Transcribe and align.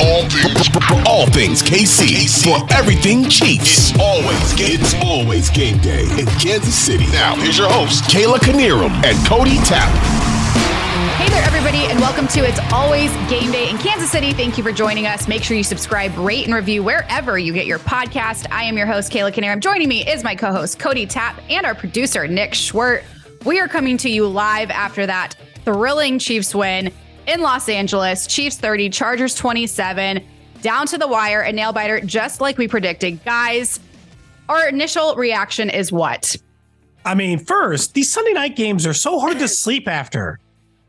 All 0.00 0.26
things, 0.30 0.70
all 1.06 1.26
things 1.26 1.62
KC, 1.62 2.42
for 2.42 2.66
everything 2.72 3.28
Chiefs. 3.28 3.90
It's 3.90 4.00
always 4.00 4.54
game. 4.54 4.80
It's 4.80 4.94
always 5.04 5.50
game 5.50 5.78
day 5.78 6.04
in 6.18 6.26
Kansas 6.40 6.74
City. 6.74 7.06
Now 7.08 7.36
here's 7.36 7.58
your 7.58 7.68
host 7.70 8.04
Kayla 8.04 8.38
Knierim 8.38 8.92
and 9.04 9.26
Cody 9.26 9.56
Tapp. 9.58 9.90
Hey 11.18 11.28
there, 11.28 11.44
everybody, 11.44 11.84
and 11.84 12.00
welcome 12.00 12.26
to 12.28 12.40
It's 12.40 12.58
Always 12.72 13.12
Game 13.28 13.52
Day 13.52 13.68
in 13.68 13.76
Kansas 13.76 14.10
City. 14.10 14.32
Thank 14.32 14.56
you 14.56 14.64
for 14.64 14.72
joining 14.72 15.06
us. 15.06 15.28
Make 15.28 15.44
sure 15.44 15.54
you 15.54 15.62
subscribe, 15.62 16.16
rate, 16.16 16.46
and 16.46 16.54
review 16.54 16.82
wherever 16.82 17.38
you 17.38 17.52
get 17.52 17.66
your 17.66 17.78
podcast. 17.78 18.50
I 18.50 18.64
am 18.64 18.78
your 18.78 18.86
host, 18.86 19.12
Kayla 19.12 19.32
Knierim. 19.32 19.60
Joining 19.60 19.88
me 19.88 20.06
is 20.06 20.24
my 20.24 20.34
co 20.34 20.50
host, 20.50 20.78
Cody 20.78 21.04
Tapp, 21.04 21.38
and 21.50 21.66
our 21.66 21.74
producer, 21.74 22.26
Nick 22.26 22.52
Schwerdt. 22.52 23.04
We 23.44 23.60
are 23.60 23.68
coming 23.68 23.98
to 23.98 24.08
you 24.08 24.26
live 24.26 24.70
after 24.70 25.04
that 25.06 25.34
thrilling 25.66 26.18
Chiefs 26.18 26.54
win 26.54 26.90
in 27.26 27.40
Los 27.40 27.68
Angeles. 27.68 28.26
Chiefs 28.26 28.56
30, 28.58 28.90
Chargers 28.90 29.34
27, 29.34 30.24
down 30.62 30.86
to 30.86 30.98
the 30.98 31.06
wire, 31.08 31.42
a 31.42 31.52
nail 31.52 31.72
biter, 31.72 32.00
just 32.00 32.40
like 32.40 32.58
we 32.58 32.68
predicted. 32.68 33.22
Guys, 33.24 33.80
our 34.48 34.68
initial 34.68 35.14
reaction 35.16 35.70
is 35.70 35.90
what? 35.92 36.36
I 37.04 37.14
mean, 37.14 37.38
first, 37.38 37.94
these 37.94 38.12
Sunday 38.12 38.32
night 38.32 38.56
games 38.56 38.86
are 38.86 38.94
so 38.94 39.18
hard 39.18 39.38
to 39.38 39.48
sleep 39.48 39.88
after. 39.88 40.38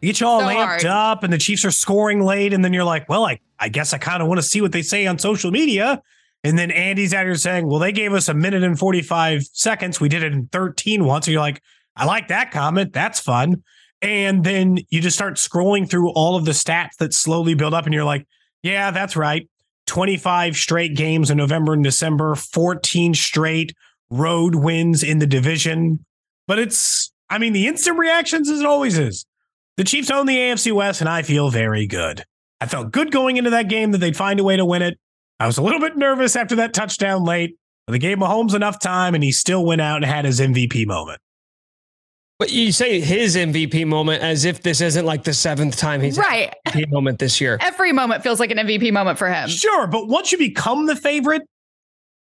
You 0.02 0.10
get 0.10 0.20
you 0.20 0.28
all 0.28 0.40
So 0.40 0.48
lamped 0.48 0.84
hard. 0.84 0.86
up, 0.86 1.24
and 1.24 1.32
the 1.32 1.38
Chiefs 1.38 1.64
are 1.64 1.72
scoring 1.72 2.22
late, 2.22 2.54
and 2.54 2.66
then 2.66 2.74
you're 2.74 2.84
like, 2.84 3.08
well, 3.08 3.26
I, 3.26 3.40
I 3.60 3.70
guess 3.70 3.94
I 3.94 3.98
kind 3.98 4.22
of 4.22 4.28
want 4.28 4.40
to 4.40 4.44
see 4.44 4.60
what 4.62 4.72
they 4.72 4.82
say 4.82 5.06
on 5.06 5.20
social 5.20 5.52
media. 5.52 6.02
And 6.44 6.58
then 6.58 6.72
Andy's 6.72 7.14
out 7.14 7.26
here 7.26 7.36
saying, 7.36 7.68
well, 7.68 7.78
they 7.78 7.92
gave 7.92 8.14
us 8.14 8.28
a 8.28 8.34
minute 8.34 8.64
and 8.64 8.78
45 8.78 9.44
seconds. 9.54 10.02
We 10.02 10.10
did 10.10 10.24
it 10.24 10.34
in 10.34 10.48
13 10.48 11.06
once. 11.06 11.26
So 11.26 11.32
you're 11.32 11.40
like, 11.40 11.62
I 11.96 12.06
like 12.06 12.30
that 12.30 12.50
comment. 12.50 12.94
That's 12.94 13.20
fun. 13.20 13.64
And 14.02 14.44
then 14.44 14.80
you 14.90 15.00
just 15.00 15.16
start 15.16 15.36
scrolling 15.36 15.90
through 15.90 16.10
all 16.12 16.36
of 16.36 16.46
the 16.46 16.52
stats 16.52 16.96
that 16.98 17.14
slowly 17.14 17.54
build 17.54 17.74
up, 17.74 17.86
and 17.86 17.94
you're 17.94 18.04
like, 18.04 18.26
yeah, 18.64 18.92
that's 18.92 19.16
right. 19.16 19.48
25 19.88 20.56
straight 20.56 20.96
games 20.96 21.30
in 21.30 21.38
November 21.38 21.74
and 21.74 21.84
December, 21.84 22.36
14 22.36 23.14
straight 23.14 23.74
road 24.10 24.56
wins 24.56 25.04
in 25.04 25.20
the 25.20 25.28
division. 25.28 26.06
But 26.48 26.60
it's, 26.60 27.12
I 27.30 27.38
mean, 27.38 27.54
the 27.54 27.68
instant 27.68 27.98
reactions 27.98 28.50
as 28.50 28.60
it 28.60 28.66
always 28.66 28.98
is. 28.98 29.26
The 29.78 29.84
Chiefs 29.84 30.12
own 30.12 30.26
the 30.26 30.38
AFC 30.38 30.72
West, 30.72 31.02
and 31.02 31.10
I 31.10 31.22
feel 31.22 31.50
very 31.50 31.88
good. 31.88 32.24
I 32.60 32.68
felt 32.68 32.92
good 32.92 33.12
going 33.12 33.38
into 33.38 33.50
that 33.52 33.70
game 33.70 33.92
that 33.92 33.98
they'd 33.98 34.18
find 34.18 34.40
a 34.40 34.44
way 34.44 34.56
to 34.56 34.66
win 34.66 34.82
it. 34.82 35.00
I 35.40 35.48
was 35.48 35.58
a 35.58 35.64
little 35.64 35.80
bit 35.80 35.98
nervous 35.98 36.36
after 36.36 36.56
that 36.58 36.74
touchdown 36.74 37.24
late, 37.24 37.58
but 37.88 37.94
they 37.94 38.00
gave 38.00 38.18
Mahomes 38.18 38.54
enough 38.54 38.80
time, 38.80 39.16
and 39.16 39.24
he 39.24 39.32
still 39.32 39.66
went 39.66 39.82
out 39.82 39.98
and 39.98 40.06
had 40.06 40.26
his 40.26 40.40
MVP 40.40 40.86
moment. 40.86 41.20
But 42.42 42.52
you 42.52 42.72
say 42.72 43.00
his 43.02 43.36
MVP 43.36 43.86
moment 43.86 44.24
as 44.24 44.46
if 44.46 44.64
this 44.64 44.82
isn't 44.82 45.06
like 45.06 45.24
the 45.24 45.32
seventh 45.32 45.78
time 45.78 46.02
he's 46.02 46.18
Right. 46.18 46.52
an 46.66 46.72
MVP 46.72 46.90
moment 46.90 47.20
this 47.20 47.40
year. 47.40 47.60
Every 47.62 47.92
moment 47.92 48.24
feels 48.24 48.40
like 48.40 48.50
an 48.50 48.58
MVP 48.58 48.92
moment 48.92 49.20
for 49.20 49.32
him. 49.32 49.48
Sure, 49.48 49.86
but 49.86 50.08
once 50.08 50.32
you 50.32 50.40
become 50.40 50.88
the 50.88 50.96
favorite, 50.96 51.44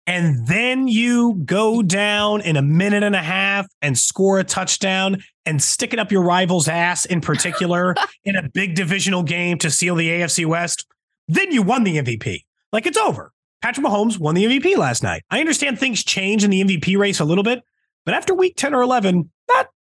and 0.08 0.44
then 0.48 0.88
you 0.88 1.40
go 1.44 1.82
down 1.82 2.40
in 2.40 2.56
a 2.56 2.62
minute 2.62 3.04
and 3.04 3.14
a 3.14 3.22
half 3.22 3.66
and 3.80 3.96
score 3.96 4.40
a 4.40 4.44
touchdown 4.44 5.22
and 5.46 5.62
stick 5.62 5.92
it 5.92 6.00
up 6.00 6.10
your 6.10 6.22
rival's 6.24 6.66
ass 6.66 7.04
in 7.04 7.20
particular 7.20 7.94
in 8.24 8.34
a 8.34 8.42
big 8.52 8.74
divisional 8.74 9.22
game 9.22 9.56
to 9.58 9.70
seal 9.70 9.94
the 9.94 10.08
AFC 10.08 10.44
West, 10.44 10.84
then 11.28 11.52
you 11.52 11.62
won 11.62 11.84
the 11.84 11.96
MVP. 11.96 12.40
Like 12.72 12.86
it's 12.86 12.98
over. 12.98 13.30
Patrick 13.62 13.86
Mahomes 13.86 14.18
won 14.18 14.34
the 14.34 14.46
MVP 14.46 14.76
last 14.76 15.04
night. 15.04 15.22
I 15.30 15.38
understand 15.38 15.78
things 15.78 16.02
change 16.02 16.42
in 16.42 16.50
the 16.50 16.64
MVP 16.64 16.98
race 16.98 17.20
a 17.20 17.24
little 17.24 17.44
bit, 17.44 17.62
but 18.04 18.14
after 18.14 18.34
week 18.34 18.54
10 18.56 18.74
or 18.74 18.82
11, 18.82 19.30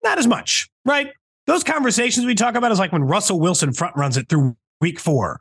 not 0.06 0.18
as 0.18 0.26
much, 0.26 0.68
right? 0.84 1.12
Those 1.46 1.64
conversations 1.64 2.26
we 2.26 2.34
talk 2.34 2.54
about 2.54 2.72
is 2.72 2.78
like 2.78 2.92
when 2.92 3.04
Russell 3.04 3.40
Wilson 3.40 3.72
front 3.72 3.96
runs 3.96 4.16
it 4.16 4.28
through 4.28 4.56
week 4.80 4.98
4. 4.98 5.40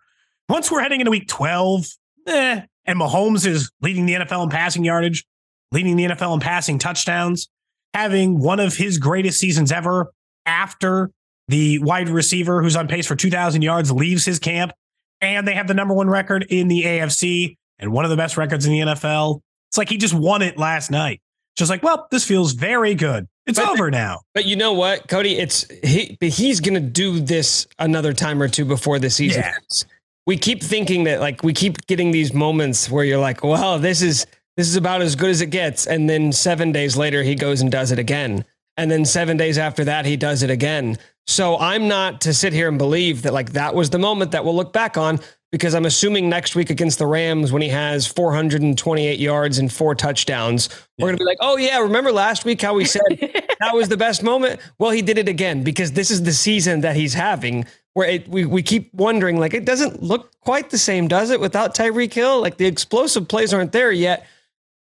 Once 0.50 0.72
we're 0.72 0.82
heading 0.82 1.02
into 1.02 1.12
week 1.12 1.28
12, 1.28 1.86
eh, 2.28 2.62
and 2.86 3.00
Mahomes 3.00 3.46
is 3.46 3.72
leading 3.82 4.06
the 4.06 4.14
NFL 4.14 4.44
in 4.44 4.50
passing 4.50 4.84
yardage, 4.84 5.26
leading 5.72 5.96
the 5.96 6.06
NFL 6.06 6.34
in 6.34 6.40
passing 6.40 6.80
touchdowns, 6.80 7.50
having 7.94 8.40
one 8.40 8.60
of 8.60 8.76
his 8.76 8.98
greatest 8.98 9.40
seasons 9.40 9.72
ever 9.72 10.12
after 10.46 11.12
the 11.48 11.80
wide 11.80 12.10
receiver 12.10 12.62
who's 12.62 12.76
on 12.76 12.88
pace 12.88 13.06
for 13.06 13.16
2,000 13.16 13.62
yards 13.62 13.92
leaves 13.92 14.26
his 14.26 14.40
camp, 14.40 14.74
and 15.22 15.48
they 15.48 15.54
have 15.54 15.68
the 15.68 15.74
number 15.74 15.94
one 15.94 16.10
record 16.10 16.46
in 16.50 16.68
the 16.68 16.84
AFC 16.84 17.58
and 17.80 17.92
one 17.92 18.04
of 18.04 18.12
the 18.12 18.18
best 18.18 18.38
records 18.38 18.66
in 18.66 18.72
the 18.72 18.80
NFL. 18.80 19.42
It's 19.70 19.78
like 19.78 19.90
he 19.90 19.98
just 19.98 20.14
won 20.14 20.42
it 20.42 20.58
last 20.58 20.92
night. 20.92 21.22
Just 21.56 21.70
like, 21.70 21.84
well, 21.84 22.08
this 22.12 22.26
feels 22.26 22.54
very 22.54 22.96
good. 22.96 23.28
It's 23.48 23.60
But- 23.60 23.70
over 23.70 23.92
now. 23.92 24.22
But 24.34 24.46
you 24.46 24.56
know 24.56 24.74
what, 24.74 25.08
Cody? 25.08 25.38
It's 25.38 25.66
he, 25.84 26.18
he's 26.22 26.60
gonna 26.60 26.80
do 26.80 27.20
this 27.20 27.68
another 27.80 28.14
time 28.14 28.42
or 28.42 28.48
two 28.48 28.66
before 28.66 29.00
the 29.00 29.10
season. 29.10 29.42
Yeah. 29.44 29.54
ends. 29.56 29.86
We 30.28 30.38
keep 30.38 30.64
thinking 30.64 31.04
that, 31.04 31.20
like, 31.20 31.44
we 31.44 31.54
keep 31.54 31.86
getting 31.86 32.10
these 32.12 32.34
moments 32.34 32.90
where 32.90 33.04
you're 33.06 33.20
like, 33.20 33.44
"Well, 33.44 33.78
this 33.78 34.02
is 34.02 34.26
this 34.58 34.68
is 34.68 34.76
about 34.76 35.02
as 35.04 35.16
good 35.16 35.30
as 35.30 35.42
it 35.42 35.52
gets," 35.52 35.86
and 35.86 36.10
then 36.10 36.32
seven 36.32 36.72
days 36.72 36.98
later, 36.98 37.22
he 37.22 37.36
goes 37.36 37.62
and 37.62 37.72
does 37.72 37.92
it 37.92 38.00
again, 38.00 38.44
and 38.78 38.90
then 38.90 39.06
seven 39.06 39.38
days 39.38 39.60
after 39.60 39.84
that, 39.84 40.06
he 40.08 40.18
does 40.18 40.42
it 40.42 40.50
again. 40.50 40.98
So 41.28 41.58
I'm 41.60 41.88
not 41.88 42.22
to 42.22 42.34
sit 42.34 42.54
here 42.54 42.68
and 42.68 42.78
believe 42.80 43.22
that 43.24 43.34
like 43.34 43.52
that 43.54 43.76
was 43.76 43.92
the 43.92 44.00
moment 44.00 44.32
that 44.32 44.44
we'll 44.46 44.56
look 44.56 44.74
back 44.74 44.98
on 44.98 45.20
because 45.56 45.74
I'm 45.74 45.86
assuming 45.86 46.28
next 46.28 46.54
week 46.54 46.70
against 46.70 47.00
the 47.00 47.08
Rams 47.08 47.54
when 47.54 47.62
he 47.62 47.70
has 47.70 48.06
428 48.06 49.18
yards 49.18 49.58
and 49.58 49.72
four 49.72 49.96
touchdowns, 49.96 50.68
we're 51.00 51.08
gonna 51.08 51.18
be 51.18 51.24
like, 51.24 51.38
"Oh 51.40 51.56
yeah, 51.56 51.80
remember 51.80 52.12
last 52.12 52.44
week 52.44 52.62
how 52.62 52.74
we 52.74 52.84
said 52.84 53.04
that 53.62 53.74
was 53.74 53.88
the 53.88 53.96
best 53.96 54.22
moment. 54.22 54.60
Well, 54.80 54.92
he 54.92 55.02
did 55.02 55.18
it 55.18 55.30
again 55.30 55.64
because 55.64 55.94
this 55.94 56.12
is 56.12 56.24
the 56.24 56.34
season 56.34 56.82
that 56.82 56.98
he's 56.98 57.14
having 57.14 57.66
where 57.94 58.10
it, 58.10 58.28
we, 58.28 58.44
we 58.44 58.62
keep 58.62 58.94
wondering, 58.94 59.40
like, 59.40 59.54
it 59.54 59.64
doesn't 59.64 60.04
look 60.04 60.38
quite 60.42 60.72
the 60.72 60.78
same, 60.78 61.08
does 61.08 61.30
it, 61.30 61.40
without 61.40 61.74
Tyreek 61.74 62.12
Hill? 62.12 62.42
Like, 62.42 62.58
the 62.58 62.66
explosive 62.66 63.30
plays 63.30 63.54
aren't 63.54 63.72
there 63.72 63.94
yet. 63.94 64.28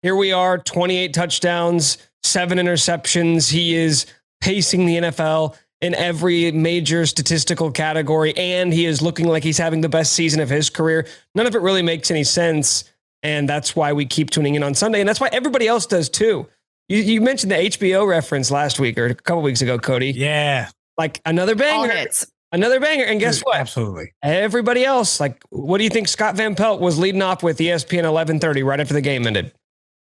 Here 0.01 0.15
we 0.15 0.31
are 0.31 0.57
28 0.57 1.13
touchdowns, 1.13 1.99
seven 2.23 2.57
interceptions. 2.57 3.51
He 3.51 3.75
is 3.75 4.07
pacing 4.41 4.87
the 4.87 4.97
NFL 4.97 5.55
in 5.81 5.93
every 5.95 6.51
major 6.51 7.05
statistical 7.05 7.71
category, 7.71 8.35
and 8.35 8.73
he 8.73 8.85
is 8.85 9.01
looking 9.01 9.27
like 9.27 9.43
he's 9.43 9.57
having 9.57 9.81
the 9.81 9.89
best 9.89 10.13
season 10.13 10.39
of 10.39 10.49
his 10.49 10.69
career. 10.69 11.07
None 11.35 11.45
of 11.45 11.55
it 11.55 11.61
really 11.61 11.81
makes 11.83 12.09
any 12.09 12.23
sense. 12.23 12.83
And 13.23 13.49
that's 13.49 13.75
why 13.75 13.93
we 13.93 14.05
keep 14.05 14.29
tuning 14.29 14.55
in 14.55 14.63
on 14.63 14.75
Sunday. 14.75 14.99
And 14.99 15.09
that's 15.09 15.19
why 15.19 15.29
everybody 15.31 15.67
else 15.67 15.85
does 15.85 16.07
too. 16.09 16.47
You, 16.87 16.99
you 16.99 17.21
mentioned 17.21 17.51
the 17.51 17.55
HBO 17.55 18.07
reference 18.07 18.51
last 18.51 18.79
week 18.79 18.97
or 18.97 19.07
a 19.07 19.15
couple 19.15 19.41
weeks 19.41 19.61
ago, 19.61 19.77
Cody. 19.77 20.11
Yeah. 20.11 20.69
Like 20.97 21.19
another 21.25 21.53
All 21.53 21.57
banger. 21.57 21.93
hits. 21.93 22.31
Another 22.51 22.79
banger. 22.79 23.03
And 23.03 23.19
guess 23.19 23.41
what? 23.41 23.57
Absolutely. 23.57 24.13
Everybody 24.23 24.85
else, 24.85 25.19
like, 25.19 25.43
what 25.49 25.79
do 25.79 25.83
you 25.83 25.89
think 25.89 26.07
Scott 26.07 26.35
Van 26.35 26.55
Pelt 26.55 26.79
was 26.79 26.97
leading 26.97 27.21
off 27.21 27.43
with 27.43 27.57
ESPN 27.57 28.03
1130 28.03 28.63
right 28.63 28.79
after 28.79 28.93
the 28.93 29.01
game 29.01 29.27
ended? 29.27 29.51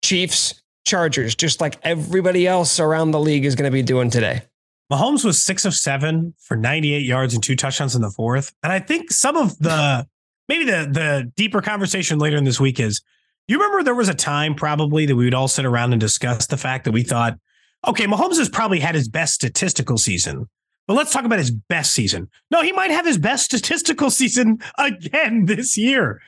Chiefs, 0.04 0.62
Chargers, 0.86 1.36
just 1.36 1.62
like 1.62 1.78
everybody 1.84 2.48
else 2.48 2.80
around 2.80 3.12
the 3.12 3.20
league 3.20 3.46
is 3.46 3.56
going 3.56 3.70
to 3.70 3.74
be 3.74 3.84
doing 3.84 4.10
today. 4.10 4.42
Mahomes 4.92 5.24
was 5.24 5.42
six 5.42 5.64
of 5.64 5.74
seven 5.74 6.34
for 6.40 6.58
98 6.58 7.06
yards 7.06 7.34
and 7.34 7.42
two 7.42 7.56
touchdowns 7.56 7.96
in 7.96 8.02
the 8.02 8.12
fourth. 8.12 8.54
And 8.62 8.74
I 8.74 8.80
think 8.80 9.12
some 9.12 9.38
of 9.38 9.58
the 9.60 10.06
maybe 10.50 10.66
the 10.66 10.90
the 10.92 11.32
deeper 11.36 11.62
conversation 11.62 12.20
later 12.20 12.36
in 12.36 12.44
this 12.44 12.60
week 12.60 12.80
is 12.80 13.02
you 13.48 13.58
remember 13.58 13.84
there 13.84 13.96
was 13.96 14.10
a 14.10 14.14
time 14.14 14.54
probably 14.54 15.06
that 15.06 15.16
we 15.16 15.26
would 15.26 15.34
all 15.34 15.48
sit 15.48 15.66
around 15.66 15.94
and 15.94 16.00
discuss 16.00 16.48
the 16.48 16.58
fact 16.58 16.84
that 16.86 16.92
we 16.92 17.04
thought, 17.04 17.38
okay, 17.88 18.06
Mahomes 18.06 18.38
has 18.38 18.50
probably 18.50 18.80
had 18.80 18.96
his 18.96 19.08
best 19.08 19.34
statistical 19.34 19.98
season. 19.98 20.50
But 20.88 20.96
let's 20.96 21.14
talk 21.14 21.24
about 21.24 21.40
his 21.40 21.52
best 21.52 21.94
season. 21.94 22.30
No, 22.50 22.62
he 22.62 22.74
might 22.74 22.92
have 22.92 23.06
his 23.06 23.18
best 23.18 23.46
statistical 23.46 24.10
season 24.12 24.60
again 24.78 25.46
this 25.46 25.78
year. 25.78 26.22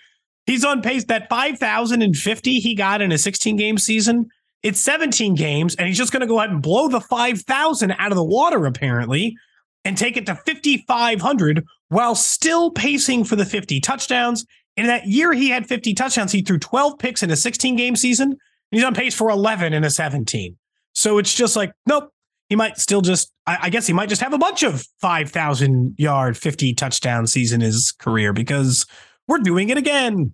He's 0.46 0.64
on 0.64 0.82
pace 0.82 1.06
that 1.06 1.30
5,050 1.30 2.60
he 2.60 2.76
got 2.76 3.02
in 3.02 3.12
a 3.12 3.18
16 3.18 3.56
game 3.58 3.78
season. 3.78 4.30
It's 4.64 4.80
17 4.80 5.36
games, 5.36 5.76
and 5.76 5.88
he's 5.88 5.98
just 5.98 6.14
going 6.14 6.22
to 6.22 6.28
go 6.28 6.40
ahead 6.40 6.50
and 6.50 6.62
blow 6.62 6.88
the 6.88 7.02
5,000 7.02 7.92
out 7.92 8.12
of 8.12 8.16
the 8.16 8.24
water, 8.24 8.66
apparently, 8.66 9.36
and 9.84 9.98
take 9.98 10.16
it 10.16 10.26
to 10.28 10.36
5,500 10.36 11.66
while 11.90 12.16
still 12.16 12.72
pacing 12.72 13.26
for 13.26 13.36
the 13.36 13.46
50 13.46 13.82
touchdowns. 13.82 14.46
In 14.78 14.88
that 14.88 15.06
year, 15.06 15.34
he 15.34 15.50
had 15.50 15.68
50 15.68 15.94
touchdowns. 15.94 16.32
He 16.32 16.42
threw 16.42 16.58
12 16.58 16.98
picks 16.98 17.22
in 17.22 17.30
a 17.30 17.36
16 17.36 17.76
game 17.76 17.96
season. 17.96 18.32
And 18.32 18.40
he's 18.72 18.84
on 18.84 18.96
pace 18.96 19.14
for 19.14 19.30
11 19.30 19.74
in 19.74 19.84
a 19.84 19.90
17. 19.90 20.56
So 20.94 21.18
it's 21.18 21.34
just 21.34 21.56
like, 21.56 21.74
nope, 21.86 22.10
he 22.50 22.56
might 22.56 22.78
still 22.78 23.02
just, 23.02 23.32
I, 23.46 23.70
guess 23.70 23.86
he 23.86 23.94
might 23.94 24.10
just 24.10 24.22
have 24.22 24.34
a 24.34 24.38
bunch 24.38 24.64
of 24.64 24.86
5,000 25.02 25.96
yard, 25.98 26.38
50 26.38 26.74
touchdown 26.74 27.28
season 27.28 27.62
in 27.62 27.66
his 27.66 27.92
career 27.92 28.34
because 28.34 28.86
we're 29.28 29.40
doing 29.40 29.70
it 29.70 29.78
again. 29.78 30.34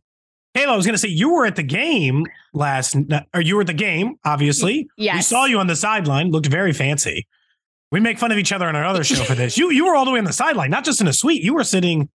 Kayla, 0.56 0.70
I 0.70 0.76
was 0.76 0.86
going 0.86 0.96
to 0.96 1.00
say 1.00 1.10
you 1.10 1.32
were 1.32 1.46
at 1.46 1.56
the 1.56 1.64
game 1.64 2.26
last, 2.54 2.96
or 3.34 3.42
you 3.42 3.56
were 3.56 3.62
at 3.62 3.68
the 3.68 3.74
game, 3.74 4.16
obviously. 4.26 4.90
Yes. 4.98 5.16
We 5.16 5.22
saw 5.22 5.46
you 5.46 5.60
on 5.60 5.68
the 5.68 5.76
sideline, 5.76 6.32
looked 6.32 6.48
very 6.48 6.74
fancy. 6.74 7.28
We 7.92 8.00
make 8.00 8.20
fun 8.20 8.32
of 8.32 8.38
each 8.38 8.52
other 8.52 8.68
on 8.68 8.76
our 8.76 8.86
other 8.86 9.04
show 9.04 9.24
for 9.24 9.36
this. 9.36 9.58
You 9.58 9.72
you 9.72 9.86
were 9.86 9.96
all 9.96 10.06
the 10.06 10.12
way 10.12 10.20
on 10.20 10.26
the 10.26 10.34
sideline, 10.34 10.70
not 10.70 10.84
just 10.84 11.02
in 11.02 11.08
a 11.08 11.14
suite. 11.14 11.42
You 11.42 11.54
were 11.54 11.64
sitting 11.64 12.10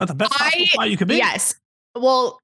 at 0.00 0.08
the 0.08 0.14
best 0.14 0.32
I- 0.34 0.66
spot 0.66 0.90
you 0.90 0.96
could 0.96 1.08
be. 1.08 1.16
Yes. 1.16 1.54
Well, 1.94 2.40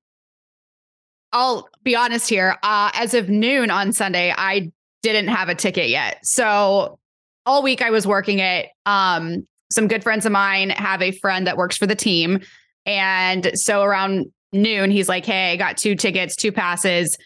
I'll 1.33 1.69
be 1.83 1.97
honest 1.97 2.29
here. 2.29 2.57
Uh, 2.63 2.91
as 2.95 3.15
of 3.15 3.29
noon 3.29 3.71
on 3.71 3.93
Sunday, 3.93 4.33
I 4.37 4.73
didn't 5.03 5.29
have 5.29 5.49
a 5.49 5.55
ticket 5.55 5.89
yet. 5.89 6.19
So 6.23 6.99
all 7.45 7.63
week 7.63 7.83
I 7.83 7.91
was 7.91 8.07
working 8.07 8.39
it. 8.41 8.69
Um, 8.87 9.47
some 9.71 9.89
good 9.89 10.03
friends 10.03 10.27
of 10.27 10.33
mine 10.33 10.71
have 10.71 11.03
a 11.03 11.13
friend 11.13 11.47
that 11.47 11.57
works 11.57 11.77
for 11.77 11.87
the 11.87 11.95
team. 11.95 12.41
And 12.85 13.51
so 13.55 13.83
around 13.83 14.27
noon, 14.57 14.91
he's 14.91 15.09
like, 15.09 15.25
Hey, 15.25 15.53
I 15.53 15.57
got 15.57 15.77
two 15.77 15.95
tickets, 15.95 16.37
two 16.37 16.53
passes. 16.53 17.17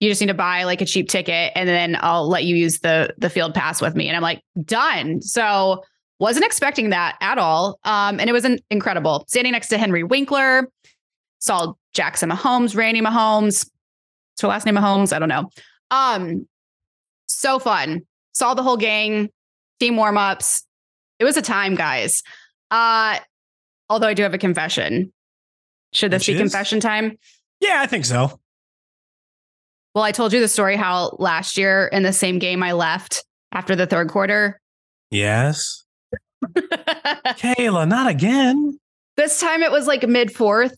You 0.00 0.10
just 0.10 0.20
need 0.20 0.28
to 0.28 0.34
buy 0.34 0.64
like 0.64 0.80
a 0.80 0.84
cheap 0.86 1.08
ticket 1.08 1.52
and 1.54 1.68
then 1.68 1.96
I'll 2.00 2.28
let 2.28 2.44
you 2.44 2.56
use 2.56 2.80
the 2.80 3.14
the 3.16 3.30
field 3.30 3.54
pass 3.54 3.80
with 3.80 3.94
me. 3.94 4.08
And 4.08 4.16
I'm 4.16 4.22
like, 4.22 4.42
done. 4.64 5.22
So 5.22 5.82
wasn't 6.18 6.44
expecting 6.44 6.90
that 6.90 7.16
at 7.20 7.38
all. 7.38 7.78
Um, 7.84 8.20
and 8.20 8.28
it 8.28 8.32
was 8.32 8.44
an, 8.44 8.58
incredible. 8.70 9.24
Standing 9.28 9.52
next 9.52 9.68
to 9.68 9.78
Henry 9.78 10.02
Winkler, 10.02 10.68
saw 11.38 11.74
Jackson 11.92 12.30
Mahomes, 12.30 12.76
Randy 12.76 13.00
Mahomes. 13.00 13.68
What's 14.32 14.42
her 14.42 14.48
last 14.48 14.66
name 14.66 14.76
Mahomes? 14.76 15.12
I 15.12 15.18
don't 15.18 15.28
know. 15.28 15.50
Um, 15.90 16.46
so 17.26 17.58
fun. 17.58 18.02
Saw 18.32 18.54
the 18.54 18.62
whole 18.62 18.76
gang, 18.76 19.30
team 19.80 19.96
warm-ups. 19.96 20.64
It 21.18 21.24
was 21.24 21.36
a 21.36 21.42
time, 21.42 21.74
guys. 21.74 22.22
Uh, 22.70 23.18
although 23.88 24.08
I 24.08 24.14
do 24.14 24.22
have 24.22 24.34
a 24.34 24.38
confession. 24.38 25.12
Should 25.94 26.10
this 26.10 26.20
Which 26.22 26.26
be 26.28 26.32
is? 26.34 26.40
confession 26.40 26.80
time? 26.80 27.16
Yeah, 27.60 27.80
I 27.80 27.86
think 27.86 28.04
so. 28.04 28.38
Well, 29.94 30.04
I 30.04 30.12
told 30.12 30.32
you 30.32 30.40
the 30.40 30.48
story 30.48 30.76
how 30.76 31.16
last 31.18 31.56
year 31.56 31.86
in 31.92 32.02
the 32.02 32.12
same 32.12 32.38
game 32.38 32.62
I 32.62 32.72
left 32.72 33.24
after 33.52 33.76
the 33.76 33.86
third 33.86 34.08
quarter. 34.08 34.60
Yes. 35.10 35.84
Kayla, 36.54 37.88
not 37.88 38.08
again. 38.10 38.78
this 39.16 39.40
time 39.40 39.62
it 39.62 39.70
was 39.70 39.86
like 39.86 40.06
mid 40.06 40.34
fourth 40.34 40.76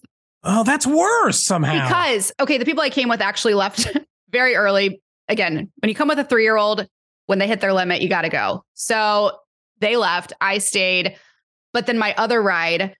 Oh, 0.48 0.62
that's 0.62 0.86
worse 0.86 1.42
somehow. 1.44 1.88
because 1.88 2.30
okay, 2.38 2.58
the 2.58 2.64
people 2.64 2.82
I 2.82 2.90
came 2.90 3.08
with 3.08 3.20
actually 3.20 3.54
left 3.54 3.88
very 4.30 4.54
early. 4.54 5.00
Again, 5.28 5.72
when 5.80 5.88
you 5.88 5.94
come 5.94 6.06
with 6.06 6.20
a 6.20 6.24
three 6.24 6.44
year 6.44 6.56
old, 6.56 6.86
when 7.24 7.40
they 7.40 7.48
hit 7.48 7.60
their 7.60 7.72
limit, 7.72 8.00
you 8.00 8.08
got 8.08 8.22
to 8.22 8.28
go. 8.28 8.64
So 8.74 9.32
they 9.80 9.96
left. 9.96 10.32
I 10.40 10.58
stayed, 10.58 11.16
but 11.72 11.86
then 11.86 11.98
my 11.98 12.14
other 12.16 12.40
ride, 12.40 12.94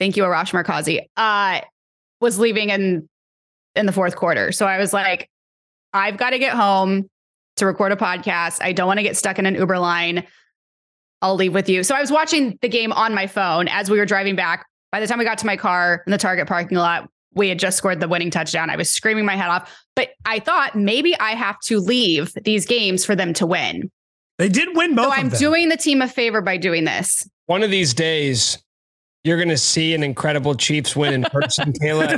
thank 0.00 0.16
you, 0.16 0.24
Arash 0.24 0.52
Markazi, 0.52 1.06
uh, 1.16 1.60
was 2.20 2.38
leaving 2.40 2.70
in 2.70 3.08
in 3.76 3.86
the 3.86 3.92
fourth 3.92 4.16
quarter. 4.16 4.50
So 4.50 4.66
I 4.66 4.78
was 4.78 4.92
like, 4.92 5.30
I've 5.92 6.16
got 6.16 6.30
to 6.30 6.38
get 6.38 6.54
home 6.54 7.08
to 7.56 7.66
record 7.66 7.92
a 7.92 7.96
podcast. 7.96 8.58
I 8.60 8.72
don't 8.72 8.88
want 8.88 8.98
to 8.98 9.04
get 9.04 9.16
stuck 9.16 9.38
in 9.38 9.46
an 9.46 9.54
Uber 9.54 9.78
line. 9.78 10.26
I'll 11.22 11.36
leave 11.36 11.54
with 11.54 11.68
you. 11.68 11.84
So 11.84 11.94
I 11.94 12.00
was 12.00 12.10
watching 12.10 12.58
the 12.62 12.68
game 12.68 12.92
on 12.92 13.14
my 13.14 13.26
phone 13.26 13.68
as 13.68 13.90
we 13.90 13.98
were 13.98 14.06
driving 14.06 14.34
back. 14.34 14.66
By 14.90 14.98
the 15.00 15.06
time 15.06 15.18
we 15.18 15.24
got 15.24 15.38
to 15.38 15.46
my 15.46 15.56
car 15.56 16.02
in 16.06 16.10
the 16.10 16.18
Target 16.18 16.48
parking 16.48 16.78
lot, 16.78 17.08
we 17.34 17.48
had 17.48 17.58
just 17.60 17.76
scored 17.76 18.00
the 18.00 18.08
winning 18.08 18.30
touchdown. 18.30 18.70
I 18.70 18.76
was 18.76 18.90
screaming 18.90 19.24
my 19.24 19.36
head 19.36 19.48
off, 19.48 19.72
but 19.94 20.10
I 20.24 20.40
thought 20.40 20.74
maybe 20.74 21.16
I 21.20 21.32
have 21.32 21.60
to 21.66 21.78
leave 21.78 22.32
these 22.42 22.66
games 22.66 23.04
for 23.04 23.14
them 23.14 23.32
to 23.34 23.46
win. 23.46 23.90
they 24.38 24.48
did 24.48 24.74
win 24.76 24.96
both 24.96 25.06
so 25.06 25.12
of 25.12 25.18
I'm 25.18 25.28
them. 25.28 25.38
doing 25.38 25.68
the 25.68 25.76
team 25.76 26.02
a 26.02 26.08
favor 26.08 26.40
by 26.40 26.56
doing 26.56 26.84
this. 26.84 27.28
One 27.46 27.62
of 27.62 27.70
these 27.70 27.94
days, 27.94 28.58
you're 29.24 29.36
going 29.36 29.48
to 29.50 29.58
see 29.58 29.94
an 29.94 30.02
incredible 30.02 30.54
Chiefs 30.54 30.96
win 30.96 31.12
in 31.12 31.22
person, 31.24 31.72
Kayla. 31.80 32.16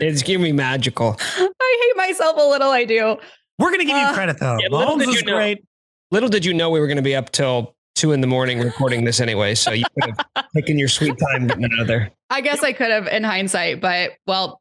It's 0.00 0.22
going 0.22 0.38
to 0.38 0.44
be 0.44 0.52
magical. 0.52 1.16
I 1.18 1.80
hate 1.82 1.96
myself 1.96 2.36
a 2.38 2.42
little. 2.48 2.70
I 2.70 2.84
do. 2.84 3.16
We're 3.58 3.68
going 3.68 3.80
to 3.80 3.84
give 3.86 3.96
you 3.96 4.02
Uh, 4.04 4.14
credit 4.14 4.38
though. 4.40 4.56
yeah, 4.60 4.68
little 4.70 4.96
Mahomes 4.96 5.04
did 5.06 5.14
you 5.14 5.24
know- 5.24 5.36
great. 5.36 5.64
Little 6.10 6.28
did 6.28 6.44
you 6.44 6.52
know 6.52 6.68
we 6.70 6.78
were 6.78 6.86
going 6.86 6.96
to 6.98 7.02
be 7.02 7.14
up 7.16 7.30
till 7.32 7.74
two 7.94 8.12
in 8.12 8.20
the 8.20 8.26
morning 8.26 8.58
recording 8.60 9.04
this 9.04 9.18
anyway. 9.20 9.54
So 9.54 9.70
you 9.72 9.84
could 10.00 10.14
have 10.34 10.46
taken 10.56 10.78
your 10.78 10.88
sweet 10.88 11.14
time 11.18 11.46
getting 11.46 11.64
out 11.64 11.80
of 11.80 11.86
there. 11.86 12.10
I 12.28 12.40
guess 12.42 12.62
I 12.62 12.72
could 12.74 12.90
have 12.90 13.06
in 13.06 13.24
hindsight, 13.24 13.80
but 13.80 14.12
well, 14.26 14.60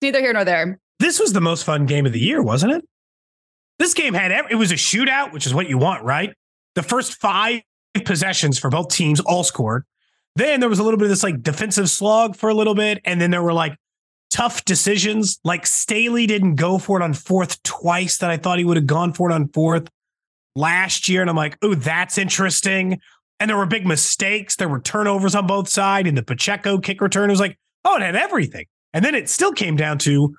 neither 0.00 0.20
here 0.20 0.32
nor 0.32 0.44
there. 0.44 0.78
This 0.98 1.20
was 1.20 1.32
the 1.32 1.40
most 1.40 1.64
fun 1.64 1.86
game 1.86 2.04
of 2.06 2.12
the 2.12 2.18
year, 2.20 2.42
wasn't 2.42 2.72
it? 2.72 2.84
This 3.78 3.94
game 3.94 4.14
had 4.14 4.30
ev- 4.32 4.46
it 4.50 4.54
was 4.56 4.70
a 4.72 4.76
shootout, 4.76 5.32
which 5.32 5.46
is 5.46 5.54
what 5.54 5.68
you 5.68 5.78
want, 5.78 6.04
right? 6.04 6.32
The 6.74 6.82
first 6.82 7.14
five 7.20 7.60
possessions 8.04 8.58
for 8.58 8.70
both 8.70 8.88
teams 8.88 9.20
all 9.20 9.44
scored. 9.44 9.84
Then 10.36 10.60
there 10.60 10.68
was 10.68 10.78
a 10.78 10.82
little 10.82 10.98
bit 10.98 11.04
of 11.04 11.10
this 11.10 11.22
like 11.22 11.42
defensive 11.42 11.90
slog 11.90 12.36
for 12.36 12.48
a 12.48 12.54
little 12.54 12.74
bit, 12.74 13.00
and 13.04 13.20
then 13.20 13.30
there 13.30 13.42
were 13.42 13.52
like 13.52 13.76
tough 14.30 14.64
decisions. 14.64 15.38
Like 15.44 15.66
Staley 15.66 16.26
didn't 16.26 16.54
go 16.54 16.78
for 16.78 17.00
it 17.00 17.04
on 17.04 17.12
fourth 17.14 17.62
twice 17.62 18.18
that 18.18 18.30
I 18.30 18.36
thought 18.36 18.58
he 18.58 18.64
would 18.64 18.76
have 18.76 18.86
gone 18.86 19.12
for 19.12 19.30
it 19.30 19.34
on 19.34 19.48
fourth 19.48 19.88
last 20.56 21.08
year, 21.08 21.20
and 21.20 21.30
I'm 21.30 21.36
like, 21.36 21.58
oh, 21.62 21.74
that's 21.74 22.18
interesting. 22.18 23.00
And 23.40 23.50
there 23.50 23.56
were 23.56 23.66
big 23.66 23.86
mistakes. 23.86 24.56
There 24.56 24.68
were 24.68 24.80
turnovers 24.80 25.34
on 25.34 25.46
both 25.46 25.68
sides, 25.68 26.08
and 26.08 26.16
the 26.16 26.22
Pacheco 26.22 26.78
kick 26.78 27.00
return 27.00 27.28
was 27.28 27.40
like, 27.40 27.58
oh, 27.84 27.96
it 27.96 28.02
had 28.02 28.16
everything. 28.16 28.66
And 28.94 29.04
then 29.04 29.14
it 29.14 29.28
still 29.28 29.52
came 29.52 29.76
down 29.76 29.98
to 29.98 30.34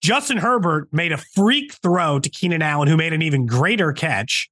Justin 0.00 0.36
Herbert 0.36 0.88
made 0.92 1.12
a 1.12 1.16
freak 1.16 1.74
throw 1.82 2.18
to 2.20 2.28
Keenan 2.28 2.62
Allen, 2.62 2.88
who 2.88 2.96
made 2.96 3.12
an 3.12 3.22
even 3.22 3.46
greater 3.46 3.92
catch. 3.92 4.48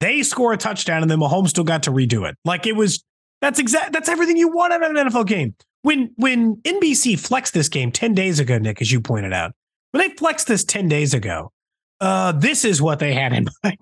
They 0.00 0.22
score 0.22 0.52
a 0.52 0.56
touchdown, 0.56 1.02
and 1.02 1.10
then 1.10 1.18
Mahomes 1.18 1.48
still 1.48 1.64
got 1.64 1.82
to 1.84 1.90
redo 1.90 2.28
it. 2.28 2.36
Like 2.44 2.66
it 2.66 2.76
was 2.76 3.04
that's 3.40 3.58
exact 3.58 3.92
that's 3.92 4.08
everything 4.08 4.36
you 4.36 4.48
want 4.48 4.72
out 4.72 4.82
of 4.82 4.90
an 4.94 5.08
NFL 5.08 5.26
game. 5.26 5.54
When 5.82 6.12
when 6.16 6.56
NBC 6.56 7.18
flexed 7.18 7.54
this 7.54 7.68
game 7.68 7.90
10 7.90 8.14
days 8.14 8.38
ago, 8.38 8.58
Nick, 8.58 8.80
as 8.80 8.92
you 8.92 9.00
pointed 9.00 9.32
out, 9.32 9.52
when 9.92 10.06
they 10.06 10.14
flexed 10.14 10.46
this 10.46 10.64
10 10.64 10.88
days 10.88 11.14
ago, 11.14 11.52
uh, 12.00 12.32
this 12.32 12.64
is 12.64 12.82
what 12.82 12.98
they 12.98 13.14
had 13.14 13.32
in 13.32 13.48
mind. 13.64 13.78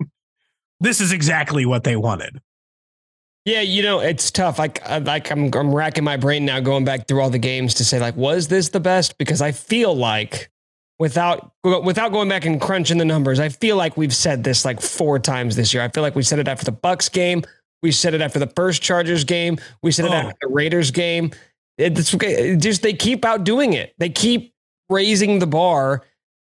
This 0.79 1.01
is 1.01 1.11
exactly 1.11 1.65
what 1.65 1.83
they 1.83 1.95
wanted. 1.95 2.39
Yeah, 3.45 3.61
you 3.61 3.81
know 3.81 3.99
it's 3.99 4.31
tough. 4.31 4.59
Like, 4.59 4.87
like 4.87 5.31
I'm, 5.31 5.51
I'm 5.53 5.73
racking 5.73 6.03
my 6.03 6.17
brain 6.17 6.45
now, 6.45 6.59
going 6.59 6.85
back 6.85 7.07
through 7.07 7.21
all 7.21 7.29
the 7.29 7.39
games 7.39 7.73
to 7.75 7.85
say, 7.85 7.99
like, 7.99 8.15
was 8.15 8.47
this 8.47 8.69
the 8.69 8.79
best? 8.79 9.17
Because 9.17 9.41
I 9.41 9.51
feel 9.51 9.95
like, 9.95 10.51
without 10.99 11.51
without 11.63 12.11
going 12.11 12.29
back 12.29 12.45
and 12.45 12.61
crunching 12.61 12.97
the 12.97 13.05
numbers, 13.05 13.39
I 13.39 13.49
feel 13.49 13.75
like 13.75 13.97
we've 13.97 14.13
said 14.13 14.43
this 14.43 14.65
like 14.65 14.81
four 14.81 15.17
times 15.19 15.55
this 15.55 15.73
year. 15.73 15.81
I 15.81 15.87
feel 15.87 16.03
like 16.03 16.15
we 16.15 16.23
said 16.23 16.39
it 16.39 16.47
after 16.47 16.65
the 16.65 16.71
Bucks 16.71 17.09
game, 17.09 17.43
we 17.81 17.91
said 17.91 18.13
it 18.13 18.21
after 18.21 18.39
the 18.39 18.47
first 18.55 18.81
Chargers 18.81 19.23
game, 19.23 19.57
we 19.81 19.91
said 19.91 20.05
it 20.05 20.11
Oh. 20.11 20.15
after 20.15 20.35
the 20.41 20.47
Raiders 20.49 20.91
game. 20.91 21.31
It's 21.77 22.13
okay. 22.13 22.55
Just 22.57 22.81
they 22.81 22.93
keep 22.93 23.23
outdoing 23.23 23.73
it. 23.73 23.93
They 23.97 24.09
keep 24.09 24.53
raising 24.89 25.39
the 25.39 25.47
bar, 25.47 26.03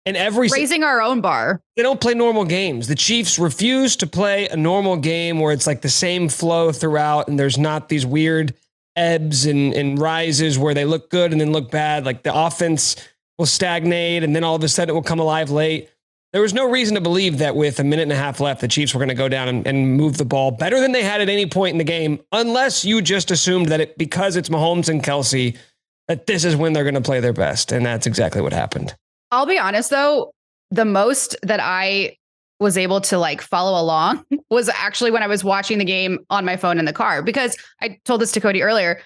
and 0.06 0.18
every 0.18 0.48
Raising 0.48 0.84
our 0.84 1.00
own 1.02 1.22
bar. 1.22 1.62
they 1.76 1.84
don't 1.84 2.02
play 2.02 2.16
normal 2.16 2.44
games. 2.46 2.88
The 2.88 2.96
Chiefs 2.96 3.38
refuse 3.38 3.96
to 3.98 4.08
play 4.08 4.48
a 4.48 4.56
normal 4.58 4.98
game 4.98 5.40
where 5.40 5.54
it's 5.54 5.68
like 5.68 5.82
the 5.82 5.90
same 5.90 6.28
flow 6.28 6.72
throughout 6.72 7.28
and 7.28 7.38
there's 7.38 7.60
not 7.60 7.88
these 7.90 8.04
weird 8.06 8.56
ebbs 8.96 9.46
and, 9.46 9.74
and 9.76 10.00
rises 10.00 10.58
where 10.58 10.74
they 10.74 10.86
look 10.86 11.12
good 11.12 11.32
and 11.32 11.40
then 11.40 11.52
look 11.52 11.70
bad. 11.70 12.04
Like 12.04 12.24
the 12.24 12.34
offense 12.34 12.96
will 13.38 13.46
stagnate 13.46 14.24
and 14.24 14.36
then 14.36 14.44
all 14.44 14.56
of 14.56 14.64
a 14.64 14.68
sudden 14.68 14.90
it 14.92 14.94
will 14.96 15.04
come 15.04 15.20
alive 15.20 15.52
late. 15.52 15.88
There 16.34 16.42
was 16.42 16.54
no 16.54 16.70
reason 16.70 16.96
to 16.96 17.02
believe 17.02 17.40
that 17.40 17.56
with 17.56 17.80
a 17.80 17.84
minute 17.84 18.04
and 18.04 18.12
a 18.12 18.16
half 18.16 18.40
left, 18.40 18.62
the 18.62 18.68
Chiefs 18.68 18.94
were 18.94 19.00
going 19.00 19.10
to 19.10 19.16
go 19.16 19.28
down 19.28 19.50
and, 19.50 19.68
and, 19.68 19.98
move 19.98 20.18
the 20.18 20.24
ball 20.24 20.52
better 20.52 20.80
than 20.80 20.94
they 20.94 21.04
had 21.04 21.20
at 21.20 21.28
any 21.28 21.46
point 21.46 21.74
in 21.74 21.78
the 21.78 21.84
game, 21.84 22.22
unless 22.32 22.86
you 22.86 23.02
just 23.02 23.32
assumed 23.32 23.68
that 23.68 23.82
it, 23.82 23.98
because 23.98 24.38
it's 24.38 24.48
Mahomes 24.48 24.88
and 24.88 25.04
Kelce, 25.04 25.58
that 26.08 26.28
this 26.28 26.46
is 26.46 26.56
when 26.56 26.72
they're 26.72 26.86
going 26.86 26.94
to 26.96 27.02
play 27.02 27.20
their 27.20 27.34
best. 27.34 27.74
And 27.74 27.86
that's 27.86 28.08
exactly 28.08 28.42
what 28.42 28.54
happened. 28.54 28.96
I'll 29.32 29.46
be 29.46 29.60
honest 29.60 29.90
though, 29.90 30.34
the 30.70 30.86
most 30.86 31.36
that 31.44 31.60
I 31.62 32.18
was 32.60 32.78
able 32.78 33.02
to 33.02 33.18
like 33.18 33.42
follow 33.42 33.82
along 33.82 34.24
was 34.50 34.70
actually 34.70 35.12
when 35.12 35.24
I 35.24 35.28
was 35.28 35.44
watching 35.44 35.80
the 35.80 35.86
game 35.86 36.20
on 36.30 36.46
my 36.46 36.56
phone 36.56 36.80
in 36.80 36.86
the 36.86 36.94
car 36.94 37.22
because 37.22 37.58
I 37.82 38.00
told 38.06 38.22
this 38.22 38.32
to 38.34 38.42
Cody 38.42 38.62
earlier. 38.62 39.02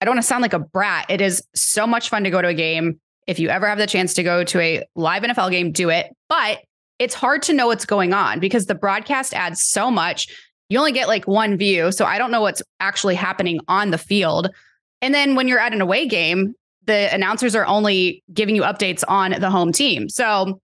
I 0.00 0.04
don't 0.04 0.14
want 0.16 0.24
to 0.24 0.28
sound 0.28 0.42
like 0.42 0.54
a 0.54 0.58
brat. 0.58 1.06
It 1.08 1.20
is 1.20 1.42
so 1.54 1.86
much 1.86 2.08
fun 2.08 2.24
to 2.24 2.30
go 2.30 2.40
to 2.40 2.48
a 2.48 2.54
game. 2.54 3.00
If 3.26 3.38
you 3.38 3.48
ever 3.48 3.66
have 3.66 3.78
the 3.78 3.86
chance 3.86 4.14
to 4.14 4.22
go 4.22 4.44
to 4.44 4.60
a 4.60 4.84
live 4.96 5.22
NFL 5.22 5.50
game, 5.50 5.72
do 5.72 5.90
it. 5.90 6.14
But 6.28 6.60
it's 6.98 7.14
hard 7.14 7.42
to 7.42 7.52
know 7.52 7.66
what's 7.66 7.86
going 7.86 8.12
on 8.12 8.40
because 8.40 8.66
the 8.66 8.74
broadcast 8.74 9.34
adds 9.34 9.62
so 9.62 9.90
much. 9.90 10.28
You 10.68 10.78
only 10.78 10.92
get 10.92 11.08
like 11.08 11.26
one 11.26 11.56
view. 11.56 11.92
So 11.92 12.04
I 12.04 12.18
don't 12.18 12.30
know 12.30 12.42
what's 12.42 12.62
actually 12.78 13.14
happening 13.14 13.60
on 13.68 13.90
the 13.90 13.98
field. 13.98 14.50
And 15.02 15.14
then 15.14 15.34
when 15.34 15.48
you're 15.48 15.58
at 15.58 15.72
an 15.72 15.80
away 15.80 16.06
game, 16.06 16.54
the 16.84 17.12
announcers 17.12 17.54
are 17.54 17.66
only 17.66 18.22
giving 18.32 18.54
you 18.56 18.62
updates 18.62 19.02
on 19.08 19.32
the 19.40 19.50
home 19.50 19.72
team. 19.72 20.08
So 20.08 20.60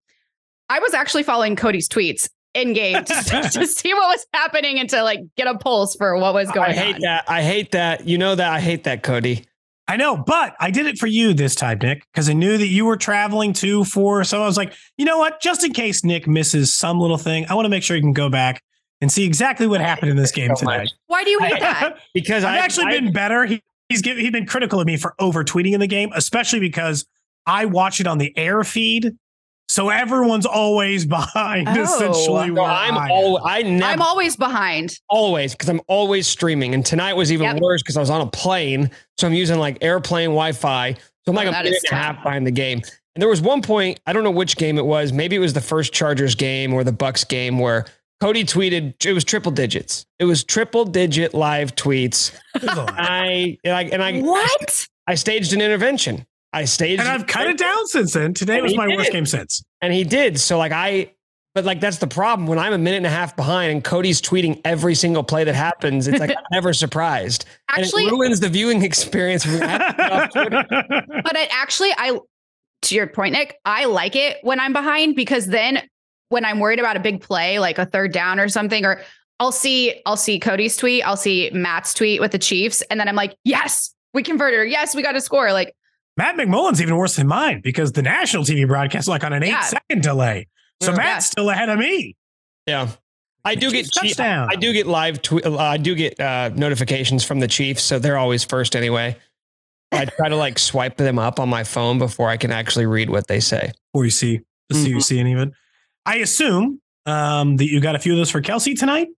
I 0.68 0.78
was 0.80 0.94
actually 0.94 1.22
following 1.22 1.56
Cody's 1.56 1.88
tweets 1.88 2.28
in 2.54 2.72
game 2.72 3.04
to, 3.04 3.14
to, 3.52 3.66
see 3.66 3.94
what 3.94 4.08
was 4.08 4.26
happening 4.32 4.78
and 4.78 4.88
to 4.90 5.02
like 5.02 5.20
get 5.36 5.46
a 5.46 5.56
pulse 5.56 5.94
for 5.94 6.16
what 6.18 6.34
was 6.34 6.50
going 6.50 6.70
on. 6.70 6.78
I 6.78 6.78
hate 6.78 6.94
on. 6.96 7.00
that. 7.02 7.25
I 7.28 7.42
hate 7.42 7.72
that. 7.72 8.06
You 8.06 8.18
know 8.18 8.34
that 8.34 8.52
I 8.52 8.60
hate 8.60 8.84
that, 8.84 9.02
Cody. 9.02 9.46
I 9.88 9.96
know, 9.96 10.16
but 10.16 10.56
I 10.58 10.70
did 10.70 10.86
it 10.86 10.98
for 10.98 11.06
you 11.06 11.32
this 11.32 11.54
time, 11.54 11.78
Nick, 11.80 12.04
because 12.12 12.28
I 12.28 12.32
knew 12.32 12.58
that 12.58 12.66
you 12.66 12.84
were 12.84 12.96
traveling 12.96 13.52
too 13.52 13.84
for. 13.84 14.24
So 14.24 14.42
I 14.42 14.46
was 14.46 14.56
like, 14.56 14.74
you 14.98 15.04
know 15.04 15.18
what? 15.18 15.40
Just 15.40 15.64
in 15.64 15.72
case 15.72 16.04
Nick 16.04 16.26
misses 16.26 16.72
some 16.72 16.98
little 16.98 17.18
thing, 17.18 17.46
I 17.48 17.54
want 17.54 17.66
to 17.66 17.70
make 17.70 17.84
sure 17.84 17.96
you 17.96 18.02
can 18.02 18.12
go 18.12 18.28
back 18.28 18.62
and 19.00 19.12
see 19.12 19.24
exactly 19.24 19.66
what 19.66 19.80
happened 19.80 20.10
in 20.10 20.16
this 20.16 20.32
game 20.32 20.54
tonight. 20.56 20.92
Why 21.06 21.22
do 21.22 21.30
you 21.30 21.38
hate 21.38 21.60
that? 21.60 21.98
because 22.14 22.42
I've 22.42 22.54
I, 22.54 22.64
actually 22.64 22.86
I, 22.86 23.00
been 23.00 23.12
better. 23.12 23.44
He, 23.44 23.62
he's 23.88 24.02
given, 24.02 24.22
he's 24.22 24.32
been 24.32 24.46
critical 24.46 24.80
of 24.80 24.86
me 24.86 24.96
for 24.96 25.14
over 25.20 25.44
tweeting 25.44 25.72
in 25.72 25.80
the 25.80 25.86
game, 25.86 26.10
especially 26.14 26.60
because 26.60 27.06
I 27.46 27.66
watch 27.66 28.00
it 28.00 28.08
on 28.08 28.18
the 28.18 28.36
air 28.36 28.64
feed 28.64 29.16
so 29.68 29.88
everyone's 29.88 30.46
always 30.46 31.04
behind. 31.06 31.68
Oh, 31.68 31.82
essentially, 31.82 32.50
no, 32.50 32.64
I'm 32.64 32.96
all 33.11 33.40
I 33.44 33.62
never, 33.62 33.92
I'm 33.92 34.02
always 34.02 34.37
behind. 34.37 34.99
Always 35.08 35.52
because 35.52 35.68
I'm 35.68 35.80
always 35.88 36.26
streaming. 36.26 36.75
And 36.75 36.85
tonight 36.85 37.14
was 37.14 37.32
even 37.32 37.44
yep. 37.44 37.61
worse 37.61 37.82
because 37.82 37.96
I 37.96 38.00
was 38.00 38.11
on 38.11 38.20
a 38.20 38.26
plane, 38.26 38.90
so 39.18 39.26
I'm 39.26 39.35
using 39.35 39.58
like 39.58 39.78
airplane 39.82 40.30
Wi-Fi. 40.30 40.92
So 40.92 41.32
I'm 41.32 41.35
like 41.35 41.49
oh, 41.49 41.50
a 41.50 41.62
minute 41.62 41.82
and 41.90 41.92
a 41.92 41.94
half 41.94 42.23
behind 42.23 42.46
the 42.46 42.52
game. 42.52 42.80
And 43.14 43.23
there 43.23 43.28
was 43.28 43.40
one 43.40 43.62
point 43.62 43.99
I 44.06 44.12
don't 44.12 44.25
know 44.25 44.30
which 44.30 44.56
game 44.56 44.78
it 44.78 44.87
was. 44.87 45.12
Maybe 45.12 45.37
it 45.37 45.40
was 45.40 45.54
the 45.54 45.61
first 45.61 45.92
Chargers 45.92 46.35
game 46.35 46.73
or 46.73 46.85
the 46.85 46.92
Bucks 46.92 47.25
game 47.25 47.58
where 47.58 47.87
Cody 48.20 48.44
tweeted 48.44 49.04
it 49.04 49.12
was 49.12 49.25
triple 49.25 49.52
digits. 49.52 50.06
It 50.18 50.25
was 50.25 50.44
triple 50.44 50.85
digit 50.85 51.35
live 51.35 51.75
tweets. 51.75 52.35
I 52.54 53.58
and 53.64 53.75
I 53.75 53.82
and 53.85 54.02
I 54.02 54.20
what 54.20 54.88
I 55.06 55.14
staged 55.14 55.52
an 55.52 55.61
intervention. 55.61 56.26
I 56.56 56.64
staged, 56.64 57.00
and 57.00 57.08
I've 57.08 57.26
cut 57.26 57.48
it 57.48 57.58
down 57.58 57.86
since 57.86 58.14
then. 58.14 58.32
Today 58.32 58.62
was 58.62 58.75
my 58.75 58.88
worst 58.88 59.12
game 59.12 59.26
since, 59.26 59.62
and 59.82 59.92
he 59.92 60.04
did. 60.04 60.40
So 60.40 60.56
like 60.56 60.72
I, 60.72 61.12
but 61.54 61.66
like 61.66 61.80
that's 61.80 61.98
the 61.98 62.06
problem 62.06 62.46
when 62.46 62.58
I'm 62.58 62.72
a 62.72 62.78
minute 62.78 62.96
and 62.96 63.06
a 63.06 63.10
half 63.10 63.36
behind 63.36 63.72
and 63.72 63.84
Cody's 63.84 64.22
tweeting 64.22 64.62
every 64.64 64.94
single 64.94 65.22
play 65.22 65.44
that 65.44 65.54
happens. 65.54 66.08
It's 66.08 66.18
like 66.18 66.30
I'm 66.30 66.36
never 66.52 66.72
surprised. 66.72 67.44
Actually, 67.68 68.04
and 68.04 68.12
it 68.12 68.14
ruins 68.14 68.40
the 68.40 68.48
viewing 68.48 68.82
experience. 68.82 69.44
but 69.58 69.60
I 69.66 71.48
actually, 71.50 71.90
I 71.98 72.18
to 72.82 72.94
your 72.94 73.06
point, 73.06 73.34
Nick, 73.34 73.58
I 73.66 73.84
like 73.84 74.16
it 74.16 74.38
when 74.40 74.58
I'm 74.58 74.72
behind 74.72 75.14
because 75.14 75.48
then 75.48 75.86
when 76.30 76.46
I'm 76.46 76.58
worried 76.58 76.78
about 76.78 76.96
a 76.96 77.00
big 77.00 77.20
play, 77.20 77.58
like 77.58 77.76
a 77.76 77.84
third 77.84 78.12
down 78.12 78.40
or 78.40 78.48
something, 78.48 78.86
or 78.86 79.02
I'll 79.40 79.52
see 79.52 80.00
I'll 80.06 80.16
see 80.16 80.40
Cody's 80.40 80.75
tweet, 80.78 81.06
I'll 81.06 81.18
see 81.18 81.50
Matt's 81.52 81.92
tweet 81.92 82.18
with 82.18 82.32
the 82.32 82.38
Chiefs, 82.38 82.80
and 82.90 82.98
then 82.98 83.08
I'm 83.08 83.16
like, 83.16 83.36
yes, 83.44 83.94
we 84.14 84.22
converted. 84.22 84.58
Or, 84.58 84.64
yes, 84.64 84.94
we 84.94 85.02
got 85.02 85.16
a 85.16 85.20
score. 85.20 85.52
Like 85.52 85.75
Matt 86.16 86.37
McMullen's 86.37 86.80
even 86.80 86.96
worse 86.96 87.16
than 87.16 87.26
mine 87.26 87.61
because 87.62 87.92
the 87.92 88.02
national 88.02 88.44
TV 88.44 88.66
broadcast 88.66 89.08
like 89.08 89.25
on 89.25 89.32
an 89.32 89.42
yeah. 89.42 89.58
eight 89.58 89.64
second 89.64 90.02
delay. 90.02 90.49
So 90.82 90.92
We're 90.92 90.96
Matt's 90.96 91.26
best. 91.26 91.32
still 91.32 91.50
ahead 91.50 91.68
of 91.68 91.78
me. 91.78 92.16
Yeah. 92.66 92.88
I 93.44 93.54
do 93.54 93.70
get 93.70 93.88
touchdown. 93.94 94.49
I 94.50 94.56
do 94.56 94.73
get 94.73 94.87
live. 94.87 95.23
Tw- 95.23 95.44
uh, 95.46 95.56
I 95.56 95.76
do 95.76 95.94
get 95.94 96.18
uh, 96.18 96.50
notifications 96.54 97.25
from 97.25 97.38
the 97.38 97.46
Chiefs, 97.46 97.82
so 97.82 98.00
they're 98.00 98.18
always 98.18 98.42
first 98.42 98.75
anyway. 98.75 99.16
I 99.92 100.04
try 100.04 100.28
to 100.28 100.37
like 100.37 100.58
swipe 100.58 100.96
them 100.96 101.18
up 101.18 101.38
on 101.38 101.49
my 101.49 101.62
phone 101.62 101.99
before 101.99 102.28
I 102.28 102.38
can 102.38 102.50
actually 102.50 102.87
read 102.87 103.08
what 103.08 103.28
they 103.28 103.38
say. 103.38 103.70
Or 103.94 104.04
you 104.04 104.11
see 104.11 104.40
the 104.68 104.75
mm-hmm. 104.75 104.96
CUC 104.96 105.20
and 105.20 105.28
even. 105.28 105.54
I 106.04 106.16
assume 106.16 106.80
um, 107.06 107.56
that 107.58 107.66
you 107.66 107.80
got 107.80 107.94
a 107.94 108.00
few 108.00 108.12
of 108.12 108.18
those 108.18 108.30
for 108.30 108.42
Kelce 108.42 108.76
tonight. 108.76 109.08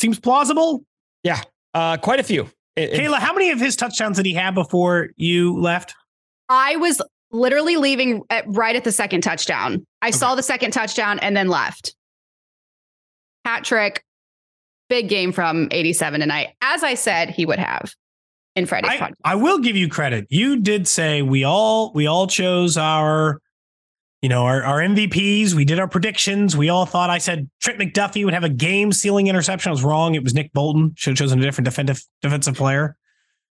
Seems 0.00 0.20
plausible. 0.20 0.84
Yeah, 1.24 1.40
uh, 1.74 1.96
quite 1.96 2.20
a 2.20 2.22
few. 2.22 2.48
It, 2.76 2.92
Kayla, 2.92 3.18
how 3.18 3.32
many 3.32 3.50
of 3.50 3.58
his 3.58 3.74
touchdowns 3.74 4.18
did 4.18 4.26
he 4.26 4.34
have 4.34 4.54
before 4.54 5.08
you 5.16 5.58
left? 5.58 5.94
I 6.48 6.76
was 6.76 7.00
literally 7.30 7.76
leaving 7.76 8.22
at, 8.30 8.44
right 8.48 8.76
at 8.76 8.84
the 8.84 8.92
second 8.92 9.22
touchdown. 9.22 9.86
I 10.02 10.08
okay. 10.08 10.16
saw 10.16 10.34
the 10.34 10.42
second 10.42 10.72
touchdown 10.72 11.18
and 11.20 11.36
then 11.36 11.48
left. 11.48 11.94
Hat 13.44 13.64
trick, 13.64 14.04
big 14.88 15.08
game 15.08 15.32
from 15.32 15.68
87 15.70 16.20
tonight, 16.20 16.48
as 16.60 16.82
I 16.82 16.94
said 16.94 17.30
he 17.30 17.46
would 17.46 17.58
have 17.58 17.92
in 18.54 18.66
Friday's 18.66 18.90
I, 18.90 18.98
podcast. 18.98 19.14
I 19.24 19.34
will 19.36 19.58
give 19.58 19.76
you 19.76 19.88
credit. 19.88 20.26
You 20.30 20.60
did 20.60 20.86
say 20.86 21.22
we 21.22 21.44
all 21.44 21.92
we 21.94 22.06
all 22.06 22.26
chose 22.26 22.76
our 22.76 23.40
you 24.22 24.28
know, 24.28 24.44
our, 24.44 24.62
our 24.62 24.78
MVPs, 24.80 25.52
we 25.52 25.64
did 25.64 25.78
our 25.78 25.88
predictions. 25.88 26.56
We 26.56 26.68
all 26.68 26.86
thought 26.86 27.10
I 27.10 27.18
said 27.18 27.50
Trent 27.60 27.78
McDuffie 27.78 28.24
would 28.24 28.34
have 28.34 28.44
a 28.44 28.48
game 28.48 28.92
sealing 28.92 29.26
interception. 29.26 29.70
I 29.70 29.72
was 29.72 29.84
wrong. 29.84 30.14
It 30.14 30.24
was 30.24 30.34
Nick 30.34 30.52
Bolton. 30.52 30.94
Should 30.96 31.10
have 31.10 31.18
chosen 31.18 31.38
a 31.38 31.42
different 31.42 31.66
defensive 31.66 32.02
defensive 32.22 32.54
player. 32.54 32.96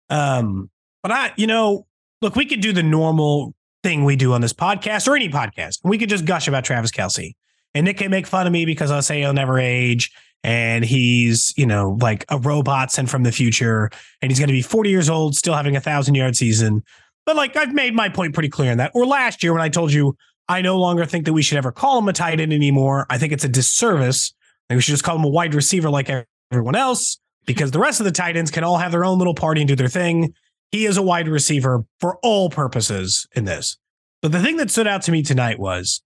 Um, 0.09 0.71
but 1.03 1.13
I, 1.13 1.33
you 1.37 1.47
know, 1.47 1.87
look, 2.23 2.37
we 2.37 2.47
could 2.47 2.61
do 2.61 2.73
the 2.73 2.83
normal 2.83 3.55
thing 3.83 4.05
we 4.05 4.17
do 4.17 4.33
on 4.33 4.41
this 4.41 4.53
podcast 4.53 5.07
or 5.07 5.15
any 5.15 5.29
podcast. 5.29 5.81
We 5.85 5.99
could 5.99 6.09
just 6.09 6.25
gush 6.25 6.49
about 6.49 6.65
Travis 6.65 6.91
Kelce. 6.91 7.35
And 7.75 7.85
Nick 7.85 7.99
can 7.99 8.11
make 8.11 8.27
fun 8.27 8.47
of 8.47 8.53
me 8.53 8.65
because 8.65 8.91
I'll 8.91 9.03
say 9.03 9.21
he'll 9.21 9.35
never 9.35 9.59
age 9.59 10.11
and 10.43 10.85
he's, 10.85 11.53
you 11.57 11.67
know, 11.67 11.99
like 12.01 12.25
a 12.31 12.39
robot 12.39 12.91
sent 12.91 13.11
from 13.11 13.23
the 13.23 13.33
future 13.33 13.91
and 14.23 14.31
he's 14.31 14.39
going 14.39 14.49
to 14.49 14.55
be 14.55 14.63
40 14.63 14.89
years 14.91 15.11
old, 15.11 15.37
still 15.37 15.55
having 15.55 15.77
a 15.77 15.81
thousand 15.81 16.15
yard 16.15 16.37
season. 16.37 16.83
But 17.27 17.37
like 17.37 17.57
I've 17.57 17.75
made 17.75 17.95
my 17.95 18.09
point 18.09 18.33
pretty 18.33 18.49
clear 18.49 18.73
in 18.73 18.79
that. 18.79 18.93
Or 18.95 19.05
last 19.05 19.43
year 19.43 19.53
when 19.53 19.63
I 19.63 19.69
told 19.69 19.93
you 19.93 20.17
I 20.49 20.63
no 20.63 20.79
longer 20.79 21.05
think 21.05 21.25
that 21.25 21.33
we 21.33 21.43
should 21.43 21.59
ever 21.59 21.73
call 21.73 21.99
him 21.99 22.09
a 22.09 22.13
tight 22.13 22.41
end 22.41 22.53
anymore. 22.53 23.07
I 23.11 23.19
think 23.19 23.33
it's 23.33 23.45
a 23.45 23.49
disservice. 23.49 24.33
I 24.39 24.73
think 24.73 24.79
we 24.79 24.83
should 24.83 24.93
just 24.93 25.05
call 25.05 25.17
him 25.17 25.25
a 25.25 25.29
wide 25.29 25.55
receiver 25.55 25.91
like 25.91 26.11
everyone 26.51 26.77
else 26.77 27.19
because 27.47 27.71
the 27.71 27.79
rest 27.79 28.01
of 28.01 28.05
the 28.05 28.13
tight 28.13 28.37
ends 28.37 28.51
can 28.51 28.65
all 28.65 28.79
have 28.79 28.93
their 28.93 29.05
own 29.05 29.19
little 29.19 29.35
party 29.35 29.61
and 29.61 29.69
do 29.69 29.77
their 29.77 29.89
thing. 29.89 30.35
He 30.71 30.87
is 30.87 30.97
a 30.97 31.03
wide 31.03 31.29
receiver 31.29 31.85
for 32.01 32.19
all 32.23 32.51
purposes 32.51 33.27
in 33.35 33.45
this. 33.45 33.77
But 34.23 34.33
the 34.33 34.43
thing 34.43 34.57
that 34.57 34.71
stood 34.71 34.87
out 34.87 35.03
to 35.03 35.13
me 35.13 35.23
tonight 35.23 35.59
was 35.59 36.03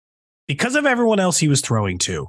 because 0.46 0.74
of 0.74 0.84
everyone 0.84 1.20
else 1.20 1.38
he 1.38 1.48
was 1.48 1.60
throwing 1.60 1.98
to, 1.98 2.28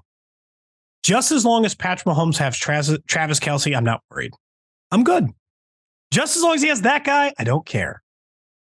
just 1.03 1.31
as 1.31 1.43
long 1.43 1.65
as 1.65 1.75
Patrick 1.75 2.05
Mahomes 2.05 2.37
has 2.37 2.57
Travis, 2.57 2.97
Travis 3.07 3.39
Kelce, 3.39 3.75
I'm 3.75 3.83
not 3.83 4.01
worried. 4.09 4.33
I'm 4.91 5.03
good. 5.03 5.27
Just 6.11 6.37
as 6.37 6.43
long 6.43 6.55
as 6.55 6.61
he 6.61 6.67
has 6.67 6.81
that 6.81 7.03
guy, 7.03 7.33
I 7.39 7.43
don't 7.43 7.65
care. 7.65 8.03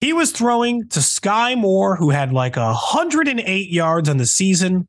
He 0.05 0.13
was 0.13 0.33
throwing 0.33 0.87
to 0.91 1.01
Skyy 1.01 1.57
Moore, 1.57 1.97
who 1.97 2.11
had 2.11 2.31
like 2.31 2.57
108 2.57 3.71
yards 3.71 4.07
on 4.07 4.19
the 4.19 4.27
season. 4.27 4.87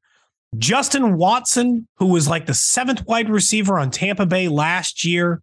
Justin 0.58 1.16
Watson, 1.16 1.88
who 1.96 2.08
was 2.08 2.28
like 2.28 2.48
the 2.48 2.54
seventh 2.54 3.08
wide 3.08 3.30
receiver 3.30 3.80
on 3.80 3.92
Tampa 3.92 4.26
Bay 4.26 4.50
last 4.50 5.06
year. 5.06 5.42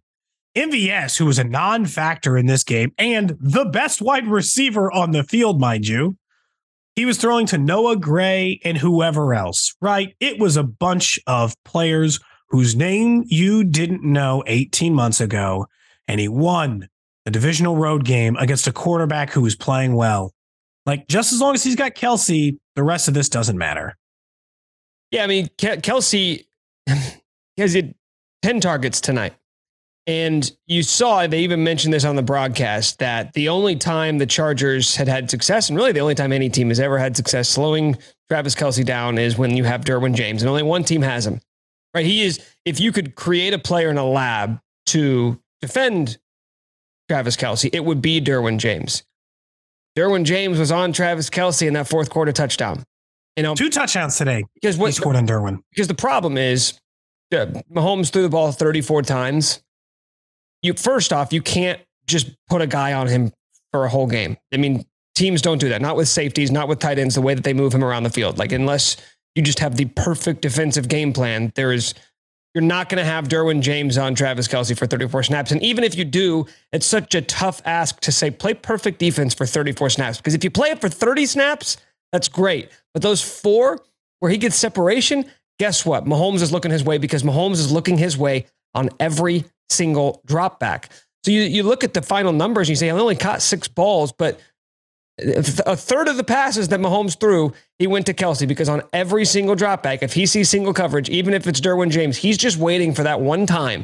MVS, 0.55 1.17
who 1.17 1.25
was 1.25 1.39
a 1.39 1.43
non 1.43 1.87
factor 1.87 2.37
in 2.37 2.45
this 2.45 2.63
game 2.63 2.91
and 2.99 3.35
the 3.39 3.65
best 3.65 3.99
wide 3.99 4.27
receiver 4.27 4.91
on 4.91 5.09
the 5.09 5.23
field, 5.23 5.59
mind 5.59 5.87
you. 5.87 6.17
He 6.95 7.05
was 7.05 7.17
throwing 7.17 7.47
to 7.47 7.57
Noah 7.57 7.95
Gray 7.95 8.59
and 8.63 8.77
whoever 8.77 9.33
else, 9.33 9.73
right? 9.81 10.15
It 10.19 10.37
was 10.37 10.55
a 10.55 10.61
bunch 10.61 11.17
of 11.25 11.55
players 11.65 12.19
whose 12.49 12.75
name 12.75 13.23
you 13.25 13.63
didn't 13.63 14.03
know 14.03 14.43
18 14.45 14.93
months 14.93 15.19
ago, 15.19 15.65
and 16.07 16.19
he 16.19 16.27
won 16.27 16.89
a 17.25 17.31
divisional 17.31 17.75
road 17.75 18.05
game 18.05 18.35
against 18.37 18.67
a 18.67 18.71
quarterback 18.71 19.31
who 19.31 19.45
is 19.45 19.55
playing 19.55 19.95
well. 19.95 20.33
Like, 20.85 21.07
just 21.07 21.31
as 21.31 21.39
long 21.39 21.53
as 21.53 21.63
he's 21.63 21.75
got 21.75 21.95
Kelce, 21.95 22.57
the 22.75 22.83
rest 22.83 23.07
of 23.07 23.13
this 23.13 23.29
doesn't 23.29 23.57
matter. 23.57 23.97
Yeah, 25.11 25.23
I 25.23 25.27
mean, 25.27 25.47
Kelce 25.57 26.45
has 27.57 27.73
had 27.73 27.95
10 28.41 28.59
targets 28.59 28.99
tonight. 28.99 29.33
And 30.05 30.51
you 30.67 30.83
saw, 30.83 31.25
they 31.27 31.39
even 31.39 31.63
mentioned 31.63 31.93
this 31.93 32.03
on 32.03 32.17
the 32.17 32.23
broadcast, 32.23 32.99
that 32.99 33.31
the 33.33 33.47
only 33.47 33.77
time 33.77 34.17
the 34.17 34.25
Chargers 34.25 34.97
had 34.97 35.07
had 35.07 35.29
success, 35.29 35.69
and 35.69 35.77
really 35.77 35.93
the 35.93 36.01
only 36.01 36.15
time 36.15 36.33
any 36.33 36.49
team 36.49 36.67
has 36.67 36.79
ever 36.81 36.97
had 36.97 37.15
success 37.15 37.47
slowing 37.47 37.97
Travis 38.29 38.53
Kelce 38.53 38.83
down 38.83 39.17
is 39.17 39.37
when 39.37 39.55
you 39.55 39.63
have 39.63 39.85
Derwin 39.85 40.13
James, 40.13 40.41
and 40.41 40.49
only 40.49 40.63
one 40.63 40.83
team 40.83 41.01
has 41.01 41.25
him. 41.25 41.39
Right? 41.93 42.05
He 42.05 42.23
is, 42.23 42.45
if 42.65 42.81
you 42.81 42.91
could 42.91 43.15
create 43.15 43.53
a 43.53 43.59
player 43.59 43.89
in 43.89 43.97
a 43.97 44.05
lab 44.05 44.59
to 44.87 45.39
defend 45.61 46.17
Travis 47.09 47.35
Kelce. 47.35 47.69
it 47.73 47.83
would 47.83 48.01
be 48.01 48.19
Derwin 48.21 48.57
James. 48.57 49.03
Derwin 49.97 50.23
James 50.23 50.57
was 50.57 50.71
on 50.71 50.91
Travis 50.93 51.29
Kelce 51.29 51.67
in 51.67 51.73
that 51.73 51.87
fourth 51.87 52.09
quarter 52.09 52.31
touchdown. 52.31 52.83
You 53.35 53.43
know, 53.43 53.55
Two 53.55 53.69
touchdowns 53.69 54.17
today. 54.17 54.43
because 54.55 54.75
He 54.75 54.81
what 54.81 54.93
scored 54.93 55.15
on 55.15 55.27
Derwin. 55.27 55.59
because 55.71 55.87
the 55.87 55.93
problem 55.95 56.37
is 56.37 56.79
uh, 57.33 57.47
Mahomes 57.71 58.11
threw 58.11 58.21
the 58.23 58.29
ball 58.29 58.51
34 58.51 59.01
times. 59.03 59.61
You 60.61 60.73
first 60.73 61.11
off, 61.11 61.33
you 61.33 61.41
can't 61.41 61.79
just 62.07 62.31
put 62.49 62.61
a 62.61 62.67
guy 62.67 62.93
on 62.93 63.07
him 63.07 63.31
for 63.71 63.85
a 63.85 63.89
whole 63.89 64.07
game. 64.07 64.37
I 64.53 64.57
mean, 64.57 64.85
teams 65.15 65.41
don't 65.41 65.57
do 65.57 65.69
that. 65.69 65.81
Not 65.81 65.95
with 65.97 66.07
safeties, 66.07 66.51
not 66.51 66.67
with 66.67 66.79
tight 66.79 66.99
ends. 66.99 67.15
The 67.15 67.21
way 67.21 67.33
that 67.33 67.43
they 67.43 67.53
move 67.53 67.73
him 67.73 67.83
around 67.83 68.03
the 68.03 68.09
field, 68.11 68.37
like 68.37 68.51
unless 68.51 68.97
you 69.35 69.41
just 69.41 69.59
have 69.59 69.75
the 69.75 69.85
perfect 69.85 70.41
defensive 70.41 70.87
game 70.87 71.11
plan, 71.11 71.51
there 71.55 71.71
is 71.73 71.93
you're 72.53 72.61
not 72.61 72.89
going 72.89 73.03
to 73.03 73.09
have 73.09 73.27
Derwin 73.27 73.61
James 73.61 73.97
on 73.97 74.13
Travis 74.13 74.47
Kelce 74.47 74.77
for 74.77 74.85
34 74.85 75.23
snaps. 75.23 75.51
And 75.51 75.61
even 75.63 75.83
if 75.83 75.95
you 75.95 76.05
do, 76.05 76.45
it's 76.71 76.85
such 76.85 77.15
a 77.15 77.21
tough 77.21 77.61
ask 77.65 77.99
to 78.01 78.11
say 78.11 78.29
play 78.29 78.53
perfect 78.53 78.99
defense 78.99 79.33
for 79.33 79.45
34 79.45 79.89
snaps. 79.89 80.17
Because 80.17 80.35
if 80.35 80.43
you 80.43 80.51
play 80.51 80.69
it 80.69 80.79
for 80.79 80.89
30 80.89 81.25
snaps, 81.25 81.77
that's 82.11 82.27
great. 82.27 82.69
But 82.93 83.01
those 83.01 83.21
four 83.21 83.79
where 84.19 84.31
he 84.31 84.37
gets 84.37 84.55
separation, 84.55 85.25
guess 85.57 85.85
what? 85.85 86.05
Mahomes 86.05 86.41
is 86.41 86.51
looking 86.51 86.71
his 86.71 86.83
way 86.83 86.97
because 86.99 87.23
Mahomes 87.23 87.53
is 87.53 87.71
looking 87.71 87.97
his 87.97 88.17
way 88.17 88.45
on 88.75 88.89
every 88.99 89.45
single 89.69 90.21
drop 90.25 90.59
back. 90.59 90.89
So 91.25 91.31
you, 91.31 91.41
you 91.41 91.63
look 91.63 91.83
at 91.83 91.93
the 91.93 92.01
final 92.01 92.33
numbers 92.33 92.67
and 92.67 92.71
you 92.71 92.75
say, 92.75 92.89
I 92.89 92.93
only 92.93 93.15
caught 93.15 93.41
six 93.41 93.67
balls, 93.67 94.11
but 94.11 94.39
a 95.19 95.75
third 95.75 96.07
of 96.07 96.17
the 96.17 96.23
passes 96.23 96.69
that 96.69 96.79
Mahomes 96.79 97.19
threw, 97.19 97.53
he 97.77 97.87
went 97.87 98.05
to 98.07 98.13
Kelce 98.13 98.47
because 98.47 98.69
on 98.69 98.81
every 98.93 99.25
single 99.25 99.55
drop 99.55 99.83
back, 99.83 100.01
if 100.01 100.13
he 100.13 100.25
sees 100.25 100.49
single 100.49 100.73
coverage, 100.73 101.09
even 101.09 101.33
if 101.33 101.47
it's 101.47 101.61
Derwin 101.61 101.91
James, 101.91 102.17
he's 102.17 102.37
just 102.37 102.57
waiting 102.57 102.93
for 102.93 103.03
that 103.03 103.21
one 103.21 103.45
time. 103.45 103.81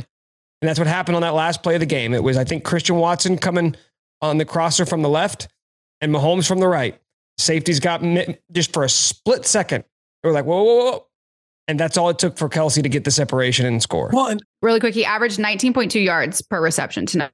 And 0.61 0.67
that's 0.67 0.79
what 0.79 0.87
happened 0.87 1.15
on 1.15 1.21
that 1.21 1.35
last 1.35 1.63
play 1.63 1.75
of 1.75 1.79
the 1.79 1.85
game. 1.85 2.13
It 2.13 2.23
was, 2.23 2.35
I 2.35 2.43
think, 2.43 2.63
Christian 2.63 2.97
Watson 2.97 3.37
coming 3.37 3.75
on 4.21 4.37
the 4.37 4.45
crosser 4.45 4.85
from 4.85 5.01
the 5.01 5.09
left 5.09 5.47
and 6.01 6.13
Mahomes 6.13 6.47
from 6.47 6.59
the 6.59 6.67
right. 6.67 6.99
Safeties 7.37 7.79
got 7.79 8.01
just 8.51 8.73
for 8.73 8.83
a 8.83 8.89
split 8.89 9.45
second. 9.45 9.85
They 10.23 10.29
were 10.29 10.33
like, 10.33 10.45
whoa, 10.45 10.63
whoa, 10.63 10.91
whoa. 10.91 11.05
And 11.69 11.79
that's 11.79 11.97
all 11.97 12.09
it 12.09 12.17
took 12.17 12.37
for 12.37 12.49
Kelce 12.49 12.81
to 12.81 12.89
get 12.89 13.03
the 13.03 13.11
separation 13.11 13.65
and 13.65 13.81
score. 13.81 14.09
Well, 14.11 14.27
and, 14.27 14.43
Really 14.61 14.79
quick, 14.79 14.95
he 14.95 15.05
averaged 15.05 15.37
19.2 15.39 16.03
yards 16.03 16.41
per 16.41 16.59
reception 16.59 17.05
tonight. 17.05 17.31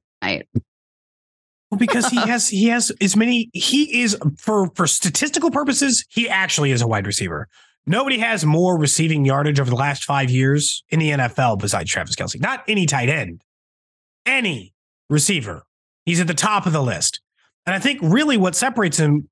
Well, 1.70 1.78
because 1.78 2.08
he 2.08 2.16
has 2.28 2.48
he 2.48 2.66
has 2.66 2.92
as 3.00 3.16
many. 3.16 3.50
He 3.52 4.02
is 4.02 4.16
for 4.38 4.70
for 4.74 4.86
statistical 4.86 5.50
purposes. 5.50 6.04
He 6.08 6.28
actually 6.28 6.72
is 6.72 6.82
a 6.82 6.86
wide 6.86 7.06
receiver. 7.06 7.48
Nobody 7.86 8.18
has 8.18 8.44
more 8.44 8.76
receiving 8.76 9.24
yardage 9.24 9.60
over 9.60 9.70
the 9.70 9.76
last 9.76 10.04
five 10.04 10.28
years 10.28 10.82
in 10.88 10.98
the 10.98 11.10
NFL 11.10 11.60
besides 11.60 11.90
Travis 11.90 12.16
Kelce. 12.16 12.40
Not 12.40 12.64
any 12.66 12.84
tight 12.84 13.08
end, 13.08 13.42
any 14.24 14.74
receiver. 15.08 15.62
He's 16.04 16.20
at 16.20 16.26
the 16.26 16.34
top 16.34 16.66
of 16.66 16.72
the 16.72 16.82
list. 16.82 17.20
And 17.64 17.74
I 17.74 17.78
think 17.78 18.00
really 18.02 18.36
what 18.36 18.54
separates 18.54 18.98
him, 18.98 19.28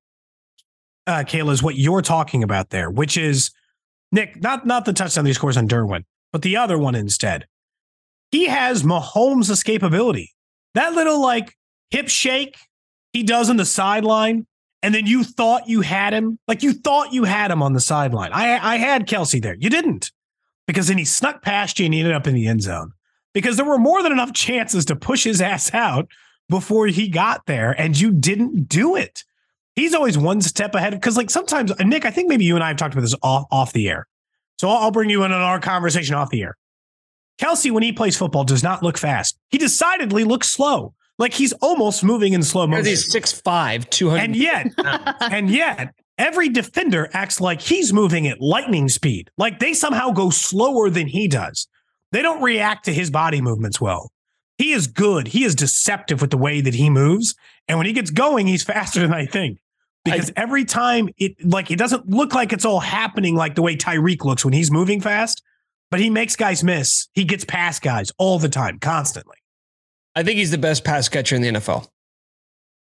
uh, 1.06 1.24
Kayla, 1.26 1.52
is 1.52 1.62
what 1.62 1.76
you're 1.76 2.02
talking 2.02 2.42
about 2.42 2.70
there, 2.70 2.90
which 2.90 3.16
is 3.16 3.50
Nick, 4.12 4.40
not 4.40 4.66
not 4.66 4.84
the 4.84 4.92
touchdown 4.92 5.24
that 5.24 5.30
he 5.30 5.34
scores 5.34 5.56
on 5.56 5.68
Derwin, 5.68 6.04
but 6.32 6.42
the 6.42 6.56
other 6.56 6.78
one 6.78 6.94
instead. 6.94 7.46
He 8.30 8.46
has 8.46 8.82
Mahomes' 8.82 9.50
escapability. 9.50 10.28
That 10.74 10.94
little 10.94 11.20
like 11.20 11.54
hip 11.90 12.08
shake 12.08 12.56
he 13.12 13.22
does 13.22 13.48
on 13.48 13.56
the 13.56 13.64
sideline, 13.64 14.46
and 14.82 14.94
then 14.94 15.06
you 15.06 15.24
thought 15.24 15.68
you 15.68 15.80
had 15.80 16.12
him, 16.12 16.38
like 16.48 16.62
you 16.62 16.72
thought 16.72 17.12
you 17.12 17.24
had 17.24 17.50
him 17.50 17.62
on 17.62 17.72
the 17.72 17.80
sideline. 17.80 18.32
I 18.32 18.74
I 18.74 18.76
had 18.76 19.06
Kelce 19.06 19.40
there. 19.40 19.56
You 19.58 19.70
didn't, 19.70 20.10
because 20.66 20.88
then 20.88 20.98
he 20.98 21.04
snuck 21.04 21.42
past 21.42 21.78
you 21.78 21.84
and 21.84 21.94
he 21.94 22.00
ended 22.00 22.14
up 22.14 22.26
in 22.26 22.34
the 22.34 22.46
end 22.46 22.62
zone. 22.62 22.92
Because 23.32 23.56
there 23.56 23.66
were 23.66 23.78
more 23.78 24.02
than 24.02 24.12
enough 24.12 24.32
chances 24.32 24.84
to 24.84 24.96
push 24.96 25.24
his 25.24 25.40
ass 25.40 25.72
out 25.74 26.08
before 26.48 26.86
he 26.86 27.08
got 27.08 27.46
there, 27.46 27.72
and 27.80 27.98
you 27.98 28.12
didn't 28.12 28.68
do 28.68 28.94
it. 28.96 29.24
He's 29.74 29.94
always 29.94 30.16
one 30.16 30.40
step 30.40 30.74
ahead. 30.74 30.92
Because 30.92 31.16
like 31.16 31.30
sometimes, 31.30 31.72
uh, 31.72 31.82
Nick, 31.82 32.04
I 32.04 32.10
think 32.10 32.28
maybe 32.28 32.44
you 32.44 32.54
and 32.54 32.62
I 32.62 32.68
have 32.68 32.76
talked 32.76 32.94
about 32.94 33.02
this 33.02 33.14
off 33.22 33.46
off 33.50 33.72
the 33.72 33.88
air. 33.88 34.06
So 34.60 34.68
I'll, 34.68 34.84
I'll 34.84 34.90
bring 34.90 35.10
you 35.10 35.24
in 35.24 35.32
on 35.32 35.40
our 35.40 35.58
conversation 35.58 36.14
off 36.14 36.30
the 36.30 36.42
air. 36.42 36.56
Kelce, 37.40 37.72
when 37.72 37.82
he 37.82 37.92
plays 37.92 38.16
football, 38.16 38.44
does 38.44 38.62
not 38.62 38.82
look 38.82 38.98
fast. 38.98 39.36
He 39.50 39.58
decidedly 39.58 40.22
looks 40.22 40.48
slow. 40.48 40.94
Like 41.18 41.32
he's 41.32 41.52
almost 41.54 42.02
moving 42.02 42.32
in 42.32 42.42
slow 42.42 42.66
motion. 42.66 42.86
He's 42.86 43.14
6'5, 43.14 43.88
200. 43.88 44.22
And 44.22 44.36
yet, 44.36 44.66
and 45.20 45.48
yet, 45.48 45.94
every 46.18 46.48
defender 46.48 47.08
acts 47.12 47.40
like 47.40 47.60
he's 47.60 47.92
moving 47.92 48.26
at 48.26 48.40
lightning 48.40 48.88
speed. 48.88 49.30
Like 49.38 49.58
they 49.58 49.74
somehow 49.74 50.10
go 50.10 50.30
slower 50.30 50.90
than 50.90 51.06
he 51.06 51.28
does. 51.28 51.68
They 52.12 52.22
don't 52.22 52.42
react 52.42 52.84
to 52.86 52.92
his 52.92 53.10
body 53.10 53.40
movements 53.40 53.80
well. 53.80 54.10
He 54.58 54.72
is 54.72 54.86
good. 54.86 55.28
He 55.28 55.44
is 55.44 55.54
deceptive 55.54 56.20
with 56.20 56.30
the 56.30 56.38
way 56.38 56.60
that 56.60 56.74
he 56.74 56.90
moves. 56.90 57.34
And 57.66 57.78
when 57.78 57.86
he 57.86 57.92
gets 57.92 58.10
going, 58.10 58.46
he's 58.46 58.62
faster 58.64 59.00
than 59.00 59.12
I 59.12 59.26
think. 59.26 59.58
Because 60.04 60.30
every 60.36 60.66
time 60.66 61.08
it 61.16 61.32
like 61.42 61.70
it 61.70 61.78
doesn't 61.78 62.10
look 62.10 62.34
like 62.34 62.52
it's 62.52 62.66
all 62.66 62.80
happening 62.80 63.36
like 63.36 63.54
the 63.54 63.62
way 63.62 63.74
Tyreek 63.74 64.22
looks 64.22 64.44
when 64.44 64.52
he's 64.52 64.70
moving 64.70 65.00
fast, 65.00 65.42
but 65.90 65.98
he 65.98 66.10
makes 66.10 66.36
guys 66.36 66.62
miss. 66.62 67.08
He 67.14 67.24
gets 67.24 67.42
past 67.46 67.80
guys 67.80 68.12
all 68.18 68.38
the 68.38 68.50
time, 68.50 68.78
constantly. 68.78 69.38
I 70.16 70.22
think 70.22 70.38
he's 70.38 70.50
the 70.50 70.58
best 70.58 70.84
pass 70.84 71.08
catcher 71.08 71.34
in 71.36 71.42
the 71.42 71.48
NFL. 71.48 71.88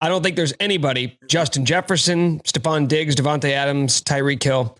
I 0.00 0.09
don't 0.09 0.22
think 0.22 0.37
there's 0.37 0.54
anybody, 0.59 1.18
Justin 1.28 1.66
Jefferson, 1.66 2.40
Stefon 2.40 2.88
Diggs, 2.88 3.14
Davante 3.14 3.50
Adams, 3.50 4.02
Tyreek 4.02 4.42
Hill. 4.42 4.78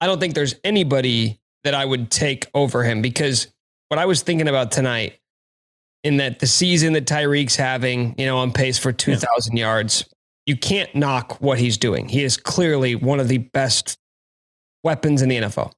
I 0.00 0.06
don't 0.06 0.18
think 0.18 0.34
there's 0.34 0.54
anybody 0.64 1.38
that 1.64 1.74
I 1.74 1.84
would 1.84 2.10
take 2.10 2.46
over 2.54 2.82
him 2.82 3.02
because 3.02 3.48
what 3.88 3.98
I 3.98 4.06
was 4.06 4.22
thinking 4.22 4.48
about 4.48 4.72
tonight 4.72 5.18
in 6.02 6.16
that 6.16 6.38
the 6.38 6.46
season 6.46 6.94
that 6.94 7.06
Tyreek's 7.06 7.56
having, 7.56 8.14
you 8.18 8.26
know, 8.26 8.38
on 8.38 8.52
pace 8.52 8.78
for 8.78 8.92
2,000 8.92 9.56
yards, 9.56 10.06
you 10.46 10.56
can't 10.56 10.92
knock 10.94 11.40
what 11.40 11.58
he's 11.58 11.78
doing. 11.78 12.08
He 12.08 12.24
is 12.24 12.36
clearly 12.36 12.94
one 12.94 13.20
of 13.20 13.28
the 13.28 13.38
best 13.38 13.98
weapons 14.82 15.22
in 15.22 15.28
the 15.28 15.36
NFL. 15.36 15.72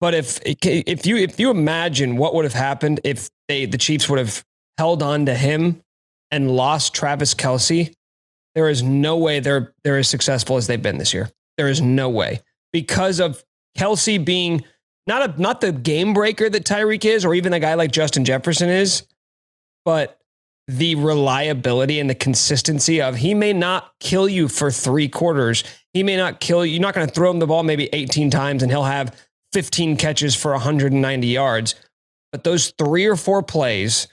But 0.00 0.14
if 0.14 0.40
if 0.44 1.04
you 1.04 1.16
if 1.16 1.38
you 1.38 1.50
imagine 1.50 2.16
what 2.16 2.34
would 2.34 2.46
have 2.46 2.54
happened 2.54 3.00
if 3.04 3.28
they 3.48 3.66
the 3.66 3.76
Chiefs 3.76 4.08
would 4.08 4.18
have 4.18 4.42
held 4.80 5.02
on 5.02 5.26
to 5.26 5.34
him 5.34 5.82
and 6.30 6.50
lost 6.50 6.94
Travis 6.94 7.34
Kelce, 7.34 7.92
there 8.54 8.66
is 8.70 8.82
no 8.82 9.18
way 9.18 9.38
they're 9.38 9.74
they're 9.84 9.98
as 9.98 10.08
successful 10.08 10.56
as 10.56 10.66
they've 10.66 10.80
been 10.80 10.96
this 10.96 11.12
year. 11.12 11.30
There 11.58 11.68
is 11.68 11.82
no 11.82 12.08
way 12.08 12.40
because 12.72 13.20
of 13.20 13.44
Kelce 13.76 14.24
being 14.24 14.64
not 15.06 15.36
a 15.36 15.38
not 15.38 15.60
the 15.60 15.70
game 15.70 16.14
breaker 16.14 16.48
that 16.48 16.64
Tyreek 16.64 17.04
is, 17.04 17.26
or 17.26 17.34
even 17.34 17.52
a 17.52 17.60
guy 17.60 17.74
like 17.74 17.92
Justin 17.92 18.24
Jefferson 18.24 18.70
is, 18.70 19.06
but 19.84 20.18
the 20.66 20.94
reliability 20.94 22.00
and 22.00 22.08
the 22.08 22.14
consistency 22.14 23.02
of 23.02 23.16
he 23.16 23.34
may 23.34 23.52
not 23.52 23.92
kill 24.00 24.30
you 24.30 24.48
for 24.48 24.70
three 24.70 25.10
quarters. 25.10 25.62
He 25.92 26.02
may 26.02 26.16
not 26.16 26.40
kill 26.40 26.64
you. 26.64 26.72
You're 26.72 26.80
not 26.80 26.94
going 26.94 27.06
to 27.06 27.12
throw 27.12 27.30
him 27.30 27.38
the 27.38 27.46
ball 27.46 27.64
maybe 27.64 27.90
18 27.92 28.30
times 28.30 28.62
and 28.62 28.72
he'll 28.72 28.84
have 28.84 29.14
15 29.52 29.98
catches 29.98 30.34
for 30.34 30.52
190 30.52 31.26
yards. 31.26 31.74
But 32.32 32.44
those 32.44 32.72
three 32.78 33.04
or 33.04 33.16
four 33.16 33.42
plays 33.42 34.08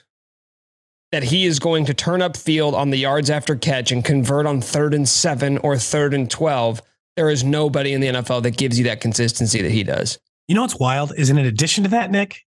that 1.12 1.22
he 1.22 1.46
is 1.46 1.58
going 1.58 1.84
to 1.86 1.94
turn 1.94 2.20
up 2.20 2.36
field 2.36 2.74
on 2.74 2.90
the 2.90 2.98
yards 2.98 3.30
after 3.30 3.56
catch 3.56 3.92
and 3.92 4.04
convert 4.04 4.46
on 4.46 4.60
third 4.60 4.92
and 4.94 5.08
seven 5.08 5.58
or 5.58 5.78
third 5.78 6.12
and 6.12 6.30
12, 6.30 6.82
there 7.16 7.30
is 7.30 7.42
nobody 7.42 7.92
in 7.92 8.00
the 8.00 8.08
NFL 8.08 8.42
that 8.42 8.56
gives 8.56 8.78
you 8.78 8.84
that 8.84 9.00
consistency 9.00 9.62
that 9.62 9.70
he 9.70 9.82
does. 9.82 10.18
You 10.46 10.54
know 10.54 10.62
what's 10.62 10.78
wild 10.78 11.12
is 11.16 11.30
in 11.30 11.38
addition 11.38 11.84
to 11.84 11.90
that, 11.90 12.10
Nick, 12.10 12.42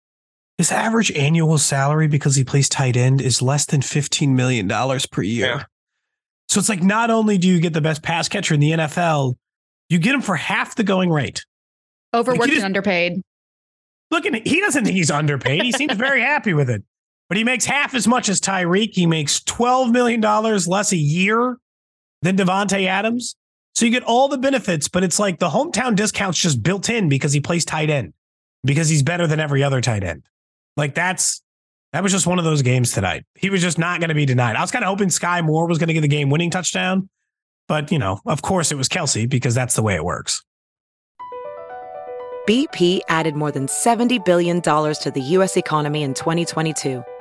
his 0.59 0.71
average 0.71 1.11
annual 1.13 1.57
salary 1.59 2.07
because 2.07 2.37
he 2.37 2.45
plays 2.45 2.69
tight 2.69 2.97
end 2.97 3.21
is 3.21 3.41
less 3.41 3.65
than 3.65 3.81
$15 3.81 4.29
million 4.29 4.69
per 5.11 5.23
year. 5.23 5.47
Yeah. 5.47 5.65
So 6.49 6.61
it's 6.61 6.69
like 6.69 6.83
not 6.83 7.11
only 7.11 7.39
do 7.39 7.49
you 7.49 7.61
get 7.61 7.73
the 7.73 7.81
best 7.81 8.03
pass 8.03 8.29
catcher 8.29 8.55
in 8.55 8.61
the 8.61 8.73
NFL, 8.73 9.37
you 9.89 9.99
get 9.99 10.15
him 10.15 10.21
for 10.21 10.37
half 10.37 10.75
the 10.75 10.83
going 10.83 11.11
rate. 11.11 11.45
Overworked 12.13 12.41
Like, 12.41 12.51
he 12.51 12.57
and 12.57 12.65
underpaid. 12.65 13.23
Look 14.11 14.27
at 14.27 14.47
he 14.47 14.61
doesn't 14.61 14.85
think 14.85 14.97
he's 14.97 15.11
underpaid. 15.11 15.63
He 15.63 15.73
seems 15.73 15.95
very 15.95 16.21
happy 16.33 16.53
with 16.53 16.69
it. 16.69 16.83
But 17.31 17.37
he 17.39 17.45
makes 17.45 17.65
half 17.65 17.95
as 17.95 18.09
much 18.09 18.29
as 18.29 18.41
Tyreek. 18.41 18.91
He 18.93 19.07
makes 19.07 19.39
$12 19.41 19.93
million 19.93 20.21
less 20.21 20.93
a 20.93 20.97
year 20.97 21.59
than 22.23 22.37
Davante 22.37 22.87
Adams. 22.87 23.37
So 23.77 23.87
you 23.87 23.93
get 23.93 24.03
all 24.03 24.27
the 24.27 24.37
benefits, 24.37 24.89
but 24.89 25.05
it's 25.05 25.21
like 25.21 25.39
the 25.39 25.49
hometown 25.49 25.95
discount's 25.95 26.39
just 26.39 26.61
built 26.61 26.91
in 26.91 27.09
because 27.09 27.33
he 27.33 27.41
plays 27.41 27.65
tight 27.65 27.89
end, 27.89 28.15
because 28.65 28.89
he's 28.89 29.05
better 29.05 29.29
than 29.29 29.39
every 29.39 29.63
other 29.63 29.81
tight 29.81 30.03
end. 30.03 30.25
Like 30.77 30.97
that's 30.97 31.41
that 31.93 32.03
was 32.03 32.11
just 32.11 32.27
one 32.27 32.41
of 32.41 32.45
those 32.45 32.63
games 32.63 32.91
tonight. 32.91 33.25
He 33.37 33.49
was 33.49 33.63
just 33.63 33.79
not 33.79 34.01
going 34.01 34.09
to 34.09 34.15
be 34.15 34.27
denied. 34.27 34.57
I 34.57 34.61
was 34.61 34.73
kind 34.73 34.85
of 34.85 34.89
hoping 34.89 35.09
Skyy 35.09 35.45
Moore 35.45 35.69
was 35.69 35.79
going 35.79 35.87
to 35.87 35.95
get 35.95 36.01
the 36.01 36.09
game 36.09 36.31
winning 36.31 36.51
touchdown, 36.51 37.09
but 37.69 37.93
you 37.93 38.01
know, 38.01 38.21
of 38.27 38.43
course 38.43 38.73
it 38.73 38.77
was 38.77 38.89
Kelce 38.89 39.31
because 39.31 39.55
that's 39.55 39.77
the 39.77 39.83
way 39.83 39.95
it 39.95 40.05
works. 40.05 40.43
BP 42.49 43.01
added 43.09 43.37
more 43.37 43.53
than 43.53 43.69
$70 43.69 44.25
billion 44.25 44.61
to 44.61 45.13
the 45.15 45.21
U.S. 45.21 45.57
economy 45.57 46.03
in 46.03 46.15
2022 46.15 47.05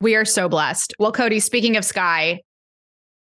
We 0.00 0.14
are 0.14 0.26
so 0.26 0.46
blessed. 0.48 0.94
Well, 0.98 1.10
Cody, 1.10 1.40
speaking 1.40 1.78
of 1.78 1.82
Skyy, 1.82 2.40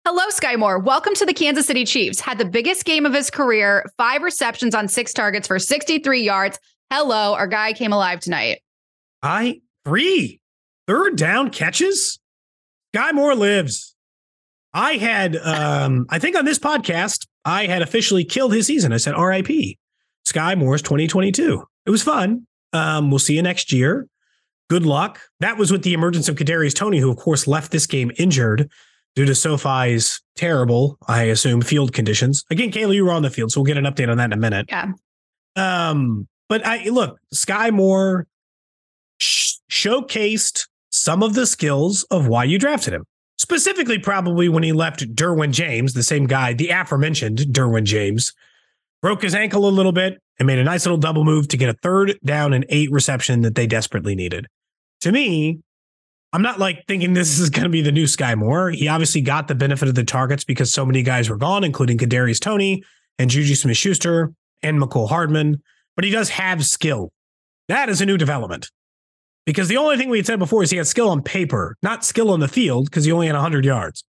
hello, 0.04 0.24
Skyy 0.30 0.58
Moore. 0.58 0.80
Welcome 0.80 1.14
to 1.14 1.24
the 1.24 1.32
Kansas 1.32 1.66
City 1.66 1.84
Chiefs. 1.84 2.18
Had 2.18 2.38
the 2.38 2.44
biggest 2.44 2.84
game 2.84 3.06
of 3.06 3.14
his 3.14 3.30
career, 3.30 3.88
five 3.96 4.22
receptions 4.22 4.74
on 4.74 4.88
six 4.88 5.12
targets 5.12 5.46
for 5.46 5.60
63 5.60 6.22
yards. 6.22 6.58
Hello, 6.90 7.34
our 7.34 7.46
guy 7.46 7.74
came 7.74 7.92
alive 7.92 8.18
tonight. 8.18 8.60
I 9.22 9.60
three 9.84 10.40
third 10.88 11.16
down 11.16 11.50
catches. 11.50 12.18
Guy 12.92 13.12
Moore 13.12 13.36
lives. 13.36 13.94
I 14.72 14.94
had, 14.94 15.36
um, 15.36 16.06
I 16.10 16.18
think 16.18 16.36
on 16.36 16.44
this 16.44 16.58
podcast, 16.58 17.28
I 17.44 17.66
had 17.66 17.82
officially 17.82 18.24
killed 18.24 18.52
his 18.52 18.66
season. 18.66 18.92
I 18.92 18.96
said 18.96 19.14
RIP. 19.16 19.76
Skyy 20.26 20.58
Moore's 20.58 20.82
2022. 20.82 21.62
It 21.86 21.90
was 21.90 22.02
fun. 22.02 22.48
Um, 22.72 23.10
we'll 23.10 23.20
see 23.20 23.36
you 23.36 23.42
next 23.42 23.72
year. 23.72 24.08
Good 24.70 24.86
luck. 24.86 25.20
That 25.40 25.58
was 25.58 25.70
with 25.70 25.82
the 25.82 25.92
emergence 25.92 26.28
of 26.28 26.36
Kadarius 26.36 26.74
Toney, 26.74 26.98
who 26.98 27.10
of 27.10 27.16
course 27.16 27.46
left 27.46 27.70
this 27.70 27.86
game 27.86 28.10
injured 28.18 28.70
due 29.14 29.24
to 29.24 29.32
SoFi's 29.32 30.20
terrible, 30.36 30.98
I 31.06 31.24
assume, 31.24 31.60
field 31.60 31.92
conditions. 31.92 32.44
Again, 32.50 32.70
Kayla, 32.70 32.94
you 32.94 33.04
were 33.04 33.12
on 33.12 33.22
the 33.22 33.30
field, 33.30 33.52
so 33.52 33.60
we'll 33.60 33.66
get 33.66 33.76
an 33.76 33.84
update 33.84 34.10
on 34.10 34.16
that 34.16 34.26
in 34.26 34.32
a 34.32 34.36
minute. 34.36 34.66
Yeah. 34.68 34.92
Um, 35.56 36.26
but 36.48 36.66
I 36.66 36.88
look, 36.88 37.18
Skyy 37.32 37.72
Moore 37.72 38.26
sh- 39.20 39.54
showcased 39.70 40.66
some 40.90 41.22
of 41.22 41.34
the 41.34 41.46
skills 41.46 42.04
of 42.10 42.26
why 42.26 42.44
you 42.44 42.58
drafted 42.58 42.94
him. 42.94 43.04
Specifically, 43.36 43.98
probably 43.98 44.48
when 44.48 44.62
he 44.62 44.72
left 44.72 45.14
Derwin 45.14 45.52
James, 45.52 45.92
the 45.92 46.02
same 46.02 46.26
guy, 46.26 46.54
the 46.54 46.70
aforementioned 46.70 47.38
Derwin 47.38 47.84
James, 47.84 48.32
broke 49.02 49.22
his 49.22 49.34
ankle 49.34 49.68
a 49.68 49.70
little 49.70 49.92
bit 49.92 50.20
and 50.38 50.46
made 50.46 50.58
a 50.58 50.64
nice 50.64 50.84
little 50.84 50.98
double 50.98 51.24
move 51.24 51.48
to 51.48 51.56
get 51.56 51.68
a 51.68 51.74
third 51.74 52.18
down 52.24 52.52
and 52.52 52.64
eight 52.68 52.90
reception 52.90 53.42
that 53.42 53.54
they 53.54 53.66
desperately 53.66 54.14
needed. 54.14 54.46
To 55.02 55.12
me, 55.12 55.60
I'm 56.32 56.42
not 56.42 56.58
like 56.58 56.84
thinking 56.88 57.14
this 57.14 57.38
is 57.38 57.50
going 57.50 57.64
to 57.64 57.68
be 57.68 57.82
the 57.82 57.92
new 57.92 58.04
Skyy 58.04 58.36
Moore. 58.36 58.70
He 58.70 58.88
obviously 58.88 59.20
got 59.20 59.46
the 59.46 59.54
benefit 59.54 59.88
of 59.88 59.94
the 59.94 60.02
targets 60.02 60.44
because 60.44 60.72
so 60.72 60.84
many 60.84 61.02
guys 61.02 61.30
were 61.30 61.36
gone, 61.36 61.62
including 61.62 61.98
Kadarius 61.98 62.40
Toney 62.40 62.82
and 63.18 63.30
Juju 63.30 63.54
Smith 63.54 63.76
Schuster 63.76 64.32
and 64.62 64.80
Mecole 64.80 65.08
Hardman. 65.08 65.62
But 65.94 66.04
he 66.04 66.10
does 66.10 66.30
have 66.30 66.66
skill. 66.66 67.12
That 67.68 67.88
is 67.88 68.00
a 68.00 68.06
new 68.06 68.16
development. 68.16 68.70
Because 69.46 69.68
the 69.68 69.76
only 69.76 69.96
thing 69.96 70.08
we 70.08 70.18
had 70.18 70.26
said 70.26 70.38
before 70.38 70.62
is 70.62 70.70
he 70.70 70.78
had 70.78 70.86
skill 70.86 71.10
on 71.10 71.22
paper, 71.22 71.76
not 71.82 72.04
skill 72.04 72.30
on 72.30 72.40
the 72.40 72.48
field, 72.48 72.86
because 72.86 73.04
he 73.04 73.12
only 73.12 73.26
had 73.26 73.34
100 73.34 73.64
yards. 73.64 74.02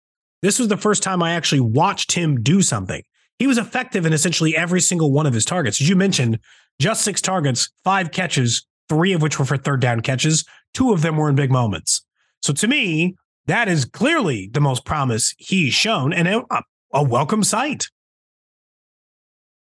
This 0.41 0.59
was 0.59 0.67
the 0.67 0.77
first 0.77 1.03
time 1.03 1.23
I 1.23 1.33
actually 1.33 1.61
watched 1.61 2.11
him 2.11 2.41
do 2.41 2.61
something. 2.61 3.01
He 3.43 3.47
was 3.47 3.57
effective 3.57 4.05
in 4.05 4.13
essentially 4.13 4.55
every 4.55 4.79
single 4.79 5.11
one 5.11 5.25
of 5.25 5.33
his 5.33 5.43
targets. 5.43 5.81
As 5.81 5.89
you 5.89 5.97
mentioned, 5.97 6.39
just 6.79 7.01
six 7.01 7.19
targets, 7.19 7.69
five 7.83 8.13
catches, 8.13 8.65
three 8.87 9.11
of 9.11 9.21
which 9.21 9.37
were 9.37 9.43
for 9.43 9.57
third 9.57 9.81
down 9.81 9.99
catches. 9.99 10.45
Two 10.73 10.93
of 10.93 11.01
them 11.01 11.17
were 11.17 11.27
in 11.27 11.35
big 11.35 11.51
moments. 11.51 12.05
So 12.41 12.53
to 12.53 12.69
me, 12.69 13.17
that 13.47 13.67
is 13.67 13.83
clearly 13.83 14.49
the 14.53 14.61
most 14.61 14.85
promise 14.85 15.35
he's 15.37 15.73
shown 15.73 16.13
and 16.13 16.29
a, 16.29 16.45
a 16.93 17.03
welcome 17.03 17.43
sight. 17.43 17.89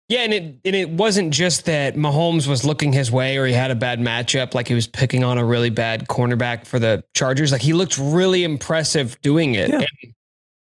Yeah, 0.09 0.23
and 0.23 0.33
it 0.33 0.43
and 0.65 0.75
it 0.75 0.89
wasn't 0.89 1.33
just 1.33 1.63
that 1.63 1.95
Mahomes 1.95 2.47
was 2.47 2.65
looking 2.65 2.91
his 2.91 3.13
way 3.13 3.37
or 3.37 3.45
he 3.45 3.53
had 3.53 3.71
a 3.71 3.75
bad 3.75 4.01
matchup, 4.01 4.53
like 4.53 4.67
he 4.67 4.73
was 4.73 4.87
picking 4.87 5.23
on 5.23 5.37
a 5.37 5.45
really 5.45 5.69
bad 5.69 6.09
cornerback 6.09 6.67
for 6.67 6.79
the 6.79 7.01
Chargers. 7.13 7.53
Like 7.53 7.61
he 7.61 7.71
looked 7.71 7.97
really 7.97 8.43
impressive 8.43 9.17
doing 9.21 9.55
it. 9.55 9.69
Yeah. 9.69 9.85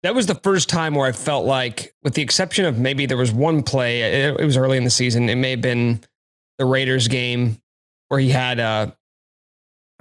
That 0.06 0.14
was 0.14 0.28
the 0.28 0.36
first 0.36 0.70
time 0.70 0.96
where 0.96 1.08
I 1.08 1.12
felt 1.12 1.46
like, 1.46 1.94
with 2.04 2.14
the 2.14 2.22
exception 2.22 2.66
of 2.66 2.78
maybe 2.78 3.06
there 3.06 3.18
was 3.18 3.32
one 3.32 3.64
play, 3.64 4.02
it, 4.02 4.40
it 4.40 4.46
was 4.46 4.58
early 4.58 4.78
in 4.78 4.84
the 4.84 4.90
season. 4.90 5.30
It 5.30 5.36
may 5.36 5.52
have 5.52 5.62
been 5.62 6.00
the 6.58 6.66
Raiders 6.66 7.08
game 7.08 7.62
where 8.10 8.20
he 8.20 8.30
had 8.30 8.60
a 8.60 8.96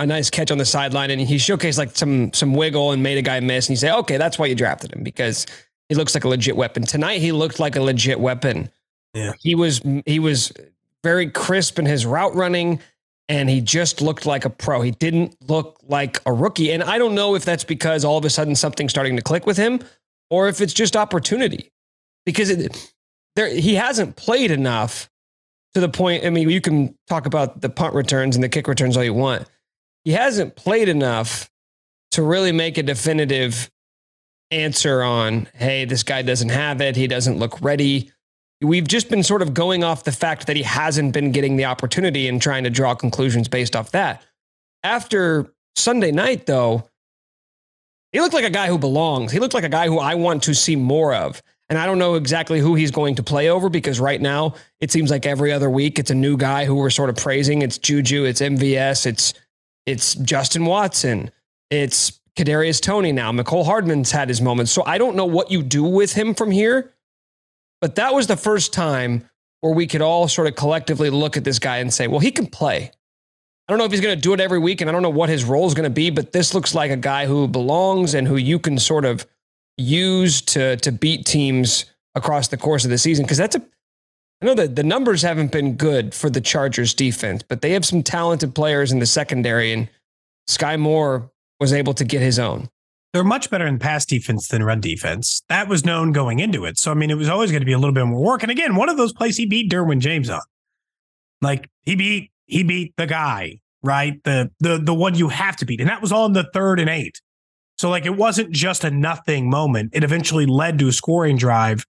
a 0.01 0.07
nice 0.07 0.29
catch 0.29 0.51
on 0.51 0.59
the 0.59 0.65
sideline 0.65 1.11
and 1.11 1.21
he 1.21 1.37
showcased 1.37 1.79
like 1.79 1.97
some 1.97 2.33
some 2.33 2.53
wiggle 2.55 2.93
and 2.93 3.03
made 3.03 3.17
a 3.17 3.23
guy 3.23 3.41
miss. 3.41 3.69
And 3.69 3.71
you 3.71 3.77
say, 3.77 3.93
okay, 3.93 4.17
that's 4.17 4.39
why 4.39 4.47
you 4.47 4.55
drafted 4.55 4.93
him 4.93 5.05
because 5.05 5.47
he 5.89 5.95
looks 5.95 6.15
like 6.15 6.25
a 6.25 6.29
legit 6.29 6.57
weapon. 6.57 6.85
Tonight 6.85 7.21
he 7.21 7.33
looked 7.33 7.61
like 7.61 7.77
a 7.77 7.81
legit 7.81 8.19
weapon. 8.19 8.71
Yeah. 9.15 9.33
He 9.41 9.55
was 9.55 9.81
he 10.05 10.19
was 10.19 10.53
very 11.03 11.31
crisp 11.31 11.79
in 11.79 11.87
his 11.87 12.05
route 12.05 12.35
running 12.35 12.81
and 13.29 13.49
he 13.49 13.61
just 13.61 14.01
looked 14.01 14.27
like 14.27 14.45
a 14.45 14.51
pro. 14.51 14.83
He 14.83 14.91
didn't 14.91 15.37
look 15.49 15.81
like 15.87 16.21
a 16.27 16.33
rookie. 16.33 16.73
And 16.73 16.83
I 16.83 16.99
don't 16.99 17.15
know 17.15 17.35
if 17.35 17.45
that's 17.45 17.65
because 17.65 18.05
all 18.05 18.19
of 18.19 18.25
a 18.25 18.31
sudden 18.31 18.55
something's 18.55 18.91
starting 18.91 19.17
to 19.17 19.23
click 19.23 19.47
with 19.47 19.57
him 19.57 19.81
or 20.31 20.49
if 20.49 20.61
it's 20.61 20.75
just 20.75 20.97
opportunity. 20.97 21.71
Because 22.27 22.51
it, 22.51 22.93
there 23.37 23.49
he 23.49 23.75
hasn't 23.75 24.17
played 24.17 24.51
enough 24.51 25.11
to 25.75 25.81
the 25.81 25.89
point. 25.89 26.25
I 26.25 26.31
mean, 26.31 26.49
you 26.49 26.61
can 26.61 26.97
talk 27.09 27.27
about 27.27 27.61
the 27.61 27.69
punt 27.69 27.95
returns 27.95 28.37
and 28.37 28.43
the 28.43 28.49
kick 28.49 28.69
returns 28.69 28.97
all 28.97 29.05
you 29.05 29.15
want. 29.15 29.49
He 30.05 30.13
hasn't 30.13 30.57
played 30.57 30.89
enough 30.89 31.51
to 32.13 32.23
really 32.23 32.53
make 32.53 32.79
a 32.79 32.83
definitive 32.83 33.71
answer 34.51 35.03
on, 35.03 35.49
hey, 35.55 35.85
this 35.85 36.03
guy 36.03 36.23
doesn't 36.23 36.51
have 36.51 36.81
it. 36.81 36.95
He 36.95 37.07
doesn't 37.07 37.39
look 37.39 37.61
ready. 37.61 38.13
We've 38.65 38.87
just 38.87 39.09
been 39.09 39.23
sort 39.23 39.43
of 39.43 39.55
going 39.55 39.85
off 39.85 40.05
the 40.05 40.13
fact 40.13 40.47
that 40.47 40.57
he 40.57 40.63
hasn't 40.63 41.13
been 41.13 41.33
getting 41.33 41.57
the 41.57 41.67
opportunity 41.67 42.29
and 42.29 42.41
trying 42.41 42.65
to 42.65 42.71
draw 42.71 42.95
conclusions 42.95 43.49
based 43.49 43.77
off 43.77 43.91
that. 43.93 44.23
After 44.83 45.53
Sunday 45.77 46.13
night, 46.13 46.47
though, 46.47 46.89
he 48.13 48.21
looked 48.21 48.35
like 48.35 48.45
a 48.45 48.51
guy 48.51 48.69
who 48.69 48.79
belongs. 48.79 49.33
He 49.33 49.41
looked 49.41 49.55
like 49.55 49.65
a 49.65 49.69
guy 49.69 49.87
who 49.87 49.99
I 49.99 50.15
want 50.15 50.45
to 50.45 50.55
see 50.55 50.77
more 50.77 51.15
of. 51.15 51.43
And 51.69 51.79
I 51.79 51.87
don't 51.87 51.99
know 51.99 52.15
exactly 52.15 52.61
who 52.61 52.75
he's 52.75 52.91
going 52.91 53.17
to 53.17 53.23
play 53.23 53.49
over 53.49 53.69
because 53.69 53.99
right 53.99 54.21
now 54.21 54.55
it 54.81 54.93
seems 54.93 55.11
like 55.11 55.27
every 55.27 55.53
other 55.53 55.71
week 55.71 55.99
it's 55.99 56.11
a 56.11 56.15
new 56.15 56.37
guy 56.37 56.65
who 56.65 56.77
we're 56.77 56.91
sort 56.91 57.11
of 57.11 57.17
praising. 57.17 57.63
It's 57.63 57.79
Juju, 57.79 58.25
it's 58.25 58.41
MVS, 58.41 59.07
it's 59.07 59.35
it's 59.87 60.15
Justin 60.15 60.65
Watson, 60.65 61.31
it's 61.71 62.21
Kadarius 62.37 62.81
Toney 62.81 63.13
now. 63.13 63.33
Mecole 63.33 63.65
Hardman's 63.65 64.11
had 64.11 64.29
his 64.29 64.41
moments. 64.41 64.73
So 64.73 64.83
I 64.87 64.99
don't 64.99 65.17
know 65.17 65.27
what 65.27 65.51
you 65.51 65.63
do 65.63 65.85
with 65.85 66.13
him 66.13 66.35
from 66.35 66.51
here. 66.51 66.94
But 67.85 67.97
that 67.97 68.15
was 68.15 68.27
the 68.27 68.37
first 68.39 68.73
time 68.73 69.29
where 69.61 69.75
we 69.75 69.87
could 69.87 70.01
all 70.01 70.27
sort 70.27 70.47
of 70.47 70.57
collectively 70.57 71.11
look 71.11 71.37
at 71.37 71.45
this 71.45 71.59
guy 71.59 71.81
and 71.81 71.93
say, 71.93 72.07
well, 72.07 72.19
he 72.19 72.31
can 72.31 72.47
play. 72.47 72.91
I 73.69 73.73
don't 73.73 73.77
know 73.77 73.85
if 73.85 73.91
he's 73.91 74.01
going 74.01 74.17
to 74.17 74.23
do 74.23 74.33
it 74.33 74.41
every 74.41 74.59
week, 74.59 74.81
and 74.81 74.89
I 74.89 74.93
don't 74.95 75.03
know 75.03 75.11
what 75.11 75.29
his 75.29 75.45
role 75.45 75.67
is 75.67 75.75
going 75.75 75.85
to 75.85 75.91
be, 75.91 76.09
but 76.09 76.33
this 76.33 76.55
looks 76.55 76.75
like 76.75 76.91
a 76.91 76.97
guy 76.97 77.27
who 77.27 77.47
belongs 77.47 78.15
and 78.15 78.27
who 78.27 78.37
you 78.37 78.59
can 78.59 78.79
sort 78.79 79.05
of 79.05 79.27
use 79.77 80.41
to 80.41 80.79
to 80.79 80.93
beat 80.93 81.27
teams 81.27 81.85
across 82.15 82.49
the 82.49 82.57
course 82.57 82.87
of 82.87 82.91
the 82.91 82.97
season. 82.97 83.27
Because 83.27 83.37
that's 83.37 83.57
a, 83.57 83.61
I 84.41 84.47
know 84.47 84.55
that 84.55 84.77
the 84.77 84.83
numbers 84.83 85.21
haven't 85.21 85.53
been 85.53 85.77
good 85.77 86.15
for 86.15 86.31
the 86.31 86.41
Chargers 86.41 86.95
defense, 86.95 87.43
but 87.43 87.61
they 87.61 87.73
have 87.73 87.85
some 87.85 88.03
talented 88.03 88.55
players 88.55 88.93
in 88.93 88.99
the 88.99 89.05
secondary, 89.05 89.75
and 89.75 89.91
Skyy 90.49 90.81
Moore 90.81 91.31
was 91.61 91.75
able 91.75 91.93
to 91.93 92.05
get 92.07 92.23
his 92.23 92.39
own. 92.39 92.71
They're 93.15 93.23
much 93.23 93.49
better 93.49 93.65
in 93.65 93.79
pass 93.79 94.05
defense 94.05 94.49
than 94.49 94.65
run 94.65 94.81
defense. 94.81 95.45
That 95.49 95.69
was 95.69 95.85
known 95.85 96.11
going 96.11 96.41
into 96.41 96.65
it. 96.65 96.79
So, 96.79 96.91
I 96.91 96.95
mean, 96.95 97.11
it 97.11 97.17
was 97.17 97.29
always 97.29 97.53
going 97.53 97.61
to 97.61 97.67
be 97.67 97.73
a 97.73 97.79
little 97.79 97.95
bit 97.95 98.05
more 98.05 98.21
work. 98.21 98.43
And 98.43 98.51
again, 98.51 98.75
one 98.75 98.89
of 98.89 98.97
those 98.97 99.13
plays 99.13 99.37
he 99.37 99.47
beat 99.47 99.71
Derwin 99.71 100.01
James 100.01 100.29
on. 100.29 100.41
Like 101.41 101.71
he 101.83 101.95
beat, 101.95 102.33
he 102.47 102.65
beat 102.65 102.93
the 102.97 103.07
guy, 103.07 103.61
right? 103.85 104.21
The 104.25 104.51
the 104.59 104.79
the 104.79 104.93
one 104.93 105.15
you 105.15 105.29
have 105.29 105.55
to 105.59 105.65
beat. 105.65 105.81
And 105.81 105.89
that 105.89 106.03
was 106.03 106.11
on 106.11 106.33
the 106.33 106.51
third 106.53 106.81
and 106.81 106.91
eight. 106.91 107.21
So 107.79 107.89
like 107.89 108.05
it 108.05 108.17
wasn't 108.17 108.51
just 108.51 108.83
a 108.83 108.91
nothing 108.91 109.49
moment. 109.49 109.91
It 109.95 110.03
eventually 110.03 110.47
led 110.47 110.81
to 110.81 110.89
a 110.89 110.93
scoring 110.93 111.37
drive 111.37 111.87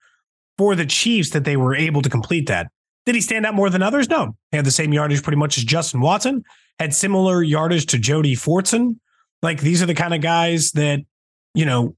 for 0.60 0.76
the 0.76 0.86
Chiefs 0.86 1.32
that 1.32 1.44
they 1.44 1.58
were 1.58 1.74
able 1.74 2.04
to 2.04 2.10
complete 2.10 2.48
that. 2.50 2.68
Did 3.08 3.16
he 3.16 3.22
stand 3.22 3.48
out 3.48 3.56
more 3.56 3.72
than 3.72 3.82
others? 3.82 4.10
No. 4.10 4.36
He 4.52 4.58
had 4.58 4.66
the 4.66 4.72
same 4.72 4.94
yardage 4.94 5.24
pretty 5.24 5.38
much 5.38 5.58
as 5.58 5.64
Justin 5.64 6.02
Watson, 6.02 6.44
had 6.78 6.94
similar 6.94 7.42
yardage 7.42 7.88
to 7.88 7.98
Jody 7.98 8.36
Fortson. 8.36 9.00
Like 9.42 9.62
these 9.62 9.82
are 9.82 9.88
the 9.88 9.96
kind 9.96 10.14
of 10.14 10.22
guys 10.22 10.72
that, 10.74 11.00
you 11.56 11.66
know, 11.66 11.96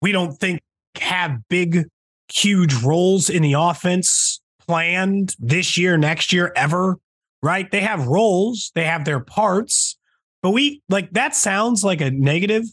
we 0.00 0.12
don't 0.12 0.32
think 0.32 0.60
have 0.96 1.38
big, 1.48 1.86
huge 2.32 2.74
roles 2.74 3.28
in 3.28 3.42
the 3.42 3.54
offense 3.54 4.40
planned 4.66 5.34
this 5.38 5.76
year, 5.76 5.96
next 5.96 6.32
year, 6.32 6.52
ever. 6.54 6.96
Right? 7.42 7.70
They 7.70 7.80
have 7.80 8.08
roles, 8.08 8.72
they 8.74 8.84
have 8.84 9.04
their 9.04 9.20
parts, 9.20 9.96
but 10.42 10.50
we 10.50 10.82
like 10.88 11.12
that 11.12 11.36
sounds 11.36 11.84
like 11.84 12.00
a 12.00 12.10
negative, 12.10 12.64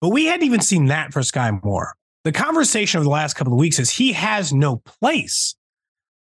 but 0.00 0.08
we 0.08 0.26
hadn't 0.26 0.44
even 0.44 0.60
seen 0.60 0.86
that 0.86 1.12
for 1.12 1.20
Skyy 1.20 1.62
Moore. 1.62 1.94
The 2.24 2.32
conversation 2.32 2.98
of 2.98 3.04
the 3.04 3.10
last 3.10 3.34
couple 3.34 3.52
of 3.52 3.58
weeks 3.58 3.78
is 3.78 3.90
he 3.90 4.12
has 4.12 4.52
no 4.52 4.76
place. 4.76 5.54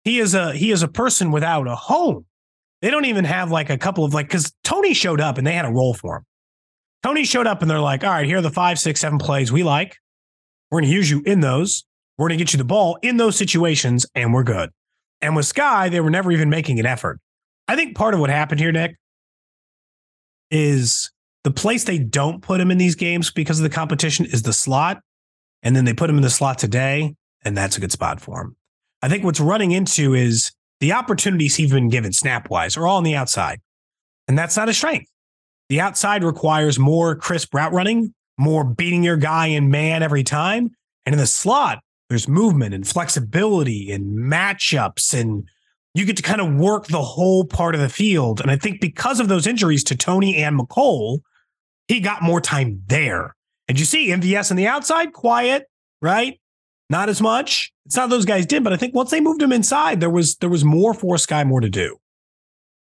He 0.05 0.19
is 0.19 0.35
a 0.35 0.53
he 0.53 0.71
is 0.73 0.83
a 0.83 0.89
person 0.89 1.31
without 1.31 1.67
a 1.67 1.77
home. 1.77 2.27
They 2.83 2.91
don't 2.91 3.07
even 3.07 3.25
have 3.25 3.51
like 3.51 3.71
a 3.71 3.79
couple 3.79 4.05
of 4.05 4.15
like 4.15 4.29
because 4.29 4.53
Toney 4.63 4.95
showed 4.95 5.21
up 5.21 5.39
and 5.39 5.47
they 5.47 5.55
had 5.55 5.65
a 5.65 5.73
role 5.73 5.95
for 5.95 6.17
him. 6.17 6.25
Toney 7.07 7.25
showed 7.25 7.47
up 7.47 7.63
and 7.63 7.71
they're 7.71 7.79
like, 7.79 8.03
all 8.03 8.11
right, 8.11 8.27
here 8.27 8.39
are 8.39 8.43
the 8.43 8.51
five, 8.51 8.81
six, 8.81 9.01
seven 9.01 9.17
plays 9.17 9.53
we 9.53 9.63
like. 9.63 9.97
We're 10.73 10.81
going 10.81 10.91
to 10.91 10.97
use 10.97 11.09
you 11.09 11.23
in 11.25 11.39
those. 11.39 11.85
We're 12.19 12.27
going 12.27 12.37
to 12.37 12.45
get 12.45 12.53
you 12.53 12.59
the 12.59 12.65
ball 12.65 12.99
in 13.01 13.17
those 13.17 13.37
situations, 13.37 14.07
and 14.17 14.35
we're 14.35 14.43
good. 14.43 14.71
And 15.21 15.37
with 15.37 15.47
Skyy, 15.47 15.89
they 15.89 16.01
were 16.01 16.11
never 16.11 16.33
even 16.33 16.51
making 16.51 16.81
an 16.81 16.87
effort. 16.87 17.21
I 17.69 17.77
think 17.77 17.97
part 17.97 18.15
of 18.15 18.19
what 18.19 18.29
happened 18.29 18.59
here, 18.59 18.73
Nick, 18.73 18.97
is 20.51 21.13
the 21.45 21.53
place 21.53 21.85
they 21.85 21.99
don't 21.99 22.43
put 22.43 22.61
him 22.61 22.73
in 22.73 22.79
these 22.79 22.97
games 22.97 23.31
because 23.31 23.61
of 23.61 23.63
the 23.63 23.71
competition 23.71 24.27
is 24.27 24.43
the 24.43 24.53
slot. 24.53 24.99
And 25.63 25.77
then 25.77 25.85
they 25.85 25.95
put 25.95 26.11
him 26.11 26.17
in 26.17 26.23
the 26.23 26.29
slot 26.29 26.59
today, 26.59 27.15
and 27.45 27.57
that's 27.57 27.77
a 27.77 27.81
good 27.81 27.93
spot 27.93 28.21
for 28.21 28.41
him. 28.41 28.57
I 29.01 29.09
think 29.09 29.23
what's 29.23 29.39
running 29.39 29.71
into 29.71 30.15
is 30.15 30.51
the 30.81 30.93
opportunities 30.93 31.55
he's 31.55 31.71
been 31.71 31.89
given 31.89 32.13
snap 32.13 32.51
wise 32.51 32.77
are 32.77 32.85
all 32.85 32.97
on 32.97 33.05
the 33.05 33.15
outside. 33.15 33.61
And 34.27 34.37
that's 34.37 34.57
not 34.57 34.69
a 34.69 34.75
strength. 34.75 35.09
The 35.69 35.81
outside 35.81 36.23
requires 36.23 36.79
more 36.79 37.17
crisp 37.17 37.55
route 37.55 37.73
running, 37.73 38.15
more 38.39 38.65
beating 38.65 39.03
your 39.03 39.17
guy 39.17 39.47
in 39.47 39.71
man 39.71 40.03
every 40.03 40.23
time. 40.23 40.71
And 41.05 41.13
in 41.13 41.19
the 41.19 41.27
slot, 41.27 41.81
there's 42.09 42.29
movement 42.29 42.75
and 42.75 42.87
flexibility 42.87 43.91
and 43.91 44.19
matchups 44.19 45.19
and 45.19 45.49
you 45.97 46.05
get 46.05 46.19
to 46.19 46.23
kind 46.23 46.43
of 46.43 46.55
work 46.55 46.89
the 46.89 47.01
whole 47.01 47.47
part 47.47 47.75
of 47.75 47.81
the 47.81 47.89
field. 47.89 48.43
And 48.43 48.51
I 48.51 48.57
think 48.57 48.83
because 48.83 49.19
of 49.19 49.29
those 49.29 49.47
injuries 49.47 49.83
to 49.85 49.97
Toney 49.97 50.37
and 50.37 50.59
Mecole, 50.59 51.21
he 51.89 52.01
got 52.01 52.23
more 52.23 52.41
time 52.41 52.83
there. 52.87 53.35
And 53.67 53.79
you 53.79 53.87
see 53.87 54.09
MVS 54.09 54.51
on 54.51 54.59
the 54.59 54.67
outside, 54.67 55.15
quiet, 55.15 55.65
right? 56.03 56.39
Not 56.91 57.09
as 57.09 57.23
much. 57.23 57.73
It's 57.87 57.97
not 57.97 58.11
those 58.11 58.27
guys 58.27 58.45
did, 58.45 58.63
but 58.63 58.75
I 58.75 58.77
think 58.77 58.95
once 58.95 59.11
they 59.11 59.23
moved 59.23 59.41
him 59.41 59.53
inside, 59.53 60.01
there 60.01 60.11
was 60.11 60.37
there 60.37 60.51
was 60.51 60.65
more 60.65 60.93
for 60.93 61.17
Skyy 61.17 61.47
Moore 61.47 61.63
to 61.63 61.71
do. 61.71 61.97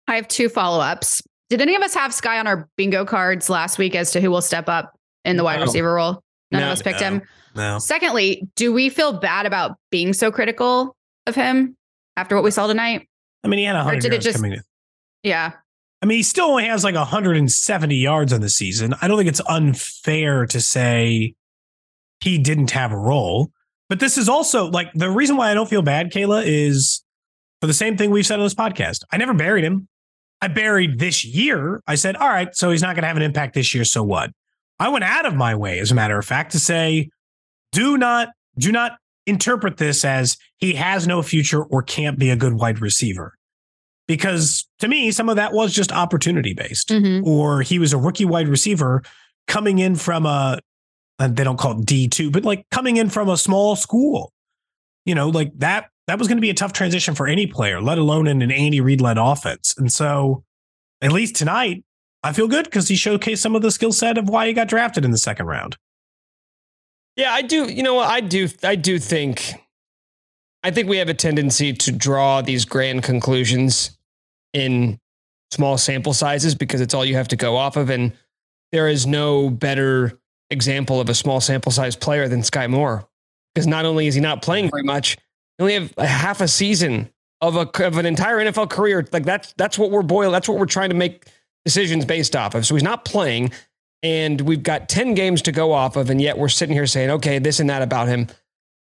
I 0.09 0.15
have 0.15 0.27
two 0.27 0.49
follow-ups. 0.49 1.21
Did 1.49 1.61
any 1.61 1.75
of 1.75 1.81
us 1.81 1.93
have 1.93 2.11
Skyy 2.11 2.39
on 2.39 2.47
our 2.47 2.67
bingo 2.75 3.05
cards 3.05 3.49
last 3.49 3.77
week 3.77 3.95
as 3.95 4.11
to 4.11 4.21
who 4.21 4.31
will 4.31 4.41
step 4.41 4.67
up 4.67 4.97
in 5.23 5.37
the 5.37 5.43
wide 5.43 5.59
No. 5.59 5.65
receiver 5.65 5.93
role? 5.93 6.23
None 6.51 6.61
No, 6.61 6.67
of 6.67 6.71
us 6.73 6.81
picked 6.81 7.01
no, 7.01 7.07
him. 7.07 7.21
No. 7.55 7.79
Secondly, 7.79 8.47
do 8.55 8.73
we 8.73 8.89
feel 8.89 9.13
bad 9.13 9.45
about 9.45 9.77
being 9.91 10.13
so 10.13 10.31
critical 10.31 10.95
of 11.27 11.35
him 11.35 11.75
after 12.17 12.35
what 12.35 12.43
we 12.43 12.51
saw 12.51 12.67
tonight? 12.67 13.07
I 13.43 13.47
mean, 13.47 13.59
he 13.59 13.65
had 13.65 13.75
Or 13.75 13.79
100 13.79 14.01
did 14.01 14.07
it 14.07 14.11
yards 14.15 14.25
just- 14.25 14.37
coming 14.37 14.53
in. 14.53 14.61
Yeah. 15.23 15.51
I 16.01 16.05
mean, 16.07 16.17
he 16.17 16.23
still 16.23 16.45
only 16.45 16.65
has 16.65 16.83
like 16.83 16.93
170 16.95 17.95
yards 17.95 18.31
on 18.33 18.41
the 18.41 18.49
season. 18.49 18.93
I 19.01 19.07
don't 19.07 19.17
think 19.17 19.29
it's 19.29 19.41
unfair 19.47 20.45
to 20.47 20.61
say 20.61 21.33
he 22.19 22.37
didn't 22.37 22.71
have 22.71 22.91
a 22.91 22.97
role. 22.97 23.51
But 23.89 23.99
this 23.99 24.17
is 24.17 24.27
also 24.29 24.65
like 24.69 24.91
the 24.93 25.09
reason 25.09 25.37
why 25.37 25.49
I 25.51 25.53
don't 25.53 25.69
feel 25.69 25.81
bad, 25.81 26.11
Kayla, 26.11 26.43
is 26.45 27.03
for 27.61 27.67
the 27.67 27.73
same 27.73 27.97
thing 27.97 28.11
we've 28.11 28.25
said 28.25 28.39
on 28.39 28.45
this 28.45 28.53
podcast. 28.55 28.99
I 29.11 29.17
never 29.17 29.33
buried 29.33 29.63
him. 29.63 29.87
I 30.45 30.47
buried 30.47 30.99
this 30.99 31.25
year. 31.25 31.81
I 31.87 31.95
said, 31.95 32.15
all 32.17 32.29
right, 32.29 32.55
so 32.55 32.69
he's 32.69 32.83
not 32.83 32.95
going 32.95 33.01
to 33.01 33.07
have 33.07 33.17
an 33.17 33.23
impact 33.23 33.55
this 33.55 33.73
year. 33.73 33.83
So 33.83 34.03
what? 34.03 34.29
I 34.79 34.89
went 34.89 35.03
out 35.03 35.25
of 35.25 35.33
my 35.33 35.55
way, 35.55 35.79
as 35.79 35.91
a 35.91 35.95
matter 35.95 36.19
of 36.19 36.25
fact, 36.25 36.51
to 36.51 36.59
say, 36.59 37.09
do 37.71 37.97
not, 37.97 38.29
do 38.59 38.71
not 38.71 38.97
interpret 39.25 39.77
this 39.77 40.05
as 40.05 40.37
he 40.57 40.73
has 40.75 41.07
no 41.07 41.23
future 41.23 41.63
or 41.63 41.81
can't 41.81 42.19
be 42.19 42.29
a 42.29 42.35
good 42.35 42.53
wide 42.53 42.79
receiver. 42.79 43.33
Because 44.07 44.67
to 44.79 44.87
me, 44.87 45.09
some 45.11 45.29
of 45.29 45.37
that 45.37 45.51
was 45.51 45.73
just 45.73 45.91
opportunity 45.91 46.53
based, 46.53 46.89
Mm-hmm. 46.89 47.27
or 47.27 47.61
he 47.63 47.79
was 47.79 47.91
a 47.91 47.97
rookie 47.97 48.25
wide 48.25 48.47
receiver 48.47 49.01
coming 49.47 49.79
in 49.79 49.95
from 49.95 50.27
a, 50.27 50.59
they 51.17 51.43
don't 51.43 51.57
call 51.57 51.79
it 51.79 51.87
D2, 51.87 52.31
but 52.31 52.45
like 52.45 52.67
coming 52.69 52.97
in 52.97 53.09
from 53.09 53.29
a 53.29 53.37
small 53.37 53.75
school. 53.75 54.31
You 55.05 55.15
know, 55.15 55.29
like 55.29 55.53
that, 55.57 55.89
that 56.07 56.19
was 56.19 56.27
going 56.27 56.37
to 56.37 56.41
be 56.41 56.49
a 56.49 56.55
tough 56.55 56.73
transition 56.73 57.15
for 57.15 57.27
any 57.27 57.47
player, 57.47 57.81
let 57.81 57.97
alone 57.97 58.27
in 58.27 58.41
an 58.41 58.51
Andy 58.51 58.81
Reid 58.81 59.01
led 59.01 59.17
offense. 59.17 59.73
And 59.77 59.91
so, 59.91 60.43
at 61.01 61.11
least 61.11 61.35
tonight, 61.35 61.83
I 62.23 62.33
feel 62.33 62.47
good 62.47 62.65
because 62.65 62.87
he 62.87 62.95
showcased 62.95 63.39
some 63.39 63.55
of 63.55 63.61
the 63.61 63.71
skill 63.71 63.91
set 63.91 64.17
of 64.17 64.29
why 64.29 64.47
he 64.47 64.53
got 64.53 64.67
drafted 64.67 65.05
in 65.05 65.11
the 65.11 65.17
second 65.17 65.47
round. 65.47 65.77
Yeah, 67.15 67.31
I 67.31 67.41
do. 67.41 67.71
You 67.71 67.83
know? 67.83 67.99
I 67.99 68.19
do. 68.19 68.49
I 68.63 68.75
do 68.75 68.99
think. 68.99 69.53
I 70.63 70.71
think 70.71 70.89
we 70.89 70.97
have 70.97 71.09
a 71.09 71.13
tendency 71.13 71.73
to 71.73 71.91
draw 71.91 72.41
these 72.41 72.65
grand 72.65 73.03
conclusions 73.03 73.97
in 74.53 74.99
small 75.51 75.77
sample 75.77 76.13
sizes 76.13 76.55
because 76.55 76.81
it's 76.81 76.93
all 76.93 77.05
you 77.05 77.15
have 77.15 77.27
to 77.29 77.35
go 77.35 77.55
off 77.55 77.77
of, 77.77 77.89
and 77.89 78.13
there 78.71 78.87
is 78.87 79.05
no 79.05 79.49
better 79.49 80.19
example 80.49 80.99
of 80.99 81.09
a 81.09 81.13
small 81.13 81.39
sample 81.39 81.71
size 81.71 81.95
player 81.95 82.27
than 82.27 82.41
Skyy 82.41 82.69
Moore. 82.69 83.07
Because 83.53 83.67
not 83.67 83.85
only 83.85 84.07
is 84.07 84.15
he 84.15 84.21
not 84.21 84.41
playing 84.41 84.69
very 84.69 84.83
much, 84.83 85.17
he 85.57 85.61
only 85.61 85.73
have 85.73 85.93
a 85.97 86.05
half 86.05 86.41
a 86.41 86.47
season 86.47 87.09
of 87.41 87.55
a 87.55 87.85
of 87.85 87.97
an 87.97 88.05
entire 88.05 88.37
NFL 88.37 88.69
career. 88.69 89.05
Like 89.11 89.25
that's 89.25 89.53
that's 89.53 89.77
what 89.77 89.91
we're 89.91 90.01
boiling. 90.01 90.31
That's 90.31 90.49
what 90.49 90.57
we're 90.57 90.65
trying 90.65 90.89
to 90.89 90.95
make 90.95 91.25
decisions 91.63 92.05
based 92.05 92.35
off 92.35 92.55
of. 92.55 92.65
So 92.65 92.75
he's 92.75 92.83
not 92.83 93.05
playing 93.05 93.51
and 94.05 94.41
we've 94.41 94.61
got 94.61 94.87
10 94.87 95.15
games 95.15 95.41
to 95.41 95.51
go 95.51 95.71
off 95.71 95.95
of, 95.95 96.11
and 96.11 96.21
yet 96.21 96.37
we're 96.37 96.47
sitting 96.47 96.75
here 96.75 96.85
saying, 96.85 97.09
okay, 97.09 97.39
this 97.39 97.59
and 97.59 97.71
that 97.71 97.81
about 97.81 98.07
him. 98.07 98.27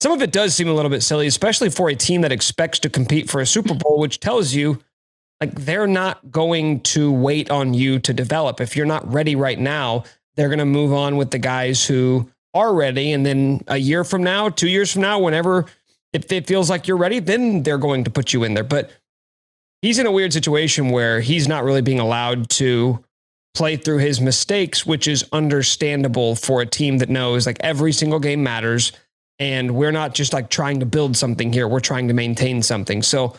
Some 0.01 0.11
of 0.11 0.21
it 0.21 0.31
does 0.31 0.53
seem 0.53 0.67
a 0.67 0.73
little 0.73 0.91
bit 0.91 1.01
silly, 1.01 1.25
especially 1.25 1.71
for 1.71 1.89
a 1.89 1.95
team 1.95 2.21
that 2.21 2.31
expects 2.31 2.77
to 2.79 2.89
compete 2.91 3.27
for 3.27 3.41
a 3.41 3.45
Super 3.45 3.73
Bowl, 3.73 3.97
which 3.97 4.19
tells 4.19 4.53
you 4.53 4.79
like 5.41 5.55
they're 5.55 5.87
not 5.87 6.31
going 6.31 6.81
to 6.81 7.11
wait 7.11 7.49
on 7.49 7.73
you 7.73 7.97
to 7.99 8.13
develop. 8.13 8.61
If 8.61 8.75
you're 8.75 8.85
not 8.85 9.11
ready 9.11 9.35
right 9.35 9.59
now, 9.59 10.03
they're 10.35 10.47
going 10.47 10.59
to 10.59 10.65
move 10.65 10.93
on 10.93 11.17
with 11.17 11.31
the 11.31 11.39
guys 11.39 11.85
who 11.85 12.29
are 12.53 12.73
ready. 12.73 13.11
And 13.11 13.25
then 13.25 13.61
a 13.67 13.77
year 13.77 14.03
from 14.03 14.23
now, 14.23 14.49
two 14.49 14.69
years 14.69 14.93
from 14.93 15.01
now, 15.01 15.19
whenever 15.19 15.65
if 16.13 16.31
it 16.31 16.47
feels 16.47 16.69
like 16.69 16.87
you're 16.87 16.97
ready, 16.97 17.19
then 17.19 17.63
they're 17.63 17.77
going 17.77 18.03
to 18.03 18.09
put 18.09 18.33
you 18.33 18.43
in 18.43 18.53
there. 18.53 18.63
But 18.63 18.91
he's 19.81 19.99
in 19.99 20.05
a 20.05 20.11
weird 20.11 20.33
situation 20.33 20.89
where 20.89 21.21
he's 21.21 21.47
not 21.47 21.63
really 21.63 21.81
being 21.81 21.99
allowed 21.99 22.49
to 22.51 23.03
play 23.53 23.75
through 23.75 23.97
his 23.97 24.21
mistakes, 24.21 24.85
which 24.85 25.07
is 25.07 25.25
understandable 25.31 26.35
for 26.35 26.61
a 26.61 26.65
team 26.65 26.99
that 26.99 27.09
knows 27.09 27.45
like 27.45 27.57
every 27.61 27.91
single 27.91 28.19
game 28.19 28.43
matters. 28.43 28.91
And 29.39 29.75
we're 29.75 29.91
not 29.91 30.13
just 30.13 30.33
like 30.33 30.49
trying 30.49 30.79
to 30.81 30.85
build 30.85 31.15
something 31.15 31.53
here. 31.53 31.67
We're 31.67 31.79
trying 31.79 32.07
to 32.09 32.13
maintain 32.13 32.61
something. 32.61 33.01
So 33.01 33.35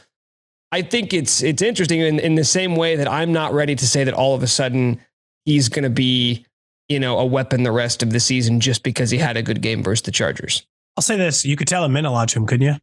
I 0.72 0.82
think 0.82 1.12
it's 1.12 1.42
it's 1.42 1.62
interesting 1.62 2.00
in, 2.00 2.18
in 2.18 2.36
the 2.36 2.44
same 2.44 2.76
way 2.76 2.96
that 2.96 3.08
I'm 3.08 3.32
not 3.32 3.52
ready 3.52 3.74
to 3.74 3.86
say 3.86 4.04
that 4.04 4.14
all 4.14 4.34
of 4.34 4.42
a 4.42 4.46
sudden 4.46 5.00
he's 5.44 5.68
gonna 5.68 5.90
be, 5.90 6.46
you 6.88 7.00
know, 7.00 7.18
a 7.18 7.24
weapon 7.24 7.64
the 7.64 7.72
rest 7.72 8.02
of 8.02 8.10
the 8.10 8.20
season 8.20 8.60
just 8.60 8.82
because 8.82 9.10
he 9.10 9.18
had 9.18 9.36
a 9.36 9.42
good 9.42 9.60
game 9.60 9.82
versus 9.82 10.02
the 10.02 10.12
Chargers. 10.12 10.66
I'll 11.00 11.02
say 11.02 11.16
this: 11.16 11.46
you 11.46 11.56
could 11.56 11.66
tell 11.66 11.86
it 11.86 11.88
meant 11.88 12.06
a 12.06 12.10
lot 12.10 12.28
to 12.28 12.38
him, 12.38 12.46
couldn't 12.46 12.66
you? 12.66 12.74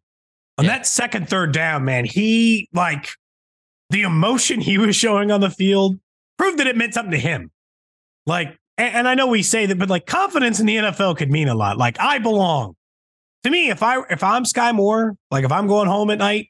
On 0.58 0.66
that 0.66 0.88
second, 0.88 1.30
third 1.30 1.52
down, 1.52 1.86
man, 1.86 2.04
he 2.04 2.68
like 2.74 3.10
the 3.92 4.02
emotion 4.02 4.60
he 4.60 4.80
was 4.80 4.96
showing 4.96 5.30
on 5.30 5.40
the 5.40 5.52
field 5.52 6.00
proved 6.40 6.58
that 6.58 6.66
it 6.66 6.76
meant 6.76 6.96
something 6.96 7.12
to 7.12 7.20
him. 7.20 7.52
Like, 8.26 8.58
and, 8.80 8.96
and 8.96 9.08
I 9.08 9.14
know 9.14 9.28
we 9.28 9.44
say 9.44 9.68
that, 9.68 9.78
but 9.78 9.88
like 9.88 10.08
confidence 10.08 10.60
in 10.60 10.66
the 10.66 10.78
NFL 10.78 11.16
could 11.20 11.30
mean 11.30 11.48
a 11.48 11.54
lot. 11.54 11.78
Like, 11.78 12.00
I 12.00 12.18
belong. 12.18 12.74
To 13.44 13.52
me, 13.52 13.70
if 13.70 13.84
I 13.84 14.02
if 14.10 14.24
I'm 14.24 14.46
Skyy 14.46 14.74
Moore, 14.74 15.16
like 15.30 15.46
if 15.46 15.52
I'm 15.52 15.68
going 15.68 15.88
home 15.88 16.10
at 16.10 16.18
night, 16.18 16.48